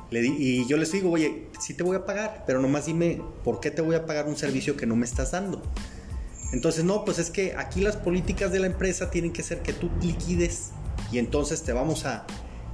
y 0.09 0.65
yo 0.65 0.77
les 0.77 0.91
digo, 0.91 1.11
oye, 1.11 1.45
sí 1.59 1.75
te 1.75 1.83
voy 1.83 1.95
a 1.95 2.05
pagar, 2.05 2.43
pero 2.47 2.59
nomás 2.59 2.87
dime 2.87 3.21
por 3.43 3.59
qué 3.59 3.69
te 3.69 3.83
voy 3.83 3.95
a 3.95 4.07
pagar 4.07 4.25
un 4.25 4.35
servicio 4.35 4.75
que 4.75 4.87
no 4.87 4.95
me 4.95 5.05
estás 5.05 5.29
dando. 5.29 5.61
Entonces, 6.51 6.83
no, 6.83 7.05
pues 7.05 7.19
es 7.19 7.29
que 7.29 7.55
aquí 7.55 7.81
las 7.81 7.95
políticas 7.95 8.51
de 8.51 8.59
la 8.59 8.67
empresa 8.67 9.09
tienen 9.09 9.31
que 9.31 9.43
ser 9.43 9.61
que 9.61 9.73
tú 9.73 9.89
liquides 10.01 10.71
y 11.11 11.17
entonces 11.17 11.63
te 11.63 11.73
vamos 11.73 12.05
a 12.05 12.25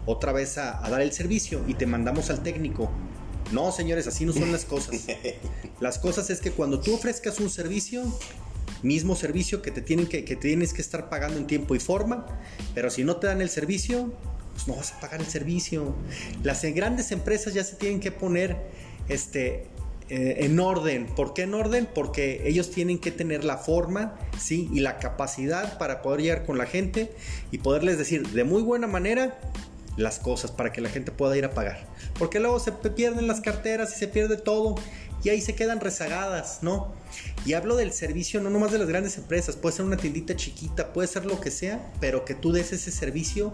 otra 0.06 0.32
vez 0.32 0.58
a, 0.58 0.80
dar 0.90 1.02
el 1.02 1.12
servicio 1.12 1.64
y 1.68 1.74
te 1.76 1.86
mandamos 1.86 2.30
al 2.30 2.42
técnico. 2.42 2.90
No, 3.52 3.72
señores, 3.72 4.08
así 4.08 4.26
no 4.26 4.34
son 4.34 4.52
las 4.52 4.66
cosas. 4.66 5.06
Las 5.80 6.00
cosas 6.00 6.30
es 6.32 6.42
que 6.42 6.52
cuando 6.52 6.80
tú 6.80 6.96
ofrezcas 6.96 7.40
un 7.40 7.52
servicio, 7.52 8.04
mismo 8.82 9.16
servicio 9.16 9.62
que 9.62 9.70
te 9.70 9.82
tienen 9.82 10.08
que, 10.08 10.26
que 10.26 10.36
tienes 10.36 10.74
que 10.74 10.82
estar 10.82 11.08
pagando 11.08 11.38
en 11.38 11.46
tiempo 11.46 11.76
y 11.76 11.80
forma, 11.80 12.26
pero 12.74 12.90
si 12.90 13.04
no 13.04 13.18
te 13.18 13.28
dan 13.28 13.42
el 13.42 13.50
servicio, 13.50 14.12
pues 14.54 14.68
no 14.68 14.76
vas 14.76 14.94
a 14.94 15.00
pagar 15.00 15.22
el 15.22 15.28
servicio. 15.28 15.96
Las 16.42 16.64
grandes 16.64 17.12
empresas 17.12 17.54
ya 17.54 17.64
se 17.64 17.76
tienen 17.76 18.00
que 18.00 18.12
poner 18.12 18.58
este, 19.08 19.68
eh, 20.10 20.46
en 20.46 20.60
orden. 20.60 21.06
¿Por 21.06 21.34
qué 21.34 21.44
en 21.44 21.54
orden? 21.54 21.88
Porque 21.94 22.44
ellos 22.46 22.72
tienen 22.72 22.98
que 22.98 23.12
tener 23.12 23.44
la 23.44 23.58
forma, 23.58 24.18
sí, 24.40 24.70
y 24.72 24.80
la 24.80 25.00
capacidad 25.00 25.78
para 25.78 26.02
poder 26.02 26.22
llegar 26.22 26.46
con 26.46 26.58
la 26.58 26.66
gente 26.66 27.12
y 27.52 27.58
poderles 27.58 27.98
decir 27.98 28.28
de 28.30 28.44
muy 28.46 28.62
buena 28.62 28.88
manera 28.88 29.38
las 29.98 30.20
cosas 30.20 30.52
para 30.52 30.72
que 30.72 30.80
la 30.80 30.90
gente 30.90 31.12
pueda 31.12 31.36
ir 31.36 31.44
a 31.44 31.52
pagar. 31.52 31.86
Porque 32.18 32.40
luego 32.40 32.60
se 32.60 32.72
pierden 32.72 33.28
las 33.28 33.42
carteras 33.42 33.94
y 33.96 34.00
se 34.00 34.08
pierde 34.08 34.38
todo 34.38 34.76
y 35.24 35.30
ahí 35.30 35.42
se 35.42 35.56
quedan 35.56 35.82
rezagadas, 35.82 36.60
¿no? 36.62 36.94
Y 37.46 37.54
hablo 37.54 37.76
del 37.76 37.92
servicio 37.92 38.40
no 38.40 38.50
nomás 38.50 38.72
de 38.72 38.78
las 38.78 38.88
grandes 38.88 39.18
empresas, 39.18 39.58
puede 39.58 39.76
ser 39.76 39.86
una 39.86 39.98
tiendita 39.98 40.36
chiquita, 40.36 40.94
puede 40.94 41.08
ser 41.10 41.26
lo 41.26 41.42
que 41.42 41.52
sea, 41.52 41.92
pero 42.00 42.24
que 42.24 42.34
tú 42.34 42.54
des 42.54 42.72
ese 42.72 42.92
servicio 42.92 43.52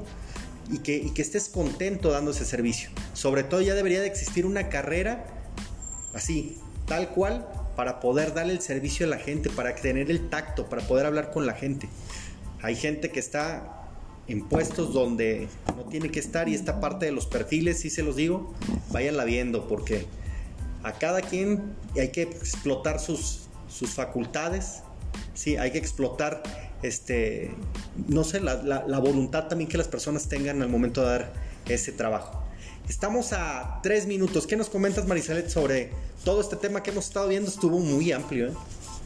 y 0.71 0.79
que, 0.79 1.11
que 1.13 1.21
estés 1.21 1.49
contento 1.49 2.11
dando 2.11 2.31
ese 2.31 2.45
servicio. 2.45 2.89
Sobre 3.13 3.43
todo 3.43 3.61
ya 3.61 3.73
debería 3.73 4.01
de 4.01 4.07
existir 4.07 4.45
una 4.45 4.69
carrera 4.69 5.42
así, 6.13 6.57
tal 6.87 7.09
cual, 7.09 7.47
para 7.75 7.99
poder 7.99 8.33
darle 8.33 8.53
el 8.53 8.61
servicio 8.61 9.05
a 9.05 9.09
la 9.09 9.17
gente, 9.17 9.49
para 9.49 9.75
tener 9.75 10.11
el 10.11 10.29
tacto, 10.29 10.69
para 10.69 10.81
poder 10.83 11.05
hablar 11.05 11.31
con 11.31 11.45
la 11.45 11.53
gente. 11.53 11.89
Hay 12.61 12.75
gente 12.75 13.09
que 13.11 13.19
está 13.19 13.89
en 14.27 14.47
puestos 14.47 14.93
donde 14.93 15.47
no 15.75 15.83
tiene 15.83 16.09
que 16.09 16.19
estar 16.19 16.47
y 16.47 16.55
esta 16.55 16.79
parte 16.79 17.05
de 17.05 17.11
los 17.11 17.25
perfiles, 17.25 17.79
si 17.81 17.89
se 17.89 18.03
los 18.03 18.15
digo, 18.15 18.53
váyanla 18.91 19.25
viendo 19.25 19.67
porque 19.67 20.05
a 20.83 20.93
cada 20.93 21.21
quien 21.21 21.75
hay 21.95 22.09
que 22.09 22.23
explotar 22.23 22.99
sus, 22.99 23.47
sus 23.67 23.91
facultades, 23.91 24.83
sí, 25.33 25.57
hay 25.57 25.71
que 25.71 25.77
explotar 25.77 26.43
este, 26.83 27.51
no 28.07 28.23
sé, 28.23 28.41
la, 28.41 28.61
la, 28.61 28.99
voluntad 28.99 29.47
también 29.47 29.69
que 29.69 29.77
las 29.77 29.87
personas 29.87 30.27
tengan 30.27 30.61
al 30.61 30.69
momento 30.69 31.01
de 31.01 31.07
dar 31.07 31.33
ese 31.67 31.93
trabajo. 31.93 32.42
Estamos 32.89 33.33
a 33.33 33.79
tres 33.81 34.07
minutos. 34.07 34.45
¿Qué 34.45 34.55
nos 34.55 34.69
comentas, 34.69 35.07
Marisalet, 35.07 35.49
sobre 35.49 35.91
todo 36.25 36.41
este 36.41 36.57
tema 36.57 36.83
que 36.83 36.91
hemos 36.91 37.05
estado 37.05 37.27
viendo? 37.29 37.49
Estuvo 37.49 37.79
muy 37.79 38.11
amplio. 38.11 38.49
¿eh? 38.49 38.53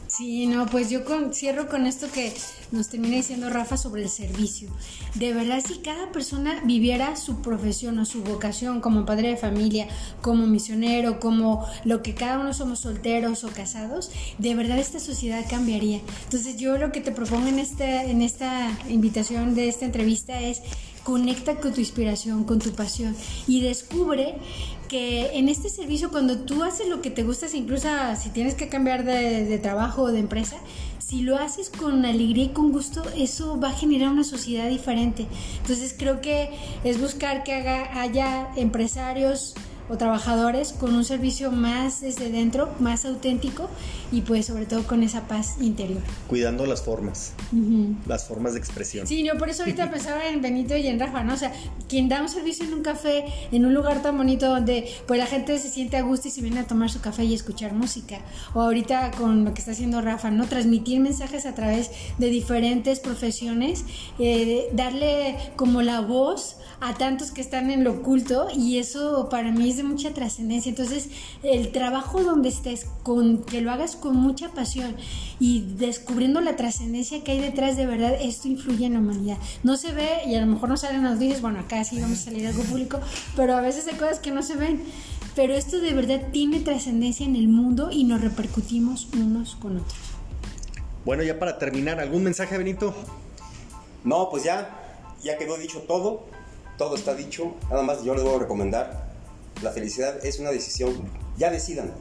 Sí, 0.08 0.48
no, 0.48 0.66
pues 0.68 0.90
yo 0.90 1.02
cierro 1.34 1.68
con 1.68 1.86
esto 1.86 2.08
que 2.12 2.34
nos 2.72 2.88
termina 2.88 3.18
diciendo 3.18 3.50
Rafa 3.50 3.76
sobre 3.76 4.04
el 4.04 4.10
servicio. 4.10 4.70
De 5.16 5.34
verdad, 5.34 5.62
si 5.66 5.80
cada 5.80 6.12
persona 6.12 6.62
viviera 6.64 7.16
su 7.18 7.42
profesión 7.42 8.00
o 8.00 8.06
su 8.06 8.24
vocación 8.24 8.80
como 8.80 9.06
padre 9.06 9.30
de 9.30 9.38
familia, 9.38 9.88
como 10.22 10.48
misionero, 10.48 11.20
como 11.20 11.68
lo 11.84 12.02
que 12.04 12.16
cada 12.16 12.40
uno 12.40 12.54
somos 12.54 12.80
solteros 12.80 13.44
o 13.44 13.50
casados, 13.50 14.10
de 14.38 14.56
verdad 14.56 14.80
esta 14.80 15.00
sociedad 15.00 15.46
cambiaría. 15.50 16.00
Entonces 16.24 16.58
yo 16.58 16.78
lo 16.78 16.92
que 16.92 17.02
te 17.02 17.12
propongo 17.12 17.48
en, 17.48 17.60
este, 17.60 18.10
en 18.10 18.22
esta 18.22 18.76
invitación 18.88 19.56
de 19.56 19.68
esta 19.68 19.86
entrevista 19.86 20.40
es 20.42 20.62
conecta 21.08 21.56
con 21.56 21.72
tu 21.72 21.80
inspiración, 21.80 22.44
con 22.44 22.60
tu 22.60 22.72
pasión 22.72 23.16
y 23.48 23.62
descubre 23.62 24.36
que 24.90 25.38
en 25.38 25.48
este 25.48 25.70
servicio 25.70 26.12
cuando 26.12 26.40
tú 26.40 26.66
haces 26.66 26.90
lo 26.90 27.02
que 27.02 27.10
te 27.10 27.24
gusta, 27.24 27.46
incluso 27.54 27.88
si 28.22 28.28
tienes 28.32 28.56
que 28.56 28.68
cambiar 28.68 29.06
de, 29.06 29.58
trabajo 29.60 30.02
o 30.02 30.12
de 30.12 30.20
empresa, 30.20 30.58
si 31.00 31.22
lo 31.22 31.38
haces 31.38 31.70
con 31.70 32.04
alegría 32.04 32.44
y 32.44 32.50
con 32.50 32.74
gusto, 32.74 33.04
eso 33.16 33.58
va 33.58 33.70
a 33.70 33.74
generar 33.74 34.12
una 34.12 34.26
sociedad 34.26 34.68
diferente. 34.68 35.28
Entonces 35.62 35.96
creo 35.98 36.20
que 36.20 36.50
es 36.84 37.00
buscar 37.00 37.46
que 37.46 37.54
haya 37.54 38.50
empresarios 38.58 39.56
o 39.90 39.98
trabajadores 39.98 40.74
con 40.74 40.94
un 40.94 41.04
servicio 41.04 41.52
más 41.52 42.02
desde 42.02 42.30
dentro, 42.30 42.74
más 42.80 43.06
auténtico 43.06 43.70
y 44.12 44.22
pues 44.22 44.46
sobre 44.46 44.66
todo 44.66 44.84
con 44.84 45.04
esa 45.04 45.28
paz 45.28 45.58
interior. 45.62 46.02
Cuidando 46.28 46.66
las 46.66 46.82
formas, 46.82 47.34
las 48.06 48.28
formas 48.28 48.54
de 48.54 48.60
expresión. 48.60 49.08
Sí, 49.08 49.24
yo 49.24 49.38
por 49.38 49.50
eso 49.50 49.64
ahorita 49.64 49.90
pensaba 49.92 50.28
en 50.28 50.42
Benito 50.42 50.76
y 50.76 50.88
en 50.88 51.00
Rafa, 51.00 51.24
¿no? 51.24 51.34
O 51.34 51.38
sea, 51.38 51.54
quien 51.88 52.10
da 52.10 52.22
un 52.22 52.30
servicio 52.30 52.66
en 52.66 52.74
un 52.74 52.84
café, 52.84 53.26
en 53.52 53.66
un 53.66 53.74
lugar 53.74 54.02
tan 54.02 54.18
bonito 54.18 54.48
donde 54.48 54.90
pues 55.08 55.20
la 55.20 55.26
gente 55.26 55.58
se 55.60 55.70
siente 55.70 55.98
a 55.98 56.02
gusto 56.02 56.28
y 56.28 56.32
se 56.32 56.42
viene 56.42 56.60
a 56.60 56.68
tomar 56.68 56.90
su 56.90 57.02
café 57.02 57.24
y 57.24 57.34
escuchar 57.34 57.74
música. 57.74 58.20
O 58.54 58.62
ahorita 58.62 59.12
con 59.12 59.46
lo 59.46 59.54
que 59.54 59.60
está 59.60 59.72
haciendo 59.72 60.02
Rafa, 60.02 60.32
¿no? 60.32 60.48
Transmitir 60.48 61.00
mensajes 61.00 61.46
a 61.46 61.56
través 61.56 61.92
de 62.18 62.28
diferentes 62.30 63.00
profesiones, 63.00 63.86
eh, 64.20 64.70
darle 64.74 65.38
como 65.56 65.82
la 65.82 66.02
voz 66.02 66.57
a 66.80 66.94
tantos 66.94 67.32
que 67.32 67.42
están 67.42 67.72
en 67.72 67.84
lo 67.84 67.92
oculto 67.92 68.48
y 68.54 68.78
eso 68.78 69.30
para 69.30 69.52
mí 69.52 69.70
es 69.70 69.78
de 69.78 69.84
mucha 69.84 70.14
trascendencia. 70.14 70.70
Entonces, 70.70 71.10
el 71.42 71.72
trabajo 71.72 72.24
donde 72.24 72.50
estés, 72.50 72.86
con 73.04 73.44
que 73.44 73.62
lo 73.62 73.72
hagas 73.72 73.96
con 73.96 74.16
mucha 74.16 74.50
pasión 74.50 74.96
y 75.40 75.66
descubriendo 75.78 76.40
la 76.40 76.56
trascendencia 76.56 77.24
que 77.24 77.32
hay 77.32 77.40
detrás, 77.40 77.78
de 77.78 77.88
verdad, 77.88 78.14
esto 78.22 78.48
influye 78.48 78.86
en 78.86 78.94
la 78.94 79.00
humanidad. 79.00 79.38
No 79.64 79.76
se 79.76 79.92
ve 79.92 80.22
y 80.28 80.36
a 80.36 80.42
lo 80.42 80.48
mejor 80.48 80.70
no 80.70 80.78
salen 80.78 81.04
los 81.04 81.18
dices, 81.18 81.42
bueno, 81.42 81.60
acá 81.60 81.84
sí 81.84 82.00
vamos 82.00 82.20
a 82.20 82.24
salir 82.26 82.46
algo 82.46 82.64
público, 82.64 83.00
pero 83.36 83.56
a 83.56 83.62
veces 83.62 83.88
hay 83.88 83.96
cosas 83.96 84.20
que 84.20 84.32
no 84.32 84.44
se 84.44 84.56
ven. 84.56 84.84
Pero 85.36 85.54
esto 85.54 85.80
de 85.80 85.94
verdad 85.94 86.30
tiene 86.32 86.60
trascendencia 86.60 87.26
en 87.26 87.36
el 87.36 87.48
mundo 87.48 87.90
y 87.92 88.04
nos 88.04 88.22
repercutimos 88.22 89.08
unos 89.14 89.56
con 89.56 89.78
otros. 89.78 90.00
Bueno, 91.06 91.24
ya 91.24 91.40
para 91.40 91.58
terminar, 91.58 92.00
¿algún 92.00 92.24
mensaje, 92.24 92.58
Benito? 92.58 92.94
No, 94.04 94.30
pues 94.30 94.44
ya, 94.44 95.14
ya 95.24 95.38
quedó 95.38 95.58
dicho 95.58 95.80
todo 95.82 96.37
todo 96.78 96.96
está 96.96 97.16
dicho. 97.16 97.56
Nada 97.70 97.84
más 97.84 98.04
yo 98.04 98.14
les 98.14 98.24
voy 98.24 98.36
a 98.36 98.40
recomendar, 98.40 99.08
la 99.62 99.72
felicidad 99.72 100.24
es 100.26 100.40
una 100.40 100.52
decisión. 100.52 100.94
Ya 101.38 101.52
decidan, 101.52 101.92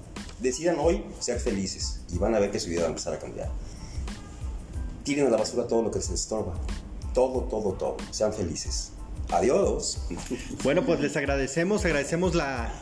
decidan 0.40 0.76
hoy 0.78 1.04
ser 1.20 1.40
felices 1.40 2.00
y 2.12 2.18
van 2.18 2.34
a 2.34 2.38
ver 2.38 2.50
que 2.50 2.60
su 2.60 2.70
vida 2.70 2.82
va 2.82 2.86
a 2.86 2.90
empezar 2.90 3.14
a 3.14 3.18
cambiar. 3.18 3.50
Tiren 5.04 5.26
a 5.26 5.30
la 5.30 5.36
basura 5.36 5.66
todo 5.66 5.82
lo 5.82 5.90
que 5.90 5.98
les 5.98 6.10
estorba. 6.10 6.54
Todo, 7.14 7.42
todo, 7.42 7.72
todo. 7.72 7.96
Sean 8.10 8.32
felices. 8.32 8.92
Adiós. 9.30 9.98
Bueno, 10.62 10.84
pues 10.84 11.00
les 11.00 11.16
agradecemos, 11.16 11.84
agradecemos 11.84 12.34
la, 12.34 12.72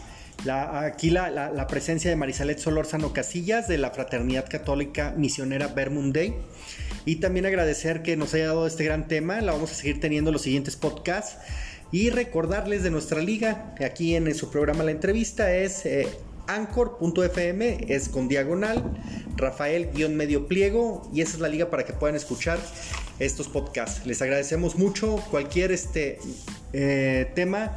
aquí 0.85 1.11
la, 1.11 1.67
presencia 1.69 2.11
de 2.11 2.17
Marisalet 2.17 2.59
Solórzano 2.59 3.13
Casillas 3.13 3.69
de 3.69 3.79
la 3.79 3.91
Fraternidad 3.91 4.47
Católica 4.49 5.15
Misionera 5.17 5.69
Day 5.69 6.35
Y 7.05 7.17
también 7.17 7.47
agradecer 7.47 8.03
que 8.03 8.17
nos 8.17 8.35
haya 8.35 8.49
dado 8.49 8.67
este 8.67 8.85
gran 8.85 9.09
tema. 9.09 9.41
La 9.41 9.53
vamos 9.53 9.73
a 9.73 9.75
seguir 9.75 10.01
teniendo 10.01 10.31
en 10.31 10.35
los 10.35 10.43
siguientes 10.43 10.77
podcasts. 10.77 11.37
Y 11.95 12.11
recordarles 12.11 12.83
de 12.83 12.91
nuestra 12.91 13.21
liga, 13.21 13.73
aquí 13.79 14.17
en 14.17 14.35
su 14.35 14.51
programa 14.51 14.83
La 14.83 14.91
Entrevista 14.91 15.55
es 15.55 15.87
eh, 15.87 16.09
anchor.fm, 16.49 17.87
es 17.87 18.09
con 18.09 18.27
diagonal, 18.27 18.83
Rafael-medio 19.37 20.49
pliego, 20.49 21.09
y 21.15 21.21
esa 21.21 21.35
es 21.35 21.39
la 21.39 21.47
liga 21.47 21.71
para 21.71 21.85
que 21.85 21.93
puedan 21.93 22.17
escuchar 22.17 22.59
estos 23.21 23.47
podcasts. 23.47 24.05
Les 24.07 24.21
agradecemos 24.21 24.75
mucho 24.75 25.23
cualquier 25.31 25.71
este, 25.71 26.19
eh, 26.73 27.31
tema. 27.37 27.77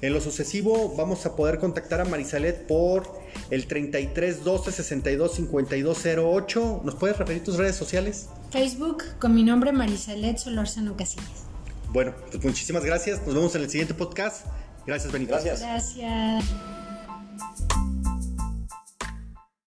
En 0.00 0.14
lo 0.14 0.22
sucesivo 0.22 0.94
vamos 0.96 1.26
a 1.26 1.36
poder 1.36 1.58
contactar 1.58 2.00
a 2.00 2.06
Marisalet 2.06 2.66
por 2.66 3.12
el 3.50 3.66
33 3.66 4.42
12 4.42 4.72
62 4.72 5.34
52 5.34 6.06
08. 6.16 6.80
¿Nos 6.82 6.94
puedes 6.94 7.18
referir 7.18 7.44
tus 7.44 7.58
redes 7.58 7.76
sociales? 7.76 8.30
Facebook 8.52 9.04
con 9.18 9.34
mi 9.34 9.44
nombre 9.44 9.70
Marisalet 9.72 10.38
Solórzano 10.38 10.96
Casillas. 10.96 11.49
Bueno, 11.92 12.14
pues 12.30 12.44
muchísimas 12.44 12.84
gracias. 12.84 13.20
Nos 13.26 13.34
vemos 13.34 13.54
en 13.54 13.62
el 13.62 13.70
siguiente 13.70 13.94
podcast. 13.94 14.46
Gracias, 14.86 15.12
Benito. 15.12 15.32
Gracias. 15.32 15.60
Gracias. 15.60 16.44